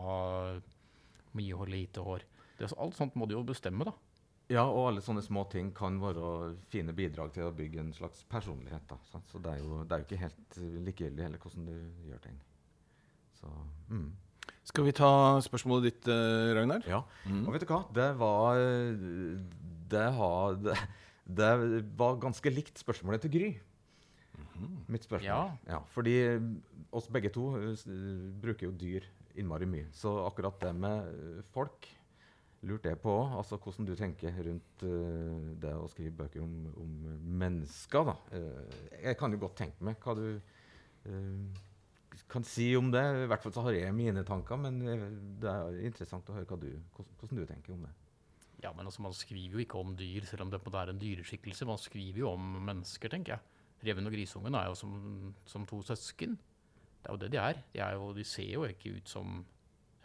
mye 1.38 1.58
hår, 1.60 1.70
lite 1.70 2.02
hår? 2.02 2.24
Det, 2.58 2.64
er 2.66 2.72
så- 2.72 2.78
alt 2.82 2.96
sånt 2.98 3.14
må 3.14 3.28
du 3.28 3.36
jo 3.36 3.44
bestemme, 3.46 3.86
da. 3.86 3.92
ja, 4.50 4.64
og 4.64 4.88
alle 4.88 5.02
sånne 5.04 5.22
små 5.22 5.44
ting 5.52 5.68
kan 5.76 6.00
være 6.00 6.56
fine 6.72 6.94
bidrag 6.96 7.30
til 7.36 7.44
å 7.46 7.52
bygge 7.54 7.80
en 7.84 7.92
slags 7.94 8.24
personlighet. 8.32 8.82
Da, 8.90 8.96
sant? 9.12 9.28
Så 9.30 9.38
det 9.44 9.52
er, 9.52 9.58
jo, 9.62 9.84
det 9.84 9.94
er 9.94 10.02
jo 10.02 10.08
ikke 10.08 10.22
helt 10.24 10.56
eh, 10.58 10.78
likegyldig 10.88 11.22
heller 11.28 11.38
hvordan 11.44 11.68
du 11.68 12.08
gjør 12.08 12.22
ting. 12.24 12.40
Så, 13.38 13.52
mm. 13.92 14.08
Skal 14.72 14.84
vi 14.88 14.92
ta 14.96 15.10
spørsmålet 15.44 15.86
ditt, 15.92 16.08
eh, 16.10 16.50
Ragnar? 16.56 16.82
Ja. 16.88 17.02
Mm. 17.28 17.44
Og 17.46 17.52
vet 17.54 17.62
du 17.62 17.70
hva? 17.70 17.84
Det 17.94 18.08
var 18.18 18.58
Det, 19.88 20.06
har, 20.18 20.58
det, 20.64 20.74
det 21.28 21.84
var 21.98 22.16
ganske 22.22 22.50
likt 22.50 22.80
spørsmålet 22.80 23.26
til 23.26 23.34
Gry. 23.34 23.50
Mitt 24.88 25.04
spørsmål. 25.04 25.52
Ja. 25.68 25.78
Fordi 25.92 26.16
oss 26.96 27.08
begge 27.12 27.30
to 27.34 27.50
eh, 27.60 27.84
bruker 28.42 28.68
jo 28.68 28.74
dyr 28.80 29.06
innmari 29.38 29.68
mye. 29.68 29.86
Så 29.94 30.14
akkurat 30.24 30.58
det 30.62 30.72
med 30.74 31.12
eh, 31.12 31.42
folk 31.52 31.86
lurte 32.66 32.90
jeg 32.90 32.98
på. 33.02 33.14
Altså 33.38 33.58
hvordan 33.60 33.86
du 33.86 33.94
tenker 33.98 34.34
rundt 34.48 34.84
eh, 34.88 35.52
det 35.62 35.74
å 35.76 35.86
skrive 35.92 36.16
bøker 36.24 36.42
om, 36.42 36.56
om 36.80 36.96
mennesker. 37.44 38.08
da. 38.08 38.16
Jeg 38.96 39.20
kan 39.20 39.32
jo 39.32 39.42
godt 39.44 39.58
tenke 39.62 39.84
meg 39.84 40.00
hva 40.02 40.16
du 40.18 40.28
kan 42.28 42.44
si 42.44 42.72
om 42.76 42.90
det. 42.92 43.04
I 43.04 43.28
hvert 43.30 43.44
fall 43.44 43.54
så 43.54 43.68
har 43.68 43.76
jeg 43.76 43.94
mine 43.96 44.24
tanker, 44.26 44.58
men 44.60 44.80
det 45.40 45.52
er 45.52 45.80
interessant 45.86 46.28
å 46.32 46.40
høre 46.40 46.58
du, 46.64 46.72
hvordan 46.96 47.38
du 47.38 47.46
tenker 47.46 47.76
om 47.76 47.86
det. 47.86 47.94
Ja, 48.62 48.72
men 48.74 48.86
altså, 48.86 49.02
Man 49.02 49.14
skriver 49.14 49.58
jo 49.58 49.62
ikke 49.62 49.78
om 49.78 49.94
dyr, 49.96 50.26
selv 50.26 50.42
om 50.46 50.50
det 50.50 50.60
er 50.66 50.90
en 50.90 51.00
dyreskikkelse. 51.00 51.66
Man 51.68 51.78
skriver 51.78 52.24
jo 52.24 52.32
om 52.32 52.58
mennesker, 52.66 53.08
tenker 53.08 53.36
jeg. 53.36 53.40
Reven 53.86 54.10
og 54.10 54.14
grisungen 54.14 54.54
er 54.58 54.66
jo 54.66 54.74
som, 54.74 55.34
som 55.46 55.66
to 55.66 55.78
søsken. 55.86 56.34
Det 56.98 57.06
er 57.06 57.14
jo 57.14 57.20
det 57.22 57.30
de 57.32 57.38
er. 57.38 57.62
De, 57.72 57.80
er 57.84 57.94
jo, 57.94 58.10
de 58.16 58.24
ser 58.26 58.50
jo 58.50 58.66
ikke 58.66 58.96
ut 58.98 59.08
som 59.08 59.38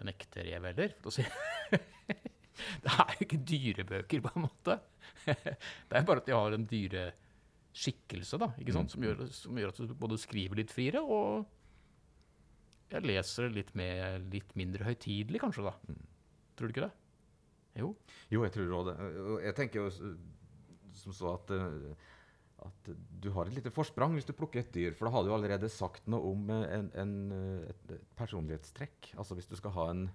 en 0.01 0.11
ekte 0.11 0.45
rev 0.45 0.69
heller, 0.69 0.93
for 1.01 1.09
å 1.09 1.15
si 1.15 1.25
Det 2.83 2.91
er 2.91 3.15
jo 3.15 3.25
ikke 3.25 3.41
dyrebøker, 3.49 4.21
på 4.21 4.31
en 4.35 4.45
måte. 4.45 4.77
Det 5.25 5.97
er 5.97 6.05
bare 6.05 6.21
at 6.21 6.27
de 6.29 6.35
har 6.37 6.53
en 6.53 6.67
dyreskikkelse, 6.69 8.37
da, 8.37 8.51
ikke 8.61 8.75
sant? 8.75 8.93
Som, 8.93 9.05
gjør, 9.07 9.25
som 9.33 9.57
gjør 9.57 9.73
at 9.73 9.81
du 9.81 9.95
både 9.97 10.19
skriver 10.21 10.61
litt 10.61 10.73
friere, 10.73 11.01
og 11.01 11.47
jeg 12.93 13.07
leser 13.09 13.47
det 13.47 13.55
litt, 13.57 13.71
med, 13.73 14.27
litt 14.35 14.53
mindre 14.59 14.85
høytidelig, 14.85 15.41
kanskje, 15.41 15.65
da. 15.65 15.97
Tror 16.53 16.69
du 16.69 16.75
ikke 16.75 16.85
det? 16.85 16.93
Jo. 17.79 17.93
Jo, 18.29 18.43
jeg 18.45 18.53
tror 18.55 18.73
òg 18.79 18.89
det. 18.89 18.95
Jeg 19.47 19.57
tenker 19.57 19.81
jo 19.81 20.11
som 20.93 21.15
så 21.15 21.33
at, 21.33 21.53
eh, 21.55 22.11
at 22.67 22.91
du 23.23 23.31
har 23.33 23.49
et 23.49 23.57
lite 23.57 23.73
forsprang 23.73 24.13
hvis 24.13 24.27
du 24.29 24.33
plukker 24.37 24.61
et 24.61 24.73
dyr. 24.75 24.93
For 24.97 25.07
da 25.07 25.15
har 25.15 25.25
du 25.25 25.33
allerede 25.33 25.71
sagt 25.73 26.07
noe 26.11 26.33
om 26.33 26.49
en, 26.53 26.91
en, 26.93 27.15
et, 27.69 27.85
et 27.97 28.09
personlighetstrekk. 28.19 29.15
Altså 29.17 29.37
hvis 29.39 29.49
du 29.49 29.57
skal 29.59 29.75
ha 29.77 29.89
en, 29.93 30.07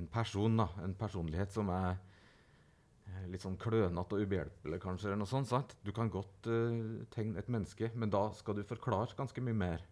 en 0.00 0.08
person, 0.10 0.58
da, 0.62 0.70
en 0.84 0.96
personlighet 0.98 1.54
som 1.54 1.70
er 1.74 2.00
litt 3.30 3.42
sånn 3.44 3.58
klønete 3.60 4.16
og 4.16 4.24
ubehjelpelig, 4.24 4.80
kanskje, 4.82 5.10
eller 5.10 5.22
noe 5.22 5.30
sånt. 5.30 5.50
sant? 5.50 5.74
Du 5.86 5.92
kan 5.94 6.10
godt 6.12 6.46
uh, 6.50 7.02
tegne 7.12 7.40
et 7.40 7.50
menneske, 7.52 7.90
men 7.98 8.12
da 8.12 8.28
skal 8.36 8.58
du 8.58 8.62
forklare 8.66 9.16
ganske 9.18 9.44
mye 9.44 9.56
mer. 9.56 9.86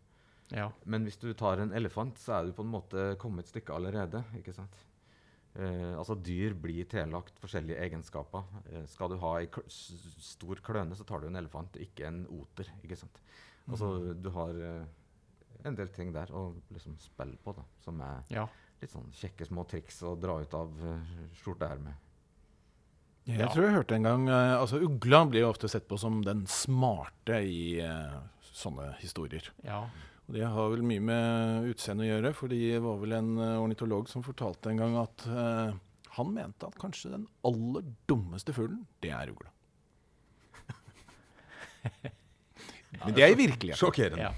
Ja. 0.55 0.70
Men 0.88 1.05
hvis 1.05 1.18
du 1.20 1.28
tar 1.36 1.61
en 1.61 1.74
elefant, 1.76 2.18
så 2.22 2.38
er 2.38 2.49
du 2.49 2.55
på 2.57 2.64
en 2.64 2.72
måte 2.72 3.11
kommet 3.20 3.44
et 3.44 3.53
stykke 3.53 3.74
allerede. 3.74 4.22
ikke 4.38 4.55
sant? 4.57 4.78
Eh, 5.59 5.94
altså 5.98 6.14
Dyr 6.14 6.54
blir 6.54 6.86
tillagt 6.86 7.38
forskjellige 7.42 7.80
egenskaper. 7.82 8.46
Eh, 8.70 8.84
skal 8.90 9.11
du 9.11 9.16
ha 9.24 9.32
ei 9.40 9.48
kl 9.50 9.64
stor 9.68 10.61
kløne, 10.62 10.94
så 10.94 11.06
tar 11.06 11.22
du 11.22 11.28
en 11.28 11.40
elefant, 11.40 11.78
ikke 11.82 12.06
en 12.06 12.22
oter. 12.30 12.70
ikke 12.86 12.98
sant? 13.00 13.18
Altså 13.66 14.14
Du 14.14 14.30
har 14.36 14.54
eh, 14.54 14.84
en 15.66 15.78
del 15.78 15.90
ting 15.94 16.12
der 16.14 16.30
å 16.30 16.52
liksom 16.70 16.94
spille 17.02 17.38
på, 17.42 17.56
da, 17.56 17.64
som 17.82 17.98
er 18.06 18.20
ja. 18.30 18.44
litt 18.80 18.94
sånn 18.94 19.09
kjekke 19.18 19.48
små 19.48 19.64
triks 19.68 19.98
å 20.06 20.14
dra 20.20 20.38
ut 20.38 20.54
av 20.54 20.70
uh, 20.84 21.16
skjorteermet. 21.40 22.06
Jeg 23.28 23.48
tror 23.52 23.66
jeg 23.66 23.74
hørte 23.74 23.96
en 23.98 24.06
gang 24.06 24.28
uh, 24.30 24.61
altså 24.61 24.78
Ugla 24.86 25.24
blir 25.28 25.42
jo 25.42 25.50
ofte 25.50 25.68
sett 25.68 25.88
på 25.90 25.98
som 26.00 26.22
den 26.24 26.46
smarte 26.48 27.42
i 27.42 27.80
uh, 27.82 28.20
sånne 28.54 28.92
historier. 29.02 29.50
ja. 29.66 29.82
Og 30.29 30.35
Det 30.37 30.45
har 30.45 30.72
vel 30.74 30.85
mye 30.85 31.01
med 31.01 31.68
utseende 31.70 32.05
å 32.05 32.11
gjøre, 32.11 32.35
for 32.37 32.53
det 32.53 32.81
var 32.85 32.99
vel 33.01 33.14
en 33.16 33.31
eh, 33.41 33.62
ornitolog 33.62 34.11
som 34.11 34.24
fortalte 34.26 34.68
en 34.68 34.81
gang 34.83 34.97
at 35.01 35.24
eh, 35.24 35.70
han 36.18 36.35
mente 36.35 36.68
at 36.68 36.76
kanskje 36.81 37.14
den 37.14 37.24
aller 37.49 37.87
dummeste 38.11 38.53
fuglen, 38.53 38.83
det 39.01 39.12
er 39.16 39.33
ugla. 39.33 39.51
Men 43.05 43.16
det 43.16 43.24
er 43.24 43.33
i 43.33 43.39
virkeligheten. 43.39 43.81
Sjokkerende. 43.81 44.29
ja. 44.29 44.33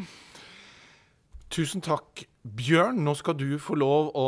Tusen 1.50 1.82
takk, 1.82 2.22
Bjørn. 2.46 3.00
Nå 3.02 3.16
skal 3.18 3.34
du 3.34 3.58
få 3.58 3.74
lov 3.74 4.12
å 4.14 4.26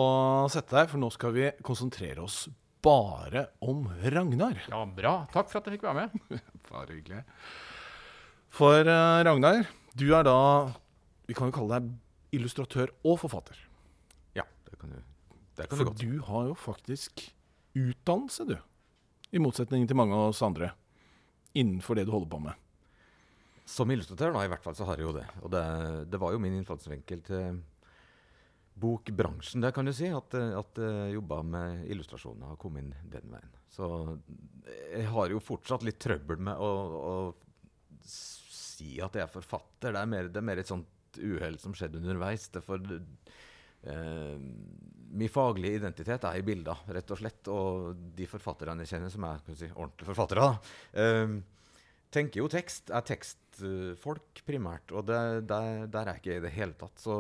sette 0.50 0.74
deg, 0.74 0.88
for 0.90 0.98
nå 0.98 1.06
skal 1.14 1.30
vi 1.36 1.44
konsentrere 1.62 2.24
oss 2.24 2.48
bare 2.82 3.44
om 3.62 3.84
Ragnar. 4.02 4.64
Ja, 4.66 4.80
bra. 4.90 5.12
Takk 5.30 5.52
for 5.52 5.60
at 5.60 5.70
jeg 5.70 5.78
fikk 5.78 5.86
være 5.86 6.08
med. 6.08 6.42
Bare 6.72 6.90
hyggelig. 6.96 7.22
For 8.52 8.82
uh, 8.90 9.22
Ragnar, 9.22 9.70
du 9.98 10.06
er 10.16 10.24
da 10.26 10.36
Vi 11.28 11.34
kan 11.36 11.50
jo 11.50 11.54
kalle 11.56 11.78
deg 11.78 11.90
illustratør 12.36 12.90
og 13.04 13.18
forfatter. 13.20 13.58
Ja, 14.36 14.44
det 14.68 14.78
kan 14.80 14.90
du, 14.90 14.98
det 15.58 15.66
kan 15.68 15.78
du 15.78 15.82
For 15.82 15.90
godt. 15.90 16.00
du 16.00 16.20
har 16.26 16.46
jo 16.48 16.54
faktisk 16.56 17.26
utdannelse, 17.76 18.46
du. 18.48 18.56
I 19.32 19.40
motsetning 19.40 19.84
til 19.88 19.96
mange 19.96 20.16
av 20.16 20.32
oss 20.32 20.40
andre. 20.44 20.72
Innenfor 21.56 21.96
det 21.96 22.06
du 22.08 22.12
holder 22.14 22.30
på 22.32 22.40
med. 22.48 22.56
Som 23.68 23.92
illustratør, 23.92 24.32
da, 24.34 24.42
i 24.44 24.50
hvert 24.50 24.64
fall, 24.64 24.74
så 24.76 24.88
har 24.88 24.96
jeg 25.00 25.06
jo 25.06 25.14
det. 25.16 25.26
Og 25.44 25.52
det, 25.52 25.62
det 26.12 26.20
var 26.20 26.32
jo 26.34 26.40
min 26.42 26.56
innfallsvinkel 26.58 27.22
til 27.28 27.60
bokbransjen, 28.82 29.62
det 29.62 29.70
kan 29.76 29.86
du 29.86 29.92
si. 29.94 30.08
At, 30.12 30.34
eh, 30.34 30.56
at 30.58 30.80
jeg 30.80 31.14
jobba 31.18 31.42
med 31.46 31.84
illustrasjoner 31.92 32.54
og 32.54 32.60
kom 32.60 32.80
inn 32.80 32.92
den 33.12 33.28
veien. 33.32 33.52
Så 33.72 33.86
jeg 34.92 35.06
har 35.12 35.32
jo 35.32 35.40
fortsatt 35.44 35.84
litt 35.86 36.00
trøbbel 36.02 36.40
med 36.48 36.56
å, 36.60 36.72
å 36.98 37.14
si 38.82 38.98
at 39.02 39.16
jeg 39.16 39.26
er 39.26 39.32
forfatter. 39.32 39.92
Det 39.92 40.00
er 40.00 40.10
mer, 40.10 40.28
det 40.32 40.40
er 40.40 40.46
mer 40.46 40.62
et 40.62 40.70
sånt 40.70 41.18
uhell 41.20 41.58
som 41.60 41.74
skjedde 41.76 42.00
underveis. 42.00 42.48
Det, 42.52 42.62
for, 42.64 42.82
eh, 43.84 44.36
Min 45.12 45.28
faglige 45.28 45.76
identitet 45.76 46.24
er 46.24 46.38
i 46.38 46.44
bilder, 46.46 46.78
rett 46.88 47.10
og 47.12 47.18
slett. 47.20 47.48
Og 47.52 47.96
de 48.16 48.26
forfatterne 48.26 48.80
jeg 48.80 48.94
kjenner, 48.94 49.12
som 49.12 49.26
er 49.28 49.42
si, 49.52 49.68
ordentlige 49.74 50.08
forfattere, 50.08 50.46
eh, 50.96 51.34
tenker 52.10 52.40
jo 52.40 52.48
tekst. 52.48 52.90
Er 52.90 53.04
tekstfolk 53.04 54.44
primært. 54.46 54.92
Og 54.92 55.04
det, 55.06 55.46
der, 55.50 55.86
der 55.86 56.06
er 56.06 56.14
jeg 56.14 56.22
ikke 56.22 56.38
i 56.38 56.46
det 56.46 56.54
hele 56.56 56.78
tatt. 56.80 56.96
Så 56.96 57.18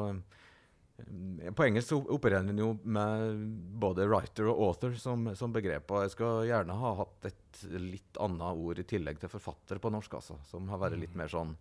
på 1.56 1.64
engelsk 1.66 1.94
opererer 1.98 2.48
en 2.50 2.60
jo 2.60 2.72
med 2.84 3.44
både 3.82 4.06
writer 4.10 4.48
og 4.50 4.60
author 4.68 4.96
som, 5.00 5.30
som 5.38 5.54
begrep. 5.54 5.90
Og 5.90 6.06
jeg 6.06 6.14
skal 6.14 6.42
gjerne 6.48 6.78
ha 6.80 6.92
hatt 7.02 7.28
et 7.30 7.62
litt 7.76 8.20
annet 8.22 8.64
ord 8.66 8.80
i 8.80 8.86
tillegg 8.88 9.20
til 9.22 9.32
forfatter 9.32 9.80
på 9.82 9.92
norsk, 9.92 10.18
altså. 10.20 10.38
Som 10.48 10.70
har 10.72 10.82
vært 10.82 11.00
litt 11.02 11.16
mer 11.18 11.32
sånn 11.32 11.56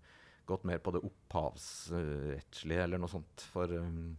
Gått 0.50 0.64
mer 0.66 0.80
på 0.82 0.90
det 0.92 1.04
opphavsrettslige 1.06 2.82
eller 2.84 3.00
noe 3.00 3.12
sånt. 3.12 3.44
For 3.54 3.72
um, 3.78 4.16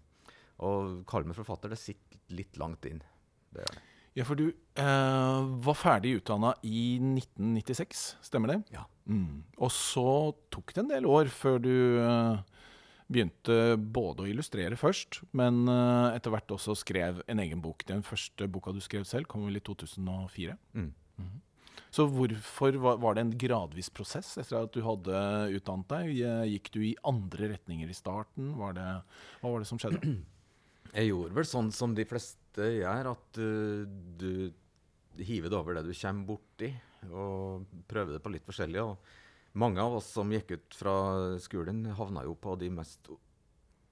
å 0.62 0.68
kalle 1.10 1.26
meg 1.28 1.36
forfatter, 1.36 1.72
det 1.74 1.80
sitter 1.82 2.36
litt 2.38 2.56
langt 2.62 2.86
inn. 2.88 3.02
Det 3.50 3.64
gjør 3.64 3.74
det. 3.74 3.82
Ja, 4.12 4.26
for 4.28 4.36
du 4.36 4.50
eh, 4.52 5.38
var 5.64 5.76
ferdig 5.78 6.18
utdanna 6.18 6.52
i 6.68 6.98
1996, 7.00 8.02
stemmer 8.28 8.52
det? 8.52 8.58
Ja. 8.74 8.84
Mm. 9.08 9.40
Og 9.56 9.72
så 9.72 10.04
tok 10.52 10.74
det 10.76 10.82
en 10.84 10.90
del 10.92 11.08
år 11.08 11.30
før 11.32 11.56
du 11.64 11.72
eh, 12.02 12.51
begynte 13.12 13.76
både 13.76 14.24
å 14.24 14.30
illustrere 14.30 14.78
først, 14.80 15.20
men 15.36 15.62
eh, 15.70 16.16
etter 16.16 16.32
hvert 16.34 16.54
også 16.56 16.76
skrev 16.80 17.22
en 17.30 17.42
egen 17.44 17.62
bok. 17.64 17.84
Den 17.88 18.04
første 18.06 18.48
boka 18.50 18.74
du 18.74 18.80
skrev 18.84 19.06
selv, 19.08 19.28
kom 19.30 19.46
vel 19.46 19.60
i 19.60 19.64
2004. 19.64 20.56
Mm. 20.78 20.90
Så 21.92 22.06
hvorfor 22.08 22.76
var, 22.80 23.00
var 23.02 23.16
det 23.16 23.22
en 23.26 23.34
gradvis 23.36 23.90
prosess 23.92 24.30
etter 24.40 24.62
at 24.62 24.72
du 24.72 24.80
hadde 24.84 25.16
utdannet 25.58 25.90
deg? 25.92 26.12
Gikk 26.54 26.70
du 26.72 26.80
i 26.88 26.94
andre 27.08 27.50
retninger 27.52 27.90
i 27.92 27.96
starten? 27.96 28.54
Var 28.56 28.78
det, 28.78 28.86
hva 29.42 29.52
var 29.52 29.60
det 29.60 29.68
som 29.68 29.80
skjedde? 29.80 30.00
Jeg 30.96 31.10
gjorde 31.10 31.36
vel 31.36 31.48
sånn 31.48 31.68
som 31.72 31.92
de 31.96 32.04
fleste 32.08 32.68
gjør, 32.78 33.12
at 33.12 33.40
uh, 33.40 33.84
du 34.20 34.52
hiver 35.20 35.52
det 35.52 35.56
over 35.56 35.76
det 35.76 35.86
du 35.86 35.92
kommer 35.96 36.32
borti, 36.32 36.68
og 37.08 37.68
prøver 37.88 38.16
det 38.16 38.22
på 38.24 38.32
litt 38.32 38.48
forskjellig. 38.48 38.82
Og 38.84 39.21
mange 39.58 39.82
av 39.82 39.98
oss 39.98 40.08
som 40.14 40.30
gikk 40.32 40.54
ut 40.56 40.78
fra 40.78 40.94
skolen, 41.42 41.84
havna 41.98 42.24
jo 42.26 42.36
på 42.38 42.54
de 42.60 42.70
mest 42.72 43.10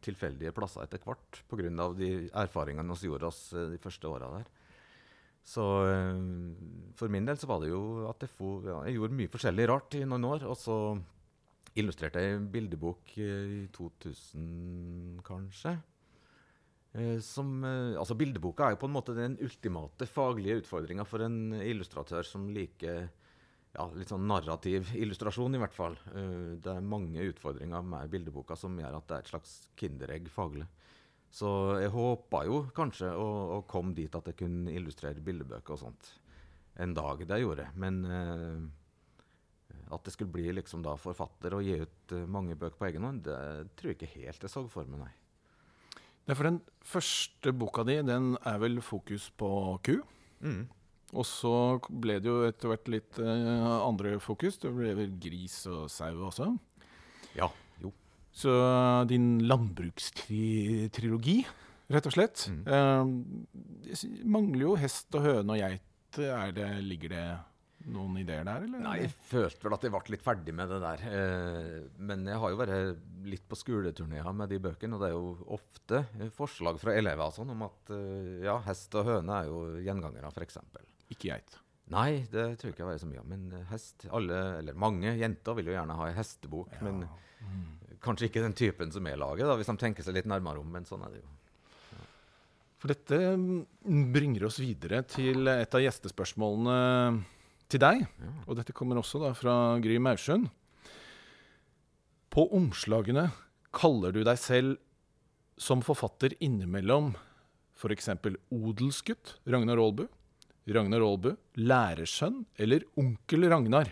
tilfeldige 0.00 0.54
plasser 0.56 0.86
etter 0.86 1.02
hvert 1.04 1.42
pga. 1.50 1.90
de 1.92 2.30
erfaringene 2.32 2.96
vi 2.96 3.10
gjorde 3.10 3.28
oss 3.28 3.52
uh, 3.52 3.68
de 3.68 3.78
første 3.78 4.08
åra 4.08 4.30
der. 4.38 4.48
Så 5.44 5.64
uh, 5.84 6.16
for 6.96 7.12
min 7.12 7.28
del 7.28 7.36
så 7.36 7.48
var 7.50 7.60
det 7.60 7.72
jo 7.72 8.08
at 8.08 8.24
jeg, 8.24 8.32
for, 8.38 8.64
ja, 8.64 8.80
jeg 8.88 8.96
gjorde 8.96 9.18
mye 9.20 9.32
forskjellig 9.32 9.68
rart 9.68 9.98
i 10.00 10.04
noen 10.08 10.24
år. 10.24 10.48
Og 10.48 10.56
så 10.56 10.76
illustrerte 11.78 12.22
jeg 12.22 12.38
en 12.38 12.50
bildebok 12.50 13.12
i 13.20 13.68
2000, 13.76 15.20
kanskje. 15.26 15.76
Eh, 16.92 17.20
som, 17.22 17.62
eh, 17.62 17.94
altså 17.98 18.16
Bildeboka 18.18 18.66
er 18.66 18.74
jo 18.74 18.80
på 18.82 18.88
en 18.90 18.96
måte 18.96 19.14
den 19.14 19.36
ultimate 19.38 20.08
faglige 20.10 20.64
utfordringa 20.64 21.04
for 21.06 21.22
en 21.22 21.54
illustratør 21.62 22.26
som 22.26 22.48
liker 22.50 23.06
ja, 23.76 23.86
litt 23.94 24.10
sånn 24.10 24.26
narrativ 24.28 24.90
illustrasjon, 24.98 25.54
i 25.54 25.62
hvert 25.62 25.76
fall. 25.76 25.96
Uh, 26.14 26.56
det 26.62 26.74
er 26.74 26.86
mange 26.86 27.26
utfordringer 27.30 27.86
med 27.86 28.10
bildeboka 28.12 28.58
som 28.58 28.78
gjør 28.78 28.98
at 28.98 29.08
det 29.08 29.18
er 29.18 29.26
et 29.26 29.32
slags 29.34 29.54
kinderegg 29.80 30.30
faglig. 30.32 30.66
Så 31.30 31.48
jeg 31.78 31.92
håpa 31.94 32.42
jo 32.48 32.64
kanskje 32.74 33.12
å, 33.14 33.28
å 33.56 33.62
komme 33.70 33.94
dit 33.94 34.14
at 34.18 34.26
jeg 34.32 34.40
kunne 34.40 34.72
illustrere 34.74 35.22
bildebøker 35.22 35.76
og 35.76 35.82
sånt 35.84 36.12
en 36.82 36.94
dag. 36.96 37.22
Det 37.22 37.38
jeg 37.38 37.46
gjorde 37.46 37.68
jeg. 37.68 37.78
Men 37.78 38.00
uh, 38.10 38.68
at 39.94 40.06
det 40.06 40.14
skulle 40.14 40.34
bli 40.34 40.50
liksom 40.54 40.84
da 40.84 40.94
forfatter 41.00 41.56
og 41.56 41.64
gi 41.66 41.80
ut 41.82 42.14
eh, 42.14 42.28
mange 42.30 42.56
bøker 42.58 42.78
på 42.78 42.88
egen 42.90 43.06
hånd, 43.06 43.24
det 43.26 43.72
tror 43.78 43.92
jeg 43.92 43.98
ikke 43.98 44.20
helt 44.20 44.46
jeg 44.46 44.52
så 44.52 44.62
for 44.70 44.90
meg, 44.90 45.02
nei. 45.02 45.14
Nei, 46.28 46.36
for 46.36 46.46
den 46.46 46.60
første 46.86 47.52
boka 47.56 47.84
di, 47.88 47.96
den 48.06 48.34
er 48.46 48.60
vel 48.62 48.78
fokus 48.84 49.30
på 49.40 49.50
ku? 49.86 49.96
Mm. 50.44 50.68
Og 51.10 51.26
så 51.26 51.54
ble 51.90 52.20
det 52.22 52.30
jo 52.30 52.44
etter 52.46 52.70
hvert 52.70 52.90
litt 52.92 53.18
uh, 53.18 53.80
andre 53.82 54.16
fokus. 54.22 54.60
Det 54.62 54.70
ble 54.74 54.94
vel 54.98 55.16
gris 55.22 55.56
og 55.70 55.88
sau 55.90 56.26
også. 56.28 56.52
Ja. 57.36 57.50
Jo. 57.82 57.92
Så 58.30 58.54
din 59.10 59.40
landbrukstrilogi, 59.50 61.38
rett 61.90 62.06
og 62.10 62.14
slett. 62.14 62.46
Mm. 62.50 62.62
uh, 62.70 64.26
mangler 64.38 64.68
jo 64.68 64.78
hest 64.80 65.18
og 65.18 65.26
høne 65.26 65.56
og 65.56 65.62
geit. 65.62 65.86
Er 66.20 66.54
det, 66.54 66.68
ligger 66.82 67.14
det 67.14 67.26
noen 67.88 68.16
ideer 68.20 68.44
der, 68.44 68.64
eller? 68.66 68.82
Nei, 68.82 68.96
jeg 69.04 69.12
følte 69.30 69.64
vel 69.64 69.76
at 69.76 69.84
jeg 69.86 69.94
ble 69.94 70.14
litt 70.14 70.24
ferdig 70.24 70.54
med 70.56 70.70
det 70.72 70.80
der. 70.82 71.04
Uh, 71.10 71.90
men 72.10 72.26
jeg 72.28 72.42
har 72.42 72.52
jo 72.52 72.60
vært 72.60 73.02
litt 73.30 73.46
på 73.48 73.58
skoleturneer 73.58 74.30
med 74.36 74.52
de 74.52 74.60
bøkene, 74.62 74.96
og 74.96 75.02
det 75.02 75.10
er 75.10 75.16
jo 75.16 75.50
ofte 75.58 76.04
forslag 76.36 76.80
fra 76.82 76.94
elever 76.98 77.26
og 77.26 77.36
sånn 77.36 77.52
om 77.54 77.66
at 77.66 77.92
eh, 77.94 78.46
ja, 78.46 78.56
hest 78.66 78.94
og 78.98 79.08
høne 79.08 79.42
er 79.42 79.50
jo 79.50 79.60
gjengangere, 79.84 80.30
f.eks. 80.32 80.60
Ikke 81.10 81.32
geit. 81.32 81.58
Nei, 81.90 82.22
det 82.30 82.44
tror 82.60 82.70
jeg 82.70 82.76
ikke 82.76 82.84
jeg 82.84 82.90
var 82.92 83.02
så 83.02 83.10
mye 83.10 83.22
om. 83.22 83.30
Men 83.32 83.48
eh, 83.56 83.66
hest 83.72 84.06
alle, 84.14 84.38
eller 84.60 84.78
mange 84.78 85.16
jenter 85.18 85.58
vil 85.58 85.72
jo 85.72 85.74
gjerne 85.74 85.96
ha 85.98 86.06
ei 86.06 86.16
hestebok. 86.16 86.70
Ja. 86.78 86.86
Men 86.86 87.04
kanskje 88.04 88.30
ikke 88.30 88.44
den 88.44 88.56
typen 88.56 88.94
som 88.94 89.06
jeg 89.08 89.18
lager, 89.20 89.48
da, 89.48 89.56
hvis 89.58 89.70
de 89.70 89.76
tenker 89.80 90.06
seg 90.06 90.16
litt 90.16 90.30
nærmere 90.30 90.62
om. 90.62 90.70
Men 90.70 90.86
sånn 90.88 91.02
er 91.06 91.16
det 91.16 91.22
jo. 91.24 91.28
For 92.80 92.94
dette 92.94 93.18
mm, 93.36 94.06
bringer 94.14 94.46
oss 94.48 94.60
videre 94.62 95.02
til 95.04 95.50
et 95.52 95.74
av 95.76 95.82
gjestespørsmålene 95.84 96.78
til 97.70 97.82
deg. 97.82 98.06
Ja. 98.06 98.30
Og 98.46 98.56
dette 98.58 98.74
kommer 98.76 99.00
også 99.00 99.20
da 99.22 99.34
fra 99.36 99.56
Gry 99.82 99.98
Maursund. 100.00 100.48
På 102.30 102.46
omslagene 102.56 103.28
kaller 103.74 104.14
du 104.14 104.22
deg 104.26 104.38
selv 104.40 104.78
som 105.60 105.82
forfatter 105.84 106.32
innimellom 106.40 107.12
f.eks. 107.76 108.10
odelsgutt 108.52 109.36
Ragnar 109.48 109.80
Aalbu, 109.80 110.06
Ragnar 110.70 111.02
Aalbu, 111.02 111.32
lærersønn 111.58 112.44
eller 112.62 112.84
onkel 113.00 113.48
Ragnar. 113.50 113.88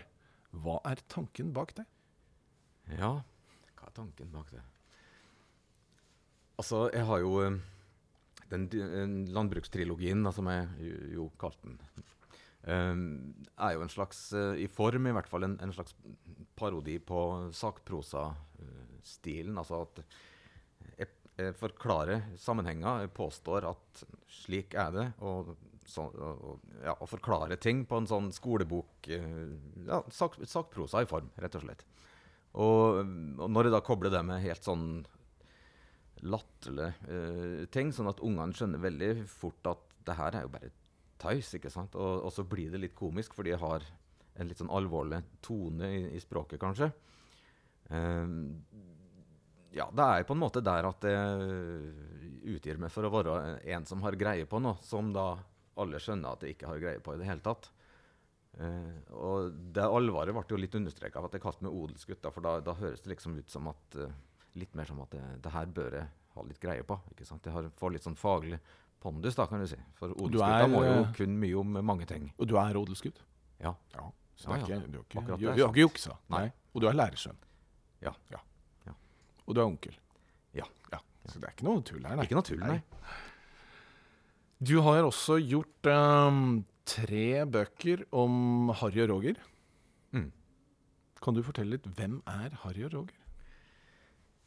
Hva 0.55 0.77
er 0.87 0.97
tanken 1.11 1.51
bak 1.55 1.73
det? 1.77 1.85
Ja, 2.95 3.11
hva 3.75 3.85
er 3.89 3.95
tanken 3.97 4.29
bak 4.31 4.47
det? 4.53 4.61
Altså, 6.59 6.89
jeg 6.93 7.05
har 7.07 7.19
jo 7.23 7.31
eh, 7.43 7.57
den, 8.51 8.63
landbrukstrilogien, 9.35 10.23
da, 10.25 10.31
som 10.35 10.45
jeg 10.51 10.63
jo, 11.15 11.23
kalte 11.39 11.63
den, 11.67 11.77
eh, 12.63 12.95
er 13.67 13.71
jo 13.75 13.81
en 13.85 13.93
slags, 13.93 14.19
eh, 14.35 14.53
i 14.63 14.67
form 14.71 15.03
i 15.07 15.15
hvert 15.15 15.29
fall, 15.31 15.43
en, 15.47 15.55
en 15.63 15.75
slags 15.75 15.93
parodi 16.59 16.97
på 16.99 17.19
sakprosa-stilen. 17.55 19.57
altså 19.59 19.75
at 19.85 19.95
jeg, 20.97 21.07
jeg 21.39 21.51
forklarer 21.59 22.19
sammenhenger, 22.39 22.93
jeg 23.05 23.17
påstår 23.19 23.61
at 23.69 23.85
slik 24.41 24.69
er 24.79 24.89
det, 24.95 25.07
og, 25.19 25.55
så, 25.89 26.05
og, 26.09 26.65
ja, 26.83 26.93
å 26.93 27.07
forklare 27.09 27.57
ting 27.61 27.83
på 27.89 27.99
en 27.99 28.09
sånn 28.09 28.29
skolebok 28.35 29.09
eh, 29.13 29.53
ja, 29.87 30.01
sak, 30.13 30.37
Sakprosa 30.47 31.03
i 31.03 31.09
form, 31.09 31.31
rett 31.41 31.57
og 31.57 31.65
slett. 31.65 31.85
Og, 32.59 33.01
og 33.37 33.49
når 33.51 33.69
jeg 33.69 33.75
da 33.75 33.81
kobler 33.85 34.13
det 34.13 34.21
med 34.25 34.43
helt 34.43 34.65
sånn 34.65 34.87
latterlige 36.25 36.93
uh, 37.07 37.65
ting, 37.71 37.93
sånn 37.95 38.09
at 38.11 38.19
ungene 38.25 38.55
skjønner 38.57 38.81
veldig 38.83 39.11
fort 39.29 39.69
at 39.71 39.85
det 40.07 40.17
her 40.17 40.35
er 40.35 40.43
jo 40.43 40.51
bare 40.51 40.71
tøys, 41.21 41.53
ikke 41.55 41.71
sant? 41.71 41.95
Og, 41.99 42.25
og 42.25 42.33
så 42.33 42.43
blir 42.47 42.73
det 42.73 42.81
litt 42.81 42.97
komisk, 42.97 43.35
fordi 43.37 43.53
jeg 43.53 43.61
har 43.61 43.85
en 44.39 44.49
litt 44.49 44.59
sånn 44.59 44.71
alvorlig 44.73 45.21
tone 45.43 45.89
i, 45.95 46.01
i 46.15 46.21
språket, 46.23 46.59
kanskje. 46.61 46.89
Eh, 47.91 48.35
ja, 49.75 49.85
det 49.93 50.05
er 50.05 50.25
på 50.25 50.35
en 50.35 50.41
måte 50.41 50.63
der 50.65 50.87
at 50.89 51.05
jeg 51.05 51.89
utgir 52.55 52.79
meg 52.81 52.91
for 52.93 53.05
å 53.05 53.13
være 53.13 53.39
en 53.75 53.85
som 53.85 54.01
har 54.05 54.17
greie 54.19 54.47
på 54.49 54.61
noe, 54.63 54.79
som 54.85 55.11
da 55.13 55.33
alle 55.81 55.99
skjønner 56.01 56.35
at 56.35 56.45
jeg 56.45 56.55
ikke 56.55 56.69
har 56.71 56.81
greie 56.83 57.03
på 57.03 57.15
i 57.15 57.19
det 57.21 57.27
hele 57.29 57.43
tatt. 57.45 57.69
Uh, 58.59 58.95
og 59.15 59.53
det 59.75 59.85
alvoret 59.85 60.33
ble 60.35 60.43
jo 60.49 60.57
litt 60.59 60.75
understreka 60.75 61.21
av 61.21 61.27
at 61.29 61.37
jeg 61.37 61.43
kalte 61.43 61.63
meg 61.63 61.75
odelsgutt, 61.75 62.21
da, 62.23 62.31
for 62.33 62.43
da, 62.43 62.57
da 62.65 62.73
høres 62.79 63.03
det 63.05 63.13
liksom 63.13 63.37
ut 63.39 63.53
som 63.53 63.69
at 63.71 63.99
uh, 64.01 64.09
Litt 64.57 64.73
mer 64.73 64.87
som 64.89 64.97
at 65.03 65.11
det, 65.13 65.19
det 65.45 65.51
her 65.53 65.67
bør 65.69 65.93
jeg 65.93 66.07
ha 66.33 66.43
litt 66.47 66.57
greie 66.59 66.81
på. 66.83 66.95
ikke 67.13 67.25
sant? 67.27 67.45
Jeg 67.45 67.53
har, 67.53 67.67
får 67.77 67.91
litt 67.93 68.03
sånn 68.07 68.15
faglig 68.17 68.57
pondus, 68.99 69.35
da, 69.37 69.45
kan 69.47 69.61
du 69.61 69.67
si. 69.69 69.77
For 69.99 70.09
odelsgutta 70.17 70.65
må 70.73 70.81
jo 70.87 70.95
kun 71.15 71.35
mye 71.39 71.59
om 71.61 71.77
mange 71.85 72.07
ting. 72.09 72.25
Og 72.41 72.49
du 72.49 72.55
er 72.57 72.79
odelsgutt? 72.81 73.21
Ja. 73.61 73.75
Ja. 73.93 74.07
Så 74.41 74.49
er 74.55 74.63
Ja, 74.65 74.71
ja. 74.73 74.79
ikke, 74.81 74.89
du 74.89 74.97
har 74.97 75.05
ikke, 75.37 75.53
du, 75.53 75.63
du 75.77 75.79
juksa? 75.83 76.17
Nei. 76.33 76.47
Og 76.73 76.81
du 76.81 76.89
er 76.89 76.97
lærersønn? 76.97 77.37
Ja. 78.01 78.15
ja. 78.33 78.41
Ja. 78.89 78.97
Og 79.45 79.53
du 79.53 79.61
er 79.61 79.69
onkel? 79.69 79.95
Ja. 80.57 80.65
Så 81.29 81.37
det 81.37 81.49
er 81.49 81.53
ikke 81.53 81.67
noe 81.67 81.83
tull 81.85 82.01
her, 82.01 82.15
nei. 82.17 82.25
Ikke 82.25 82.37
noe 82.39 82.47
tull, 82.47 82.61
nei. 82.63 82.79
Du 84.59 84.75
har 84.83 85.05
også 85.07 85.37
gjort 85.39 85.87
um, 85.87 86.65
tre 86.83 87.45
bøker 87.47 88.01
om 88.11 88.67
Harry 88.81 89.05
og 89.05 89.13
Roger. 89.13 89.37
Mm. 90.11 90.33
Kan 91.23 91.37
du 91.37 91.39
fortelle 91.47 91.77
litt 91.77 91.87
hvem 91.95 92.17
er 92.27 92.57
Harry 92.65 92.83
og 92.89 92.97
Roger? 92.97 93.15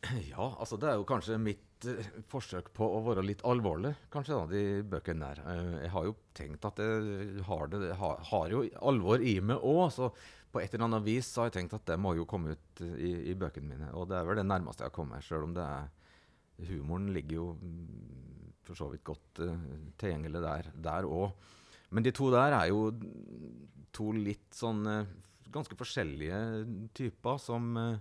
Ja, 0.29 0.51
altså 0.59 0.77
det 0.83 0.91
er 0.91 0.99
jo 1.01 1.07
kanskje 1.09 1.39
mitt 1.41 1.87
uh, 1.89 2.11
forsøk 2.29 2.69
på 2.77 2.91
å 2.93 3.01
være 3.07 3.25
litt 3.25 3.41
alvorlig, 3.49 3.95
kanskje, 4.13 4.37
da, 4.37 4.45
de 4.53 4.85
bøkene 4.93 5.33
der. 5.33 5.41
Uh, 5.49 5.81
jeg 5.87 5.95
har 5.97 6.11
jo 6.11 6.15
tenkt 6.37 6.69
at 6.69 6.85
jeg 6.85 7.47
har, 7.49 7.73
det, 7.73 7.83
har, 8.03 8.23
har 8.35 8.53
jo 8.53 8.63
alvor 8.93 9.25
i 9.25 9.39
meg 9.41 9.65
òg, 9.65 9.87
så 9.97 10.13
på 10.53 10.61
et 10.61 10.75
eller 10.75 10.91
annet 10.91 11.09
vis 11.09 11.33
så 11.33 11.47
har 11.47 11.49
jeg 11.49 11.63
tenkt 11.63 11.79
at 11.79 11.89
det 11.89 11.97
må 11.97 12.13
jo 12.19 12.29
komme 12.29 12.53
ut 12.53 12.85
i, 12.85 13.15
i 13.33 13.39
bøkene 13.39 13.73
mine. 13.73 13.89
Og 13.97 14.13
det 14.13 14.21
er 14.21 14.29
vel 14.29 14.43
det 14.43 14.49
nærmeste 14.51 14.85
jeg 14.85 14.93
har 14.93 14.99
kommet, 14.99 15.25
sjøl 15.25 15.49
om 15.49 15.57
det 15.57 15.65
er 15.65 15.89
humoren 16.59 17.11
ligger 17.15 17.39
jo 17.39 17.49
mm, 17.57 18.55
for 18.67 18.79
så 18.79 18.89
vidt 18.93 19.05
godt 19.07 19.43
uh, 19.43 19.59
tilgjengelig 20.01 20.43
der 20.85 21.09
òg. 21.09 21.33
Men 21.93 22.07
de 22.07 22.13
to 22.15 22.31
der 22.33 22.55
er 22.57 22.71
jo 22.71 22.89
to 23.93 24.13
litt 24.17 24.55
sånn 24.57 24.87
uh, 24.87 25.13
ganske 25.53 25.77
forskjellige 25.77 26.41
typer 26.97 27.41
som 27.43 27.77
uh, 27.77 27.99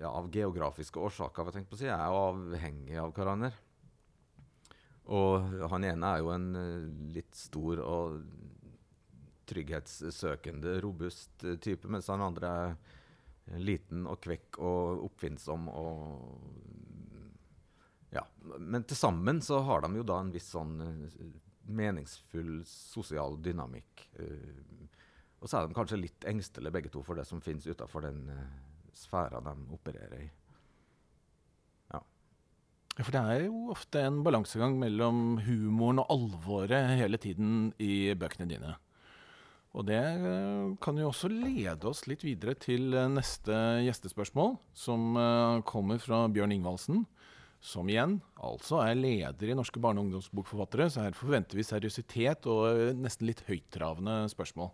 ja, 0.00 0.10
av 0.10 0.30
geografiske 0.32 1.00
årsaker 1.00 1.52
jeg 1.54 1.68
på 1.68 1.78
å 1.78 1.80
si, 1.80 1.88
er 1.88 2.18
avhengige 2.20 3.02
av 3.02 3.14
hverandre. 3.16 3.52
Og 5.16 5.62
han 5.70 5.86
ene 5.86 6.08
er 6.16 6.22
jo 6.24 6.32
en 6.34 6.48
litt 7.14 7.36
stor 7.38 7.78
og 7.84 8.16
trygghetssøkende, 9.46 10.80
robust 10.82 11.44
type, 11.62 11.86
mens 11.86 12.10
han 12.10 12.24
andre 12.26 12.50
er 12.50 12.74
liten 13.62 14.06
og 14.10 14.20
kvekk 14.24 14.58
og 14.58 15.04
oppfinnsom 15.10 15.68
og 15.72 15.92
Ja. 18.14 18.22
Men 18.58 18.84
til 18.84 18.96
sammen 18.96 19.42
så 19.42 19.60
har 19.66 19.82
de 19.82 19.98
jo 19.98 20.04
da 20.06 20.20
en 20.22 20.32
viss 20.32 20.48
sånn 20.54 20.78
meningsfull 21.66 22.62
sosial 22.64 23.36
dynamikk. 23.42 24.06
Og 25.42 25.50
så 25.50 25.58
er 25.58 25.66
de 25.66 25.76
kanskje 25.76 25.98
litt 26.00 26.24
engstelige 26.28 26.72
begge 26.72 26.92
to 26.94 27.02
for 27.04 27.18
det 27.18 27.26
som 27.28 27.42
finnes 27.44 27.66
utafor 27.66 28.06
den 28.06 28.22
sfæra 28.96 29.42
de 29.44 29.54
opererer 29.76 30.22
i. 30.22 30.30
Ja. 31.92 32.00
For 33.02 33.12
det 33.12 33.22
er 33.34 33.44
jo 33.48 33.66
ofte 33.74 34.00
en 34.06 34.22
balansegang 34.24 34.78
mellom 34.80 35.38
humoren 35.44 36.00
og 36.00 36.10
alvoret 36.14 36.96
hele 36.96 37.20
tiden 37.20 37.74
i 37.82 38.14
bøkene 38.16 38.48
dine. 38.48 38.76
Og 39.76 39.84
det 39.84 40.00
eh, 40.00 40.72
kan 40.80 40.96
jo 40.96 41.10
også 41.10 41.28
lede 41.28 41.84
oss 41.88 42.06
litt 42.08 42.24
videre 42.24 42.54
til 42.58 42.94
eh, 42.96 43.10
neste 43.12 43.52
gjestespørsmål, 43.84 44.56
som 44.76 45.18
eh, 45.20 45.64
kommer 45.68 46.00
fra 46.00 46.24
Bjørn 46.32 46.54
Ingvaldsen. 46.56 47.04
Som 47.66 47.88
igjen 47.90 48.18
altså 48.46 48.78
er 48.84 48.96
leder 48.96 49.50
i 49.50 49.56
Norske 49.56 49.80
barne- 49.82 50.00
og 50.00 50.06
ungdomsbokforfattere, 50.06 50.88
så 50.92 51.06
her 51.06 51.16
forventer 51.16 51.58
vi 51.58 51.64
seriøsitet 51.66 52.46
og 52.52 52.96
nesten 53.00 53.28
litt 53.28 53.42
høyttravende 53.48 54.20
spørsmål. 54.32 54.70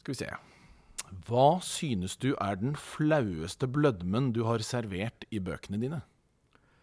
Skal 0.00 0.14
vi 0.14 0.20
se. 0.22 0.30
Hva 1.28 1.48
synes 1.66 2.16
du 2.18 2.32
er 2.32 2.58
den 2.58 2.74
flaueste 2.78 3.68
blødmen 3.70 4.32
du 4.34 4.42
har 4.48 4.64
servert 4.66 5.26
i 5.30 5.42
bøkene 5.44 5.82
dine? 5.82 6.02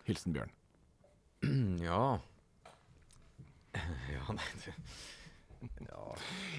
Hilsen 0.07 0.35
Bjørn. 0.37 0.55
Ja 1.87 2.19
Ja, 4.11 4.35
nei 4.35 4.47
ja. 5.59 6.03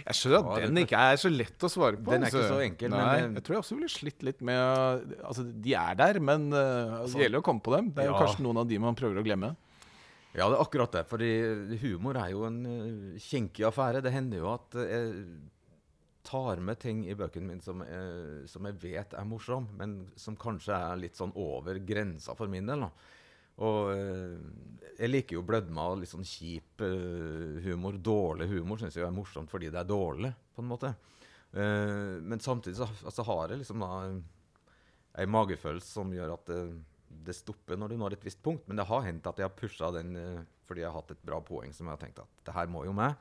Jeg 0.05 0.17
skjønner 0.19 0.51
at 0.51 0.67
den 0.67 0.81
ikke 0.83 1.01
er 1.11 1.19
så 1.21 1.31
lett 1.33 1.67
å 1.67 1.71
svare 1.73 1.99
på. 1.99 2.13
Den 2.13 2.27
er 2.27 2.33
ikke 2.33 2.43
altså. 2.43 2.57
så 2.57 2.65
enkel. 2.65 2.93
Nei, 2.93 3.05
men, 3.23 3.39
jeg 3.39 3.47
tror 3.47 3.57
jeg 3.57 3.65
også 3.65 3.79
ville 3.79 3.93
slitt 3.93 4.25
litt 4.27 4.45
med 4.47 5.15
Altså, 5.21 5.45
de 5.45 5.75
er 5.79 5.99
der, 6.01 6.21
men 6.25 6.49
uh, 6.55 7.01
altså, 7.03 7.19
det 7.19 7.27
gjelder 7.27 7.43
å 7.43 7.47
komme 7.51 7.65
på 7.65 7.75
dem. 7.77 7.93
Det 7.97 8.05
er 8.05 8.11
ja. 8.11 8.15
jo 8.15 8.25
kanskje 8.25 8.47
noen 8.47 8.63
av 8.63 8.71
de 8.71 8.81
man 8.83 8.99
prøver 8.99 9.21
å 9.21 9.27
glemme. 9.27 9.55
Ja, 10.31 10.47
det 10.47 10.53
er 10.55 10.61
akkurat 10.63 10.99
det. 10.99 11.05
Fordi 11.11 11.31
humor 11.83 12.21
er 12.21 12.35
jo 12.35 12.45
en 12.49 12.61
kjenkig 12.65 13.25
kinkig 13.29 13.69
affære. 13.71 14.03
Det 14.05 14.15
hender 14.15 14.45
jo 14.45 14.53
at 14.53 14.79
jeg 14.85 15.15
tar 16.31 16.61
med 16.63 16.79
ting 16.79 17.01
i 17.09 17.17
bøkene 17.17 17.49
mine 17.49 17.65
som, 17.65 17.81
som 18.51 18.69
jeg 18.69 18.77
vet 18.83 19.17
er 19.17 19.27
morsom, 19.27 19.71
men 19.79 20.03
som 20.21 20.37
kanskje 20.39 20.77
er 20.77 21.01
litt 21.01 21.17
sånn 21.19 21.33
over 21.35 21.81
grensa 21.83 22.37
for 22.39 22.53
min 22.53 22.69
del. 22.69 22.85
da. 22.87 22.93
Og 23.61 23.93
eh, 23.93 24.37
jeg 25.01 25.11
liker 25.11 25.37
jo 25.39 25.47
blødma 25.47 25.87
og 25.93 26.03
litt 26.03 26.11
sånn 26.13 26.27
kjip 26.27 26.83
uh, 26.85 27.57
humor. 27.65 27.97
Dårlig 27.97 28.51
humor 28.51 28.81
syns 28.81 28.99
jeg 28.99 29.07
er 29.07 29.15
morsomt 29.15 29.51
fordi 29.53 29.71
det 29.73 29.81
er 29.81 29.89
dårlig, 29.89 30.33
på 30.53 30.65
en 30.65 30.69
måte. 30.69 30.93
Uh, 31.55 32.21
men 32.21 32.43
samtidig 32.43 32.79
så 32.79 32.89
altså, 33.09 33.25
har 33.29 33.53
jeg 33.53 33.63
liksom 33.63 33.85
da 33.85 33.91
ei 35.21 35.27
magefølelse 35.27 35.89
som 35.89 36.13
gjør 36.15 36.37
at 36.37 36.53
det, 36.53 36.61
det, 37.27 37.35
stopper 37.35 37.81
når 37.81 37.93
du 37.93 37.97
når 38.01 38.17
et 38.17 38.27
visst 38.29 38.43
punkt. 38.45 38.69
Men 38.69 38.81
det 38.81 38.89
har 38.91 39.07
hendt 39.09 39.29
at 39.29 39.41
jeg 39.41 39.49
har 39.49 39.57
pusha 39.57 39.91
den 39.97 40.15
fordi 40.69 40.85
jeg 40.85 40.93
har 40.93 41.01
hatt 41.01 41.17
et 41.17 41.25
bra 41.27 41.41
poeng 41.43 41.73
som 41.75 41.89
jeg 41.89 41.97
har 41.97 42.03
tenkt 42.05 42.21
at 42.23 42.45
det 42.47 42.55
her 42.55 42.69
må 42.71 42.85
jo 42.87 42.93
med. 42.95 43.17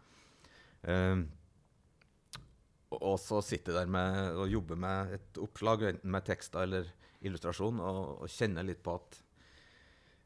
og 2.93 3.15
så 3.23 3.39
sitter 3.41 3.73
jeg 3.73 3.79
der 3.79 3.89
med, 3.95 4.19
og 4.37 4.51
jobber 4.53 4.77
med 4.77 5.15
et 5.17 5.39
oppslag, 5.41 5.87
enten 5.89 6.13
med 6.13 6.27
tekster 6.27 6.67
eller 6.67 6.91
illustrasjon, 7.25 7.81
og, 7.81 8.21
og 8.21 8.29
kjenner 8.29 8.67
litt 8.67 8.83
på 8.85 8.93
at 8.99 9.17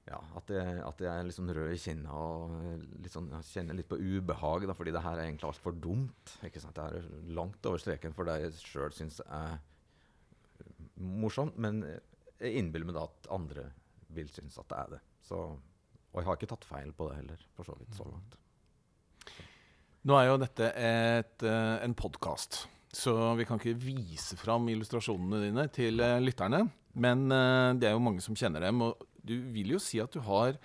ja, 0.03 0.17
at 0.35 0.49
jeg, 0.51 0.79
at 0.83 0.99
jeg 0.99 1.09
er 1.09 1.27
litt 1.27 1.35
sånn 1.37 1.51
rød 1.55 1.71
i 1.71 1.79
kinna 1.79 2.15
og 2.19 2.55
litt 2.99 3.13
sånn, 3.13 3.29
kjenner 3.47 3.77
litt 3.77 3.87
på 3.87 3.99
ubehag. 3.99 4.65
Da, 4.67 4.75
fordi 4.75 4.91
det 4.91 5.03
her 5.05 5.15
er 5.15 5.29
egentlig 5.29 5.47
altfor 5.47 5.77
dumt. 5.79 6.33
ikke 6.43 6.59
sant? 6.59 6.75
Det 6.75 6.99
er 6.99 7.29
langt 7.37 7.69
over 7.69 7.79
streken 7.79 8.15
for 8.15 8.27
det 8.27 8.41
jeg 8.41 8.57
sjøl 8.59 8.95
syns 8.95 9.21
er 9.23 9.61
morsomt. 10.99 11.55
Men 11.55 11.79
jeg 11.87 12.59
innbiller 12.59 12.89
meg 12.89 12.97
da 12.97 13.05
at 13.07 13.29
andre 13.31 13.69
vil 14.13 14.27
synes 14.33 14.59
at 14.59 14.67
det 14.73 14.81
er 14.81 14.91
det. 14.97 14.99
Så, 15.23 15.39
og 15.39 16.19
jeg 16.19 16.27
har 16.27 16.39
ikke 16.41 16.51
tatt 16.51 16.67
feil 16.67 16.91
på 16.97 17.07
det 17.07 17.21
heller, 17.21 17.47
for 17.55 17.71
så 17.71 17.77
vidt 17.79 17.95
så 17.95 18.09
langt. 18.09 18.37
Nå 20.03 20.19
er 20.19 20.27
jo 20.27 20.35
dette 20.41 20.67
et, 20.75 21.47
eh, 21.47 21.77
en 21.79 21.95
podkast, 21.95 22.65
så 22.91 23.15
vi 23.39 23.47
kan 23.47 23.55
ikke 23.55 23.79
vise 23.79 24.35
fram 24.35 24.67
illustrasjonene 24.67 25.39
dine 25.45 25.63
til 25.71 26.03
eh, 26.03 26.19
lytterne. 26.19 26.65
Men 26.93 27.23
det 27.79 27.87
er 27.87 27.95
jo 27.95 28.03
mange 28.05 28.21
som 28.21 28.35
kjenner 28.37 28.61
dem. 28.67 28.83
og 28.85 28.99
du 29.23 29.37
vil 29.53 29.75
jo 29.75 29.79
si 29.81 30.01
at 30.03 30.13
du 30.13 30.21
har 30.25 30.57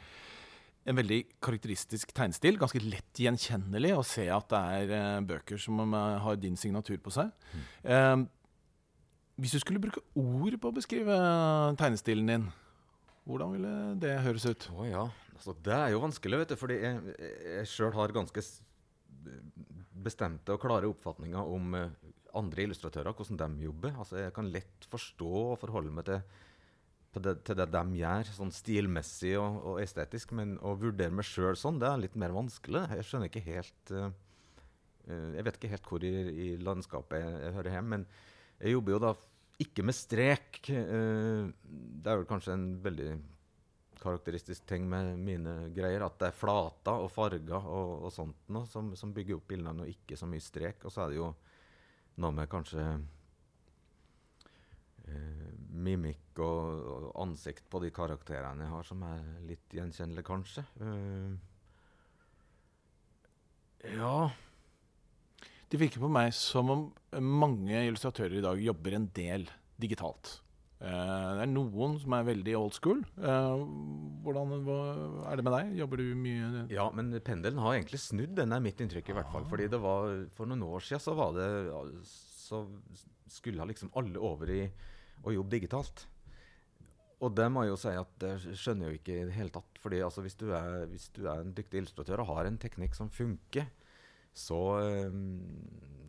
en 0.88 0.96
veldig 0.96 1.20
karakteristisk 1.44 2.12
tegnestil. 2.16 2.58
Ganske 2.60 2.80
lett 2.82 3.20
gjenkjennelig 3.20 3.92
å 3.96 4.06
se 4.06 4.24
at 4.32 4.48
det 4.52 4.62
er 4.78 4.94
uh, 4.94 5.26
bøker 5.26 5.60
som 5.60 5.82
uh, 5.84 6.16
har 6.24 6.40
din 6.40 6.56
signatur 6.58 6.98
på 7.04 7.12
seg. 7.14 7.32
Mm. 7.52 7.66
Eh, 7.92 8.16
hvis 9.38 9.54
du 9.54 9.60
skulle 9.62 9.82
bruke 9.82 10.02
ord 10.18 10.56
på 10.58 10.70
å 10.70 10.74
beskrive 10.74 11.18
tegnestilen 11.78 12.32
din, 12.32 12.48
hvordan 13.28 13.52
ville 13.54 13.74
det 14.02 14.16
høres 14.24 14.48
ut? 14.48 14.66
Å 14.74 14.88
ja, 14.88 15.04
altså, 15.36 15.54
Det 15.62 15.76
er 15.76 15.92
jo 15.92 16.02
vanskelig, 16.02 16.40
vet 16.40 16.54
du. 16.54 16.58
Fordi 16.58 16.80
jeg, 16.80 17.14
jeg 17.44 17.68
sjøl 17.70 17.94
har 17.94 18.16
ganske 18.16 18.42
bestemte 20.08 20.54
og 20.54 20.62
klare 20.62 20.88
oppfatninger 20.90 21.52
om 21.54 21.76
andre 22.38 22.64
illustratører, 22.64 23.14
hvordan 23.14 23.58
de 23.58 23.68
jobber. 23.68 23.94
Altså, 23.94 24.18
jeg 24.24 24.34
kan 24.34 24.50
lett 24.50 24.88
forstå 24.90 25.30
og 25.52 25.58
forholde 25.60 25.94
meg 25.94 26.08
til 26.08 26.22
til 27.18 27.26
det, 27.26 27.34
til 27.46 27.58
det 27.58 27.68
de 27.74 28.00
gjør, 28.00 28.30
sånn 28.36 28.52
stilmessig 28.54 29.34
og, 29.40 29.58
og 29.72 29.80
estetisk. 29.82 30.34
Men 30.38 30.56
å 30.62 30.74
vurdere 30.78 31.14
meg 31.14 31.26
sjøl 31.26 31.58
sånn, 31.58 31.80
det 31.82 31.88
er 31.90 32.02
litt 32.04 32.18
mer 32.20 32.34
vanskelig. 32.36 32.86
Jeg 32.98 33.08
skjønner 33.08 33.30
ikke 33.30 33.46
helt 33.48 33.94
uh, 33.94 34.10
Jeg 35.08 35.46
vet 35.46 35.58
ikke 35.58 35.72
helt 35.72 35.90
hvor 35.90 36.06
i, 36.06 36.12
i 36.28 36.50
landskapet 36.62 37.24
jeg, 37.24 37.40
jeg, 37.46 37.56
hører 37.58 37.76
hjemme. 37.78 37.98
Men 37.98 38.06
jeg 38.58 38.76
jobber 38.76 38.94
jo 38.94 39.02
da 39.06 39.12
ikke 39.64 39.86
med 39.88 39.98
strek. 39.98 40.62
Uh, 40.70 41.50
det 41.66 42.12
er 42.12 42.22
vel 42.22 42.30
kanskje 42.30 42.54
en 42.54 42.70
veldig 42.84 43.10
karakteristisk 43.98 44.66
ting 44.70 44.86
med 44.88 45.18
mine 45.18 45.58
greier. 45.74 46.06
At 46.06 46.18
det 46.22 46.30
er 46.30 46.38
flater 46.38 47.04
og 47.04 47.12
farger 47.12 47.58
og, 47.58 47.94
og 48.06 48.14
sånt 48.14 48.48
noe 48.54 48.70
som, 48.70 48.94
som, 48.98 49.12
bygger 49.14 49.40
opp 49.40 49.48
bildene, 49.50 49.84
og 49.84 49.92
ikke 49.92 50.18
så 50.18 50.30
mye 50.30 50.44
strek. 50.44 50.86
Og 50.86 50.94
så 50.94 51.04
er 51.04 51.14
det 51.14 51.20
jo 51.20 51.32
noe 52.22 52.34
med 52.34 52.50
kanskje 52.50 52.84
uh, 55.08 55.48
mimikk 55.88 56.40
og, 56.44 56.88
og, 56.94 57.06
ansikt 57.24 57.68
på 57.70 57.80
de 57.84 57.92
karakterene 57.94 58.66
jeg 58.66 58.72
har, 58.72 58.86
som 58.86 59.04
er 59.08 59.22
litt 59.48 59.78
gjenkjennelige, 59.78 60.26
kanskje. 60.28 60.64
Uh, 60.82 61.36
ja 63.94 64.26
Det 65.70 65.78
virker 65.78 66.02
på 66.02 66.10
meg 66.10 66.32
som 66.34 66.72
om 66.74 66.84
mange 67.22 67.78
illustratører 67.86 68.40
i 68.40 68.44
dag 68.44 68.60
jobber 68.62 68.96
en 68.96 69.08
del 69.14 69.46
digitalt. 69.78 70.38
Uh, 70.78 71.34
det 71.34 71.42
er 71.42 71.50
noen 71.50 71.96
som 71.98 72.14
er 72.14 72.26
veldig 72.28 72.52
old 72.54 72.74
school. 72.76 73.00
Uh, 73.18 73.64
hvordan 74.22 74.60
hva, 74.66 74.78
er 75.30 75.38
det 75.38 75.44
med 75.46 75.56
deg? 75.56 75.72
Jobber 75.80 76.02
du 76.02 76.12
mye 76.18 76.66
Ja, 76.70 76.86
men 76.94 77.10
pendelen 77.26 77.58
har 77.62 77.74
egentlig 77.74 77.98
snudd. 78.02 78.36
Den 78.38 78.54
er 78.54 78.62
mitt 78.62 78.78
inntrykk, 78.82 79.10
i 79.10 79.16
hvert 79.18 79.32
fall. 79.32 79.46
Ah. 79.46 79.50
Fordi 79.50 79.66
det 79.70 79.80
var, 79.82 80.12
For 80.38 80.50
noen 80.50 80.62
år 80.68 80.84
siden 80.86 81.02
så 81.02 81.16
var 81.18 81.34
det 81.34 81.48
Så 82.06 82.62
skulle 83.28 83.66
liksom 83.68 83.90
alle 83.98 84.22
over 84.22 84.54
i 84.54 84.62
å 85.26 85.34
jobbe 85.34 85.56
digitalt. 85.56 86.06
Og 87.18 87.34
det 87.34 87.48
må 87.50 87.64
jeg 87.64 87.72
jo 87.72 87.80
si 87.82 87.92
at 87.98 88.10
det 88.22 88.34
skjønner 88.46 88.86
jeg 88.86 88.92
jo 88.92 89.00
ikke 89.00 89.16
i 89.16 89.26
det 89.26 89.34
hele 89.34 89.54
tatt. 89.54 89.80
fordi 89.82 90.00
altså, 90.06 90.22
hvis, 90.22 90.38
du 90.38 90.52
er, 90.54 90.86
hvis, 90.90 91.08
du 91.14 91.24
er, 91.26 91.42
en 91.42 91.54
dyktig 91.54 91.82
illustratør 91.82 92.22
og 92.22 92.30
har 92.30 92.46
en 92.46 92.58
teknikk 92.60 92.94
som 92.94 93.10
funker, 93.10 93.66
så, 94.38 94.58
um, 95.10 95.40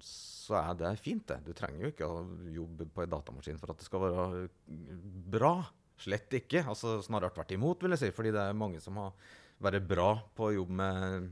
så, 0.06 0.60
er 0.60 0.78
det 0.78 0.94
fint, 1.02 1.26
det. 1.32 1.40
Du 1.48 1.54
trenger 1.58 1.88
jo 1.88 1.92
ikke 1.94 2.10
å 2.10 2.22
jobbe 2.54 2.86
på 2.94 3.04
en 3.04 3.14
datamaskin 3.16 3.58
for 3.58 3.74
at 3.74 3.82
det 3.82 3.88
skal 3.88 4.06
være 4.06 4.44
bra. 5.34 5.54
Slett 6.00 6.38
ikke. 6.38 6.62
altså 6.62 7.00
Snarere 7.04 7.34
tvert 7.34 7.56
imot, 7.58 7.82
vil 7.82 7.96
jeg 7.96 8.04
si. 8.04 8.12
Fordi 8.14 8.34
det 8.36 8.44
er 8.44 8.58
mange 8.58 8.82
som 8.84 9.02
har 9.02 9.18
vært 9.66 9.88
bra 9.90 10.12
på 10.38 10.46
å 10.46 10.54
jobbe 10.60 10.78
med 10.78 11.32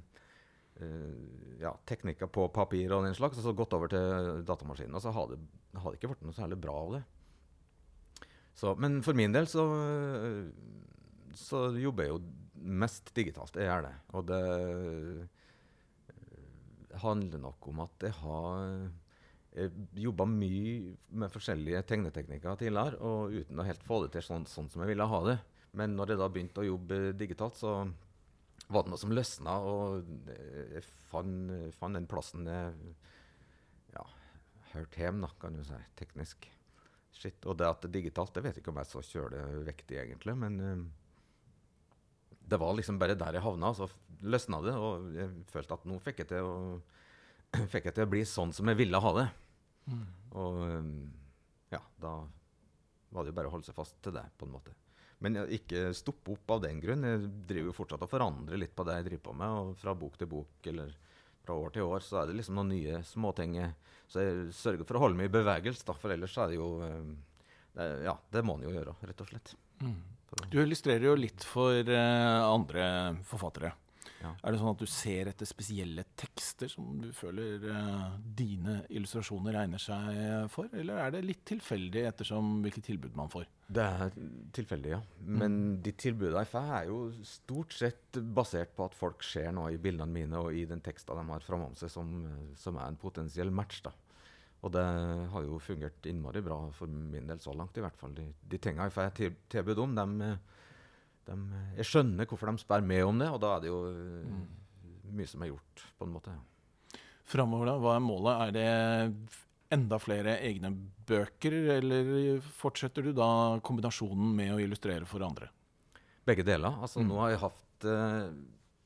uh, 0.82 1.62
ja, 1.62 1.76
teknikker 1.86 2.34
på 2.34 2.50
papir 2.56 2.98
og 2.98 3.06
den 3.06 3.16
slags, 3.18 3.38
og 3.38 3.46
så 3.46 3.54
gått 3.54 3.78
over 3.78 3.94
til 3.94 4.42
datamaskinen. 4.48 4.98
Og 4.98 5.06
så 5.06 5.14
har 5.14 5.30
det, 5.30 5.38
har 5.78 5.94
det 5.94 6.02
ikke 6.02 6.16
blitt 6.16 6.26
noe 6.26 6.40
særlig 6.40 6.58
bra 6.66 6.82
av 6.82 6.98
det. 6.98 7.06
Så, 8.58 8.74
men 8.82 9.01
for 9.05 9.18
min 9.18 9.34
del 9.36 9.47
så, 9.49 9.64
så 11.38 11.68
jobber 11.78 12.08
jeg 12.08 12.16
jo 12.16 12.22
mest 12.82 13.12
digitalt. 13.16 13.58
Jeg 13.58 13.70
gjør 13.70 13.86
det. 13.86 13.95
Og 14.18 14.24
det 14.32 14.43
eh, 16.10 16.95
handler 17.03 17.43
nok 17.43 17.70
om 17.70 17.84
at 17.86 18.08
jeg 18.08 18.16
har 18.24 18.88
jobba 19.97 20.26
mye 20.30 20.95
med 21.18 21.32
forskjellige 21.34 21.84
tegneteknikker 21.89 22.60
tidligere, 22.60 22.99
og 23.01 23.34
uten 23.34 23.62
å 23.62 23.66
helt 23.66 23.86
få 23.86 24.03
det 24.03 24.12
til 24.14 24.26
sånn, 24.26 24.45
sånn 24.49 24.70
som 24.70 24.84
jeg 24.84 24.91
ville 24.91 25.08
ha 25.10 25.22
det. 25.26 25.38
Men 25.78 25.95
når 25.97 26.14
jeg 26.14 26.22
da 26.22 26.28
begynte 26.34 26.62
å 26.62 26.68
jobbe 26.68 26.99
digitalt, 27.18 27.58
så 27.58 27.72
var 28.68 28.84
det 28.84 28.91
noe 28.91 29.01
som 29.01 29.14
løsna, 29.14 29.58
og 29.64 30.12
jeg 30.28 30.84
fant, 31.10 31.53
fant 31.78 31.97
den 31.97 32.10
plassen 32.10 32.47
jeg 32.49 32.93
ja, 33.95 34.05
hørte 34.74 35.03
hjemme, 35.03 35.32
kan 35.41 35.58
du 35.58 35.64
si, 35.66 35.82
teknisk. 35.99 36.49
Shit. 37.18 37.41
Og 37.49 37.57
det 37.57 37.65
at 37.65 37.82
det 37.84 37.89
er 37.89 37.95
digitalt, 37.97 38.34
det 38.36 38.43
vet 38.45 38.57
jeg 38.57 38.63
ikke 38.63 38.74
om 38.74 38.80
jeg 38.82 38.88
er 38.88 38.93
så 38.93 39.03
kjølevektig, 39.07 39.99
egentlig, 40.03 40.36
men 40.38 40.59
uh, 40.61 40.86
det 42.47 42.59
var 42.61 42.78
liksom 42.78 42.99
bare 43.01 43.18
der 43.20 43.39
jeg 43.39 43.43
havna, 43.43 43.74
så 43.76 43.89
løsna 44.22 44.61
det, 44.63 44.76
og 44.78 45.09
jeg 45.18 45.32
følte 45.51 45.78
at 45.78 45.88
nå 45.89 45.97
fikk 46.03 46.24
jeg 46.24 46.32
til 46.32 46.47
å, 46.47 46.55
fikk 47.74 47.89
jeg 47.89 47.97
til 47.97 48.07
å 48.07 48.11
bli 48.13 48.24
sånn 48.28 48.53
som 48.55 48.70
jeg 48.72 48.80
ville 48.80 49.01
ha 49.03 49.13
det. 49.18 49.28
Og 50.38 50.59
um, 50.61 50.91
ja, 51.74 51.82
da 52.01 52.13
var 53.09 53.24
det 53.24 53.32
jo 53.32 53.38
bare 53.39 53.49
å 53.49 53.55
holde 53.55 53.68
seg 53.68 53.78
fast 53.78 53.97
til 54.03 54.15
det, 54.15 54.24
på 54.38 54.47
en 54.47 54.55
måte. 54.55 54.76
Men 55.24 55.39
jeg, 55.39 55.61
ikke 55.61 55.89
stoppe 55.97 56.36
opp 56.36 56.55
av 56.57 56.63
den 56.68 56.82
grunn. 56.84 57.05
Jeg 57.07 57.30
driver 57.49 57.72
jo 57.72 57.78
fortsatt 57.80 58.03
og 58.05 58.11
forandrer 58.11 58.59
litt 58.61 58.76
på 58.78 58.86
det 58.86 58.99
jeg 58.99 59.07
driver 59.07 59.24
på 59.30 59.36
med. 59.39 59.55
Og 59.61 59.80
fra 59.82 59.95
bok 59.97 60.18
til 60.20 60.30
bok 60.30 60.70
eller 60.70 60.93
fra 61.48 61.56
år 61.58 61.74
til 61.74 61.88
år 61.88 62.04
så 62.06 62.22
er 62.22 62.28
det 62.30 62.36
liksom 62.41 62.60
noen 62.60 62.70
nye 62.76 63.00
småting. 63.08 63.56
jeg- 63.62 63.74
Så 64.08 64.22
jeg 64.24 64.54
sørger 64.56 64.86
for 64.88 64.95
å 64.95 65.00
holde 65.08 65.18
meg 65.20 65.28
i 65.32 65.34
bevegelse, 65.39 65.84
da, 65.88 65.93
for 65.93 66.12
ellers 66.14 66.38
er 66.38 66.48
det 66.48 66.56
jo 66.60 66.70
eh, 66.84 67.02
det, 67.76 67.88
Ja, 68.06 68.14
det 68.32 68.43
må 68.45 68.56
en 68.60 68.64
jo 68.70 68.76
gjøre, 68.76 68.93
rett 69.04 69.22
og 69.22 69.28
slett. 69.32 69.56
Mm. 69.82 69.98
Du 70.52 70.58
illustrerer 70.62 71.04
jo 71.08 71.16
litt 71.16 71.43
for 71.43 71.72
eh, 71.72 72.43
andre 72.43 73.18
forfattere. 73.24 73.72
Ja. 74.24 74.32
Er 74.41 74.51
det 74.55 74.59
sånn 74.61 74.72
at 74.72 74.80
du 74.82 74.88
ser 74.89 75.30
etter 75.30 75.45
spesielle 75.45 76.03
tekster 76.18 76.72
som 76.72 76.95
du 77.03 77.11
føler 77.13 77.61
uh, 77.70 78.15
dine 78.38 78.80
illustrasjoner 78.89 79.53
regner 79.59 79.82
seg 79.84 80.47
for? 80.49 80.72
Eller 80.74 80.97
er 81.03 81.11
det 81.13 81.22
litt 81.28 81.43
tilfeldig 81.45 82.05
ettersom 82.09 82.55
hvilke 82.65 82.82
tilbud 82.82 83.13
man 83.20 83.30
får? 83.30 83.45
Det 83.68 83.84
er 83.84 84.15
tilfeldig, 84.57 84.89
ja. 84.95 85.01
Men 85.28 85.59
de 85.86 85.91
tilbudene 85.99 86.41
jeg 86.45 86.51
får, 86.53 86.72
er 86.80 86.89
jo 86.89 86.99
stort 87.28 87.76
sett 87.78 88.20
basert 88.34 88.74
på 88.78 88.88
at 88.88 88.97
folk 88.97 89.22
ser 89.28 89.51
noe 89.53 89.74
i 89.76 89.80
bildene 89.82 90.09
mine 90.13 90.41
og 90.41 90.55
i 90.55 90.65
den 90.70 90.82
teksten 90.82 91.20
de 91.20 91.28
har 91.30 91.45
framom 91.45 91.76
seg, 91.78 91.91
som, 91.93 92.11
som 92.57 92.80
er 92.82 92.88
en 92.89 92.97
potensiell 93.01 93.51
match. 93.53 93.84
da. 93.86 93.93
Og 94.65 94.72
det 94.74 94.82
har 95.30 95.43
jo 95.45 95.59
fungert 95.61 96.07
innmari 96.09 96.41
bra 96.41 96.57
for 96.74 96.89
min 96.89 97.28
del 97.30 97.38
så 97.43 97.53
langt, 97.53 97.78
i 97.78 97.84
hvert 97.86 97.99
fall. 97.99 98.15
De, 98.18 98.26
de 98.49 98.57
tingene 98.57 98.88
jeg 98.89 98.95
får 98.95 99.11
til- 99.20 99.38
tilbud 99.53 99.84
om, 99.84 99.93
dem, 99.99 100.15
dem, 101.28 101.48
Jeg 101.78 101.90
skjønner 101.90 102.30
hvorfor 102.30 102.52
de 102.52 102.64
spør 102.64 102.86
meg 102.86 103.04
om 103.06 103.20
det, 103.22 103.28
og 103.34 103.42
da 103.44 103.56
er 103.56 103.66
det 103.66 103.72
jo 103.72 103.82
eh, 103.92 104.38
mye 105.18 105.30
som 105.30 105.44
er 105.44 105.52
gjort, 105.52 105.84
på 105.98 106.08
en 106.08 106.16
måte. 106.16 106.34
Framover, 107.28 107.72
da? 107.72 107.76
Hva 107.84 107.98
er 107.98 108.04
målet? 108.04 108.42
Er 108.46 108.56
det 108.56 109.38
enda 109.76 110.00
flere 110.00 110.38
egne 110.48 110.72
bøker, 111.08 111.56
eller 111.78 112.40
fortsetter 112.56 113.04
du 113.04 113.12
da 113.16 113.30
kombinasjonen 113.68 114.36
med 114.38 114.54
å 114.56 114.62
illustrere 114.64 115.08
for 115.10 115.26
andre? 115.28 115.50
Begge 116.28 116.46
deler. 116.48 116.76
Altså, 116.84 117.04
Nå 117.04 117.20
har 117.24 117.34
jeg 117.34 117.44
hatt 117.46 117.88
eh, 117.88 118.30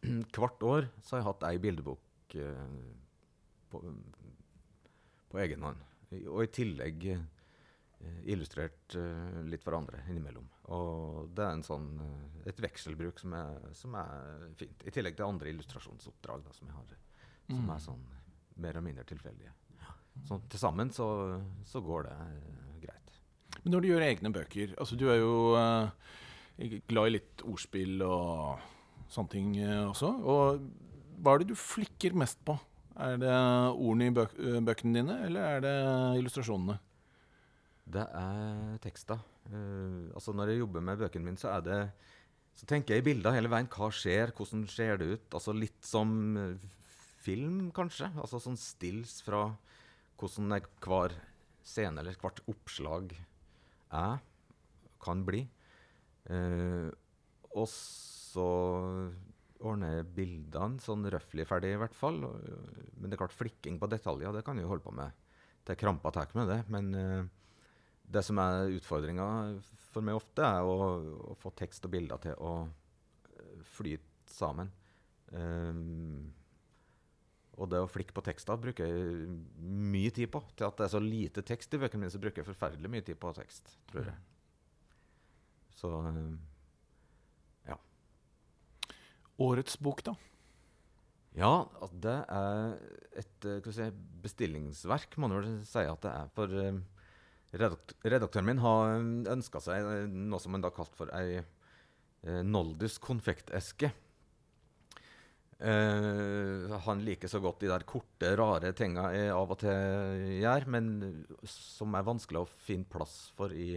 Hvert 0.33 0.65
år 0.65 0.89
så 1.05 1.15
har 1.15 1.21
jeg 1.21 1.29
hatt 1.29 1.45
ei 1.51 1.61
bildebok 1.61 2.35
eh, 2.41 2.65
på, 3.69 3.81
på 5.31 5.41
egen 5.45 5.65
hånd. 5.65 5.85
Og 6.25 6.43
i 6.43 6.51
tillegg 6.53 7.05
eh, 7.13 7.23
illustrert 8.29 8.95
eh, 8.95 9.41
litt 9.49 9.63
for 9.65 9.77
andre 9.77 10.03
innimellom. 10.09 10.47
Og 10.75 11.31
det 11.35 11.45
er 11.45 11.55
en 11.55 11.65
sånn, 11.65 11.87
eh, 12.05 12.49
et 12.51 12.61
vekselbruk 12.63 13.21
som 13.21 13.35
er, 13.37 13.69
som 13.77 13.95
er 13.99 14.47
fint. 14.59 14.85
I 14.87 14.93
tillegg 14.93 15.17
til 15.17 15.27
andre 15.27 15.51
illustrasjonsoppdrag 15.53 16.45
da, 16.45 16.55
som 16.57 16.69
jeg 16.69 16.77
har, 16.77 16.95
som 17.51 17.73
er 17.75 17.83
sånn 17.83 18.05
mer 18.61 18.75
eller 18.75 18.87
mindre 18.89 19.07
tilfeldige. 19.09 19.53
Så 20.27 20.41
til 20.51 20.59
sammen 20.59 20.91
så, 20.93 21.07
så 21.65 21.79
går 21.83 22.09
det 22.09 22.15
uh, 22.19 22.73
greit. 22.83 23.13
Men 23.61 23.75
når 23.75 23.81
du 23.81 23.87
gjør 23.87 24.03
egne 24.03 24.31
bøker 24.35 24.73
altså 24.75 24.97
Du 24.99 25.05
er 25.07 25.21
jo 25.21 25.55
uh, 25.55 25.87
glad 26.91 27.07
i 27.07 27.13
litt 27.15 27.43
ordspill 27.47 28.03
og 28.03 28.59
sånne 29.11 29.31
ting 29.31 29.53
uh, 29.63 29.87
også. 29.87 30.11
Og 30.11 30.67
hva 31.21 31.33
er 31.33 31.41
det 31.41 31.53
du 31.53 31.57
flikker 31.57 32.17
mest 32.17 32.43
på? 32.45 32.57
Er 33.01 33.17
det 33.21 33.31
ordene 33.31 34.09
i 34.09 34.13
bøk 34.13 34.33
eh, 34.35 34.59
bøkene 34.65 34.99
dine, 34.99 35.17
eller 35.25 35.45
er 35.47 35.61
det 35.63 35.75
illustrasjonene? 36.19 36.75
Det 37.85 38.03
er 38.03 38.77
teksta. 38.83 39.17
Uh, 39.49 40.11
altså 40.15 40.33
når 40.35 40.53
jeg 40.53 40.61
jobber 40.61 40.83
med 40.85 41.01
bøkene 41.01 41.25
mine, 41.25 41.41
så 41.41 41.53
Så 42.53 42.65
tenker 42.67 42.93
jeg 42.93 43.01
i 43.01 43.13
bilder 43.13 43.31
hele 43.31 43.49
veien. 43.49 43.69
Hva 43.71 43.87
skjer? 43.89 44.33
Hvordan 44.35 44.67
ser 44.67 44.97
det 44.97 45.05
ut? 45.07 45.33
Altså 45.33 45.53
litt 45.55 45.85
som 45.85 46.37
eh, 46.37 46.59
film, 47.23 47.71
kanskje. 47.71 48.11
Altså 48.19 48.41
sånn 48.43 48.57
stills 48.59 49.21
fra 49.23 49.55
hvordan 50.19 50.59
hver 50.83 51.15
scene 51.63 52.01
eller 52.01 52.19
hvert 52.19 52.41
oppslag 52.51 53.15
er, 53.89 54.19
kan 54.99 55.23
bli. 55.23 55.47
Uh, 56.27 56.91
og 57.55 57.67
så 57.71 58.49
ordner 59.61 59.95
jeg 59.95 60.11
bildene 60.15 60.83
sånn 60.83 61.07
røftlig 61.07 61.47
ferdig, 61.47 61.75
i 61.75 61.79
hvert 61.81 61.95
fall. 61.95 62.19
Men 62.19 63.07
det 63.09 63.15
er 63.15 63.23
klart, 63.23 63.37
flikking 63.37 63.79
på 63.79 63.89
detaljer 63.91 64.35
det 64.35 64.43
kan 64.45 64.59
jeg 64.59 64.69
holde 64.69 64.85
på 64.85 64.93
med 64.95 65.15
til 65.67 65.77
krampa 65.77 66.11
tar 66.13 66.31
med 66.37 66.49
det. 66.49 66.59
Men 66.73 66.91
eh, 66.97 67.29
det 68.11 68.23
som 68.27 68.39
er 68.43 68.75
utfordringa 68.77 69.27
for 69.91 70.05
meg 70.05 70.19
ofte, 70.19 70.43
er 70.45 70.67
å, 70.67 70.75
å 71.31 71.37
få 71.39 71.51
tekst 71.57 71.87
og 71.87 71.93
bilder 71.93 72.21
til 72.23 72.37
å 72.39 72.53
eh, 72.65 73.57
flyte 73.75 74.31
sammen. 74.31 74.71
Um, 75.31 76.31
og 77.59 77.69
det 77.71 77.81
å 77.83 77.89
flikke 77.91 78.15
på 78.15 78.23
tekster 78.25 78.59
bruker 78.59 78.87
jeg 78.87 79.33
mye 79.59 80.11
tid 80.15 80.31
på. 80.31 80.41
Til 80.55 80.67
at 80.67 80.79
det 80.79 80.87
er 80.87 80.93
så 80.93 81.01
lite 81.03 81.43
tekst 81.45 81.75
i 81.75 81.81
bøkene 81.81 82.05
mine, 82.05 82.13
så 82.13 82.21
bruker 82.23 82.41
jeg 82.41 82.51
forferdelig 82.51 82.91
mye 82.91 83.05
tid 83.05 83.19
på 83.21 83.33
tekst, 83.37 83.75
tror 83.91 84.07
jeg. 84.07 84.17
Så 85.81 85.91
um, 85.91 86.39
Årets 89.41 89.77
bok, 89.81 90.03
da? 90.05 90.13
Ja, 91.37 91.65
det 92.03 92.17
er 92.29 92.73
et 93.17 93.45
eh, 93.47 93.69
si, 93.73 93.87
bestillingsverk, 94.21 95.15
må 95.17 95.29
man 95.29 95.39
vel 95.39 95.53
si 95.65 95.81
at 95.87 96.03
det 96.03 96.11
er. 96.11 96.31
For 96.35 96.57
eh, 96.61 96.77
redakt 97.57 97.95
redaktøren 98.07 98.47
min 98.47 98.61
har 98.63 99.01
ønska 99.33 99.61
seg 99.63 99.87
eh, 99.87 100.05
noe 100.07 100.39
som 100.41 100.55
han 100.55 100.63
da 100.63 100.71
kalte 100.73 100.97
for 100.99 101.11
ei 101.17 101.41
eh, 101.41 102.41
Noldus 102.47 102.99
konfekteske. 103.01 103.91
Uh, 105.61 106.71
han 106.87 107.03
liker 107.05 107.29
så 107.29 107.37
godt 107.37 107.59
de 107.61 107.67
der 107.69 107.83
korte, 107.85 108.31
rare 108.33 108.71
tinga 108.73 109.11
jeg 109.13 109.29
av 109.29 109.51
og 109.53 109.59
til 109.61 110.23
gjør, 110.39 110.65
men 110.73 110.87
som 111.45 111.93
er 111.93 112.07
vanskelig 112.07 112.41
å 112.41 112.49
finne 112.65 112.89
plass 112.89 113.27
for 113.37 113.53
i, 113.53 113.75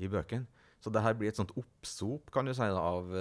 i 0.00 0.08
bøkene. 0.08 0.48
Så 0.80 0.88
det 0.88 1.02
her 1.04 1.12
blir 1.18 1.28
et 1.28 1.36
sånt 1.36 1.52
oppsop 1.60 2.32
kan 2.32 2.48
du 2.48 2.54
si, 2.56 2.64
av 2.64 3.12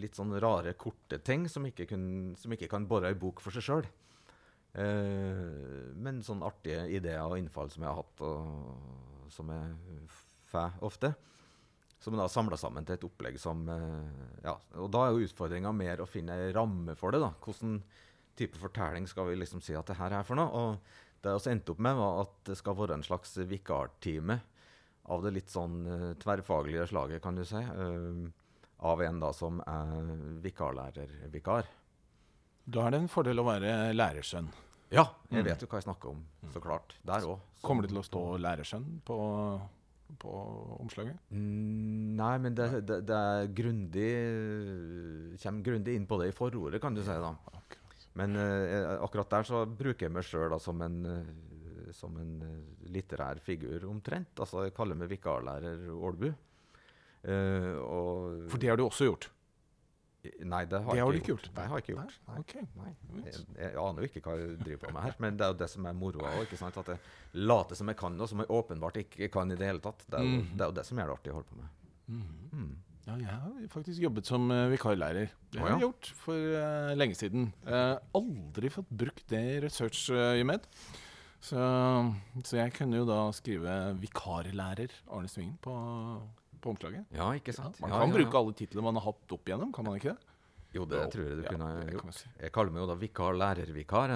litt 0.00 0.16
sånn 0.16 0.32
rare, 0.40 0.72
korte 0.80 1.20
ting 1.20 1.44
som 1.52 1.68
ikke, 1.68 1.90
kun, 1.92 2.06
som 2.40 2.56
ikke 2.56 2.70
kan 2.72 2.88
bore 2.88 3.12
ei 3.12 3.20
bok 3.20 3.44
for 3.44 3.52
seg 3.52 3.68
sjøl. 3.68 3.90
Men 4.74 6.20
sånne 6.22 6.46
artige 6.46 6.84
ideer 6.94 7.24
og 7.24 7.38
innfall 7.40 7.72
som 7.72 7.82
jeg 7.82 7.90
har 7.90 7.98
hatt, 7.98 8.20
og 8.22 9.32
som 9.34 9.50
jeg 9.50 10.04
får 10.50 10.78
ofte. 10.86 11.14
Som 12.00 12.16
er 12.16 12.22
da 12.22 12.30
samla 12.32 12.56
sammen 12.56 12.86
til 12.88 12.96
et 12.96 13.04
opplegg 13.04 13.36
som 13.40 13.66
eh, 13.68 14.44
Ja, 14.46 14.56
og 14.80 14.88
da 14.92 15.04
er 15.04 15.12
jo 15.12 15.26
utfordringa 15.26 15.72
mer 15.76 16.00
å 16.00 16.08
finne 16.08 16.38
ei 16.46 16.52
ramme 16.56 16.96
for 16.96 17.12
det. 17.12 17.20
da. 17.20 17.34
Hvordan 17.44 17.82
type 18.40 18.56
fortelling 18.56 19.08
skal 19.10 19.28
vi 19.28 19.36
liksom 19.36 19.60
si 19.64 19.76
at 19.76 19.90
det 19.90 19.98
her 19.98 20.16
er 20.16 20.24
for 20.24 20.40
noe? 20.40 20.48
Og 20.48 21.20
det 21.20 21.34
vi 21.36 21.52
endte 21.52 21.74
opp 21.74 21.82
med, 21.84 21.98
var 21.98 22.22
at 22.22 22.38
det 22.48 22.56
skal 22.56 22.78
være 22.78 22.96
en 22.96 23.04
slags 23.04 23.36
vikartime 23.50 24.38
av 25.12 25.26
det 25.26 25.34
litt 25.36 25.52
sånn 25.52 25.82
eh, 25.84 26.06
tverrfaglige 26.22 26.88
slaget, 26.88 27.22
kan 27.24 27.36
du 27.36 27.44
si. 27.44 27.60
av 28.80 29.02
en 29.04 29.18
da 29.20 29.28
som 29.36 29.60
er 29.68 30.14
vikarlærervikar. 30.40 31.68
Da 32.70 32.86
er 32.86 32.94
det 32.94 33.00
en 33.02 33.10
fordel 33.10 33.40
å 33.42 33.46
være 33.46 33.90
lærersønn. 33.96 34.48
Ja, 34.90 35.04
jeg 35.30 35.46
vet 35.46 35.62
jo 35.62 35.68
hva 35.70 35.78
jeg 35.78 35.86
snakker 35.86 36.10
om, 36.12 36.22
så 36.50 36.62
klart. 36.62 36.96
Der 37.06 37.26
òg. 37.26 37.38
Kommer 37.62 37.86
det 37.86 37.92
til 37.92 38.00
å 38.00 38.06
stå 38.06 38.22
lærersønn 38.42 38.86
på, 39.06 39.16
på 40.22 40.32
omslaget? 40.80 41.18
Mm, 41.30 42.16
nei, 42.18 42.32
men 42.42 42.56
det, 42.58 42.68
det, 42.88 42.98
det 43.06 43.18
er 43.18 43.52
grundig 43.54 44.10
Kommer 45.42 45.66
grundig 45.66 45.94
inn 45.98 46.08
på 46.10 46.18
det 46.22 46.30
i 46.32 46.34
forordet, 46.36 46.82
kan 46.82 46.96
du 46.96 47.02
si. 47.06 47.14
da. 47.22 47.32
Akkurat. 47.54 48.06
Men 48.18 48.34
uh, 48.38 48.96
akkurat 49.04 49.30
der 49.36 49.46
så 49.46 49.64
bruker 49.66 50.08
jeg 50.08 50.14
meg 50.14 50.26
sjøl 50.26 50.58
som 50.62 50.82
en, 50.82 50.98
eh, 51.06 51.90
som 51.94 52.16
en 52.18 52.32
eh, 52.46 52.86
litterær 52.90 53.38
figur, 53.46 53.86
omtrent. 53.90 54.34
Altså, 54.42 54.66
jeg 54.66 54.74
kaller 54.76 54.98
meg 54.98 55.10
vikarlærer 55.12 55.86
Ålbu. 55.94 56.30
Uh, 57.20 58.46
For 58.50 58.58
det 58.58 58.72
har 58.72 58.80
du 58.80 58.88
også 58.88 59.06
gjort? 59.10 59.30
Nei, 60.44 60.64
det 60.68 60.80
har, 60.84 60.92
Det 60.94 61.00
har 61.00 61.12
du 61.12 61.18
ikke 61.18 61.32
gjort. 61.32 61.46
gjort? 61.48 61.54
Nei, 61.56 61.62
jeg 61.64 61.70
har 61.70 61.78
ikke 61.84 61.92
gjort. 61.94 62.16
Nei, 62.26 62.34
Nei. 62.34 62.40
Okay. 62.44 62.64
Nei. 62.76 62.90
Jeg, 63.30 63.44
jeg 63.56 63.76
aner 63.80 64.02
jo 64.04 64.08
ikke 64.10 64.20
hva 64.26 64.34
jeg 64.40 64.58
driver 64.60 64.82
på 64.84 64.92
med 64.92 65.02
her, 65.06 65.14
men 65.24 65.36
det 65.40 65.46
er 65.46 65.52
jo 65.54 65.58
det 65.62 65.68
som 65.72 65.86
er 65.86 65.96
moroa 65.96 66.32
òg. 66.42 66.52
At 66.68 66.92
jeg 66.92 66.98
later 67.40 67.74
som 67.80 67.88
jeg 67.88 67.96
kan 67.96 68.16
noe 68.20 68.28
som 68.28 68.38
jeg 68.44 68.48
åpenbart 68.52 69.00
ikke 69.00 69.30
kan 69.32 69.50
i 69.50 69.56
det 69.56 69.66
hele 69.70 69.80
tatt. 69.80 70.04
Det 70.06 70.18
er 70.20 70.22
jo 70.26 70.30
Mhm. 70.36 70.50
det, 70.56 70.60
er 70.60 70.68
jo 70.72 70.76
det 70.80 70.86
som 70.86 70.98
gjør 71.00 71.06
det 71.12 71.16
artig 71.18 71.32
å 71.32 71.36
holde 71.40 71.48
på 71.48 71.56
med. 71.56 71.68
Mm. 72.08 72.22
Mm. 72.52 72.70
Ja, 73.06 73.14
jeg 73.16 73.26
har 73.32 73.68
faktisk 73.72 74.00
jobbet 74.04 74.26
som 74.28 74.50
eh, 74.52 74.66
vikarlærer. 74.74 75.30
Det 75.50 75.58
har 75.60 75.68
jeg 75.72 75.80
gjort 75.86 76.10
for 76.20 76.34
uh, 76.36 76.94
lenge 76.94 77.16
siden. 77.16 77.52
Uh, 77.66 77.96
aldri 78.14 78.68
fått 78.70 78.90
brukt 78.92 79.24
det 79.32 79.40
i 79.40 79.60
research-øyemed. 79.64 80.68
Så, 81.40 81.56
så 82.44 82.56
jeg 82.60 82.74
kunne 82.76 82.98
jo 83.00 83.06
da 83.08 83.22
skrive 83.32 83.96
vikarlærer 84.02 84.92
Arne 85.10 85.28
Svingen 85.32 85.56
på, 85.64 85.72
på 86.62 86.72
omslaget. 86.74 87.06
Ja, 87.16 87.30
ikke 87.36 87.54
sant? 87.56 87.78
Man 87.82 87.92
Ja, 87.92 88.00
kan 88.02 88.12
ja, 88.12 88.18
bruke 88.18 88.40
alle 88.40 88.56
titlene 88.58 88.84
man 88.88 89.00
har 89.00 89.06
hatt 89.10 89.34
opp 89.36 89.48
igjennom, 89.48 89.72
kan 89.74 89.86
man 89.86 89.98
ikke 90.00 90.14
det? 90.14 90.36
Jo, 90.76 90.84
det 90.86 91.00
tror 91.10 91.26
jeg 91.26 91.38
du 91.40 91.44
ja, 91.44 91.50
kunne 91.50 91.70
gjort. 91.90 92.20
Jeg. 92.20 92.32
Jeg 92.44 92.52
kaller 92.54 92.74
meg 92.74 92.84
jo 92.84 92.90
da 92.90 92.96
vikar, 93.00 93.38
lærervikar. 93.40 94.14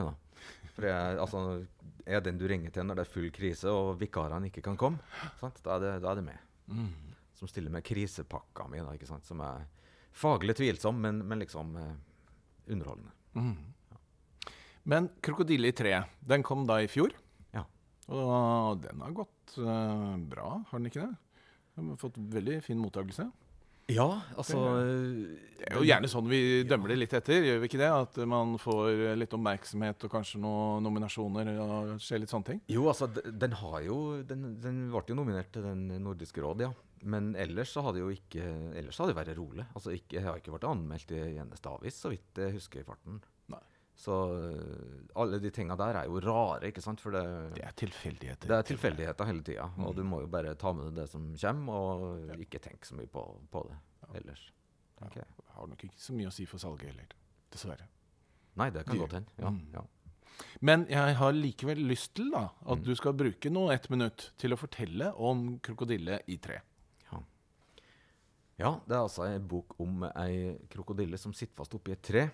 For 0.74 0.86
jeg, 0.86 1.18
altså, 1.22 1.42
er 2.07 2.22
den 2.22 2.38
du 2.38 2.47
ringer 2.51 2.74
til 2.74 2.86
når 2.86 3.01
det 3.01 3.07
er 3.07 3.11
full 3.11 3.30
krise 3.34 3.72
og 3.72 3.97
vikarene 4.01 4.51
ikke 4.51 4.62
kan 4.68 4.78
komme. 4.78 5.03
Sant? 5.40 5.59
Da, 5.64 5.78
er 5.78 5.84
det, 5.84 5.92
da 6.05 6.12
er 6.12 6.20
det 6.20 6.26
meg. 6.28 6.38
Mm. 6.70 6.92
Som 7.38 7.51
stiller 7.51 7.74
med 7.74 7.84
krisepakka 7.86 8.68
mi, 8.70 8.82
da, 8.82 8.95
ikke 8.95 9.09
sant? 9.09 9.26
som 9.26 9.42
er 9.45 9.66
faglig 10.14 10.55
tvilsom, 10.59 11.01
men, 11.03 11.24
men 11.26 11.42
liksom 11.42 11.74
eh, 11.80 11.95
underholdende. 12.70 13.14
Mm. 13.34 14.55
Men 14.84 15.09
'Krokodille 15.24 15.72
i 15.72 15.74
treet', 15.74 16.11
den 16.20 16.45
kom 16.45 16.66
da 16.68 16.76
i 16.84 16.88
fjor. 16.92 17.14
Ja. 17.57 17.64
Og 18.12 18.82
den 18.84 19.01
har 19.01 19.14
gått 19.16 19.57
uh, 19.57 20.14
bra, 20.20 20.59
har 20.68 20.78
den 20.78 20.90
ikke 20.90 21.07
det? 21.07 21.23
Den 21.74 21.90
har 21.92 21.98
fått 22.00 22.18
veldig 22.18 22.60
fin 22.62 22.78
mottakelse. 22.78 23.30
Ja, 23.92 24.06
altså 24.40 24.56
Det 24.80 25.66
er 25.68 25.76
jo 25.76 25.84
gjerne 25.84 26.08
sånn 26.08 26.28
vi 26.30 26.38
dømmer 26.64 26.88
det 26.94 26.96
litt 27.02 27.16
etter, 27.18 27.44
gjør 27.44 27.58
vi 27.60 27.68
ikke 27.68 27.80
det? 27.82 27.90
At 27.92 28.16
man 28.30 28.54
får 28.60 29.12
litt 29.20 29.34
oppmerksomhet 29.36 30.06
og 30.06 30.12
kanskje 30.14 30.40
noen 30.40 30.86
nominasjoner 30.86 31.50
og 31.60 31.92
skjer 32.00 32.22
litt 32.22 32.32
sånne 32.32 32.48
ting. 32.48 32.62
Jo, 32.72 32.86
altså, 32.88 33.10
den 33.12 33.58
har 33.60 33.78
jo 33.84 33.98
Den, 34.24 34.54
den 34.62 34.80
ble 34.92 35.04
jo 35.10 35.18
nominert 35.18 35.52
til 35.52 35.66
Den 35.66 35.86
nordiske 36.04 36.40
råd, 36.44 36.64
ja. 36.64 36.72
Men 37.04 37.34
ellers 37.36 37.74
så 37.76 37.84
hadde 37.84 38.00
jo 38.00 38.08
ikke 38.14 38.46
Ellers 38.72 38.96
hadde 38.96 39.12
det 39.12 39.20
vært 39.20 39.36
rolig. 39.36 39.68
Altså, 39.76 39.92
ikke, 39.92 40.16
jeg 40.16 40.26
har 40.30 40.40
ikke 40.40 40.56
vært 40.56 40.68
anmeldt 40.70 41.12
i 41.12 41.22
eneste 41.42 41.76
avis, 41.76 42.00
så 42.00 42.14
vidt 42.14 42.40
jeg 42.40 42.56
husker 42.56 42.80
i 42.80 42.88
farten. 42.88 43.20
Så 43.97 44.12
øh, 44.34 45.05
alle 45.16 45.38
de 45.40 45.51
tinga 45.55 45.76
der 45.78 45.95
er 46.01 46.05
jo 46.11 46.18
rare, 46.18 46.66
ikke 46.66 46.82
sant? 46.82 47.01
For 47.01 47.11
det, 47.14 47.22
Det 47.55 47.62
er 47.64 47.70
tilfeldigheter. 47.78 48.49
det 48.51 48.57
er 48.57 48.62
tilfeldigheter 48.62 49.24
hele 49.28 49.42
tida. 49.47 49.68
Og 49.78 49.95
du 49.95 50.03
må 50.03 50.20
jo 50.20 50.26
bare 50.26 50.55
ta 50.59 50.72
med 50.72 50.88
deg 50.90 50.95
det 51.05 51.09
som 51.12 51.28
kommer, 51.38 51.72
og 51.72 52.34
ikke 52.42 52.59
tenke 52.61 52.84
så 52.86 52.97
mye 52.99 53.07
på, 53.07 53.22
på 53.53 53.62
det 53.70 53.76
ellers. 54.22 54.51
tenker 54.99 55.22
jeg. 55.22 55.26
Har 55.55 55.66
nok 55.70 55.84
ikke 55.84 55.99
så 55.99 56.12
mye 56.14 56.26
å 56.26 56.32
si 56.34 56.45
for 56.47 56.59
salget 56.59 56.90
heller. 56.90 57.07
Dessverre. 57.55 57.86
Nei, 58.57 58.70
det 58.70 58.84
kan 58.86 58.95
De- 58.97 59.01
godt 59.01 59.12
hende. 59.12 59.28
Ja, 59.38 59.51
Mm. 59.51 59.66
ja. 59.72 59.82
Men 60.61 60.86
jeg 60.90 61.14
har 61.16 61.32
likevel 61.32 61.78
lyst 61.86 62.14
til 62.14 62.30
da, 62.32 62.49
at 62.66 62.78
Mm. 62.78 62.84
du 62.84 62.95
skal 62.97 63.12
bruke 63.12 63.51
nå 63.51 63.70
ett 63.72 63.88
minutt 63.90 64.32
til 64.38 64.51
å 64.53 64.57
fortelle 64.59 65.14
om 65.16 65.59
krokodille 65.61 66.20
i 66.26 66.36
tre. 66.36 66.61
Ja, 68.57 68.80
det 68.86 68.95
er 68.95 69.01
altså 69.03 69.24
en 69.26 69.47
bok 69.51 69.74
om 69.80 70.05
ei 70.14 70.57
krokodille 70.70 71.18
som 71.18 71.32
sitter 71.32 71.57
fast 71.57 71.74
oppi 71.74 71.90
et 71.92 72.03
tre. 72.07 72.30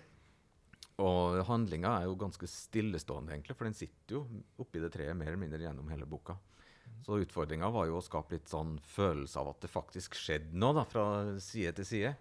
Og 1.01 1.39
handlinga 1.47 1.93
er 1.97 2.07
jo 2.09 2.17
ganske 2.19 2.47
stillestående, 2.49 3.33
egentlig, 3.33 3.55
for 3.57 3.67
den 3.67 3.77
sitter 3.77 4.17
jo 4.17 4.25
oppi 4.61 4.81
det 4.83 4.91
treet 4.93 5.17
mer 5.17 5.31
eller 5.31 5.41
mindre 5.41 5.63
gjennom 5.63 5.89
hele 5.89 6.09
boka. 6.09 6.35
Så 7.05 7.17
utfordringa 7.23 7.69
var 7.73 7.87
jo 7.89 7.97
å 7.97 8.03
skape 8.05 8.35
litt 8.35 8.51
sånn 8.51 8.75
følelse 8.85 9.39
av 9.41 9.53
at 9.53 9.63
det 9.63 9.71
faktisk 9.71 10.17
skjedde 10.19 10.57
noe, 10.59 10.75
da, 10.77 10.85
fra 10.85 11.05
side 11.41 11.73
til 11.79 11.87
side. 11.87 12.13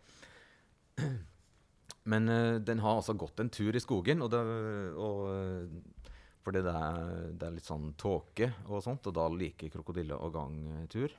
Men 2.10 2.30
uh, 2.32 2.56
den 2.64 2.80
har 2.80 3.00
altså 3.00 3.16
gått 3.18 3.42
en 3.42 3.52
tur 3.52 3.76
i 3.76 3.82
skogen, 3.82 4.22
og 4.24 4.30
det, 4.32 4.40
og, 4.96 5.18
eh, 5.34 6.06
fordi 6.40 6.62
det 6.64 6.72
er, 6.72 7.10
det 7.36 7.46
er 7.46 7.56
litt 7.58 7.68
sånn 7.68 7.90
tåke 8.00 8.48
og 8.70 8.80
sånt, 8.84 9.10
og 9.10 9.16
da 9.18 9.26
liker 9.28 9.72
krokodille 9.74 10.16
å 10.16 10.30
gange 10.32 10.86
tur. 10.92 11.12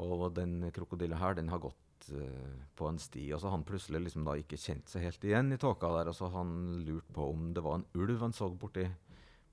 Og 0.00 0.30
den 0.36 0.70
krokodilla 0.76 1.20
her, 1.20 1.36
den 1.36 1.52
har 1.52 1.60
gått 1.60 1.85
eh, 2.14 2.62
på 2.76 2.88
en 2.88 2.98
sti, 3.00 3.26
og 3.34 3.42
så 3.42 3.52
han 3.52 3.64
plutselig 3.66 4.02
liksom 4.04 4.26
da 4.26 4.36
ikke 4.38 4.58
kjente 4.60 4.92
seg 4.92 5.06
helt 5.06 5.26
igjen 5.26 5.54
i 5.54 5.60
tåka 5.60 5.90
der, 5.98 6.10
og 6.12 6.16
så 6.18 6.30
han 6.34 6.50
lurte 6.86 7.14
på 7.16 7.28
om 7.32 7.50
det 7.56 7.64
var 7.64 7.80
en 7.80 7.86
ulv 7.98 8.24
han 8.24 8.36
så 8.36 8.48
borti, 8.52 8.86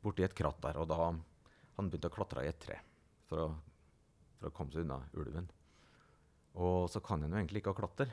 borti 0.03 0.25
et 0.25 0.35
kratt 0.37 0.61
der, 0.63 0.79
og 0.81 0.89
da 0.91 0.99
han 1.09 1.89
begynte 1.89 2.11
å 2.11 2.15
klatre 2.15 2.45
i 2.45 2.51
et 2.51 2.61
tre 2.61 2.79
for 3.29 3.45
å, 3.45 3.47
for 4.39 4.49
å 4.49 4.55
komme 4.55 4.75
seg 4.75 4.85
unna 4.85 5.01
ulven. 5.17 5.49
Og 6.61 6.85
så 6.91 7.01
kan 7.01 7.23
han 7.23 7.33
jo 7.33 7.39
egentlig 7.39 7.63
ikke 7.63 7.73
å 7.73 7.79
klatre. 7.79 8.11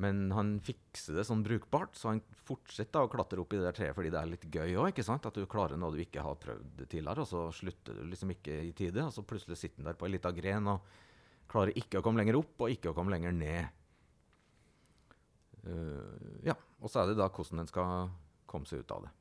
Men 0.00 0.30
han 0.32 0.54
fikser 0.64 1.18
det 1.18 1.24
sånn 1.28 1.44
brukbart, 1.44 1.96
så 1.96 2.12
han 2.12 2.22
fortsetter 2.48 3.04
å 3.04 3.10
klatre 3.12 3.42
opp 3.42 3.52
i 3.52 3.60
det 3.60 3.66
der 3.66 3.76
treet 3.76 3.96
fordi 3.96 4.12
det 4.12 4.20
er 4.20 4.30
litt 4.30 4.46
gøy 4.48 4.76
òg? 4.80 5.00
At 5.12 5.36
du 5.36 5.44
klarer 5.50 5.80
noe 5.80 5.92
du 5.92 6.00
ikke 6.00 6.24
har 6.24 6.38
prøvd 6.40 6.84
tidligere, 6.86 7.24
og 7.24 7.28
så 7.28 7.44
slutter 7.54 8.00
du 8.00 8.06
liksom 8.08 8.32
ikke 8.34 8.56
i 8.68 8.72
tide. 8.76 9.04
Og 9.04 9.12
så 9.14 9.24
plutselig 9.24 9.60
sitter 9.60 9.82
han 9.82 9.90
der 9.90 9.98
på 10.00 10.08
ei 10.08 10.14
lita 10.14 10.32
gren 10.34 10.70
og 10.72 10.86
klarer 11.52 11.78
ikke 11.78 12.00
å 12.00 12.04
komme 12.04 12.22
lenger 12.22 12.40
opp 12.40 12.64
og 12.64 12.72
ikke 12.72 12.92
å 12.92 12.96
komme 12.96 13.12
lenger 13.14 13.34
ned. 13.36 13.78
Uh, 15.62 16.42
ja, 16.46 16.56
og 16.82 16.90
så 16.90 17.02
er 17.02 17.12
det 17.12 17.20
da 17.20 17.28
hvordan 17.30 17.62
en 17.62 17.70
skal 17.70 18.10
komme 18.50 18.68
seg 18.68 18.82
ut 18.82 18.94
av 18.96 19.06
det. 19.06 19.12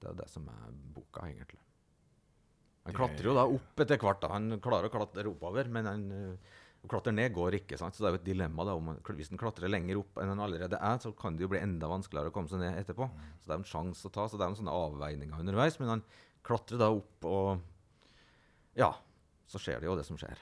Det 0.00 0.10
er 0.10 0.18
det 0.18 0.28
som 0.28 0.48
er 0.52 0.76
boka, 0.96 1.28
egentlig. 1.28 1.62
Han 2.86 2.94
klatrer 2.94 3.26
jo 3.26 3.34
da 3.34 3.46
opp 3.50 3.82
etter 3.82 3.98
hvert. 3.98 4.20
da. 4.22 4.30
Han 4.36 4.60
klarer 4.62 4.88
å 4.88 4.94
klatre 4.94 5.26
oppover, 5.30 5.70
men 5.72 5.88
han 5.88 6.02
uh, 6.12 6.56
klatrer 6.90 7.14
ned 7.16 7.32
går 7.34 7.58
ikke. 7.60 7.78
sant? 7.80 7.96
Så 7.96 8.04
det 8.04 8.10
er 8.10 8.16
jo 8.16 8.20
et 8.20 8.28
dilemma. 8.28 8.66
da, 8.68 8.76
om 8.78 8.92
Hvis 9.18 9.32
han 9.32 9.40
klatrer 9.40 9.72
lenger 9.72 10.02
opp 10.02 10.20
enn 10.22 10.30
han 10.34 10.42
allerede 10.42 10.78
er, 10.78 11.00
så 11.02 11.12
kan 11.18 11.38
det 11.38 11.46
jo 11.46 11.50
bli 11.54 11.62
enda 11.62 11.90
vanskeligere 11.90 12.30
å 12.30 12.36
komme 12.36 12.50
seg 12.52 12.62
ned 12.62 12.78
etterpå. 12.82 13.08
Så 13.40 13.48
det 13.48 13.56
er 13.56 13.62
en 13.62 13.70
sjanse 13.72 14.06
å 14.06 14.14
ta. 14.14 14.28
Så 14.28 14.38
det 14.38 14.46
er 14.46 14.54
en 14.54 14.60
sånne 14.60 14.76
avveininger 14.84 15.42
underveis. 15.42 15.80
Men 15.82 15.96
han 15.96 16.04
klatrer 16.46 16.82
da 16.82 16.92
opp, 16.94 17.26
og 17.26 18.78
ja, 18.78 18.92
så 19.50 19.62
skjer 19.62 19.82
det 19.82 19.90
jo 19.90 19.96
det 19.98 20.06
som 20.06 20.20
skjer. 20.20 20.38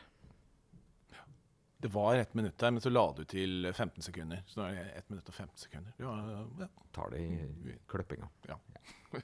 Det 1.85 1.91
var 1.93 2.17
ett 2.17 2.33
minutt 2.35 2.57
der, 2.59 2.73
men 2.73 2.81
så 2.81 2.89
la 2.89 3.05
du 3.13 3.27
til 3.29 3.69
15 3.69 4.07
sekunder. 4.07 4.41
Så 4.49 4.63
nå 4.63 4.71
er 4.71 4.79
det 4.79 5.03
1 5.03 5.11
minutt 5.13 5.29
og 5.29 5.35
15 5.37 5.67
sekunder. 5.67 5.93
Ja, 6.01 6.15
ja. 6.63 6.69
Tar 6.97 7.13
det 7.13 7.21
i 7.21 7.75
kløppinga. 7.93 8.31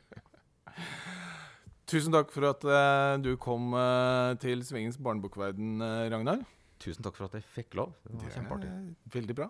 Tusen 1.91 2.13
takk 2.13 2.29
for 2.35 2.51
at 2.51 2.67
uh, 2.69 3.17
du 3.23 3.33
kom 3.41 3.73
uh, 3.73 4.37
til 4.43 4.61
Svingens 4.69 5.01
barnebokverden, 5.01 5.81
uh, 5.81 6.05
Ragnar. 6.13 6.45
Tusen 6.85 7.05
takk 7.05 7.17
for 7.17 7.31
at 7.31 7.39
jeg 7.41 7.49
fikk 7.49 7.81
lov. 7.81 7.97
Det 8.05 8.21
var 8.27 8.37
kjempeartig. 8.37 8.75
veldig 9.17 9.39
bra. 9.41 9.49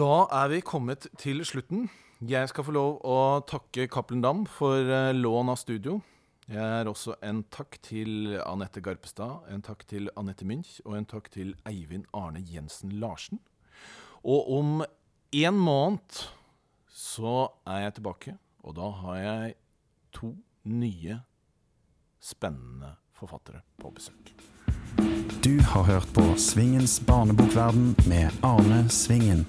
Da 0.00 0.10
er 0.40 0.50
vi 0.52 0.62
kommet 0.64 1.06
til 1.20 1.44
slutten. 1.44 1.90
Jeg 2.20 2.50
skal 2.50 2.66
få 2.66 2.72
lov 2.76 2.98
å 3.04 3.18
takke 3.48 3.86
Cappelen 3.88 4.20
Dam 4.20 4.42
for 4.44 4.76
eh, 4.76 5.12
lån 5.16 5.48
av 5.48 5.56
studio. 5.56 6.00
Jeg 6.50 6.80
er 6.80 6.88
også 6.90 7.14
en 7.22 7.44
takk 7.46 7.76
til 7.86 8.32
Anette 8.42 8.80
Garpestad, 8.82 9.44
en 9.54 9.60
takk 9.62 9.84
til 9.86 10.08
Anette 10.18 10.42
Münch 10.42 10.80
og 10.82 10.96
en 10.98 11.04
takk 11.06 11.28
til 11.30 11.52
Eivind 11.62 12.08
Arne 12.10 12.42
Jensen 12.42 12.90
Larsen. 12.98 13.38
Og 14.26 14.48
om 14.56 14.82
en 15.30 15.54
måned 15.54 16.24
så 16.90 17.52
er 17.70 17.84
jeg 17.84 17.94
tilbake, 18.00 18.34
og 18.66 18.74
da 18.80 18.90
har 18.98 19.20
jeg 19.20 19.54
to 20.10 20.32
nye 20.66 21.20
spennende 22.18 22.96
forfattere 23.14 23.62
på 23.78 23.94
besøk. 23.94 24.34
Du 25.46 25.54
har 25.62 25.86
hørt 25.86 26.10
på 26.18 26.34
Svingens 26.34 26.98
barnebokverden 27.06 27.94
med 28.10 28.26
Arne 28.42 28.88
Svingen. 28.90 29.46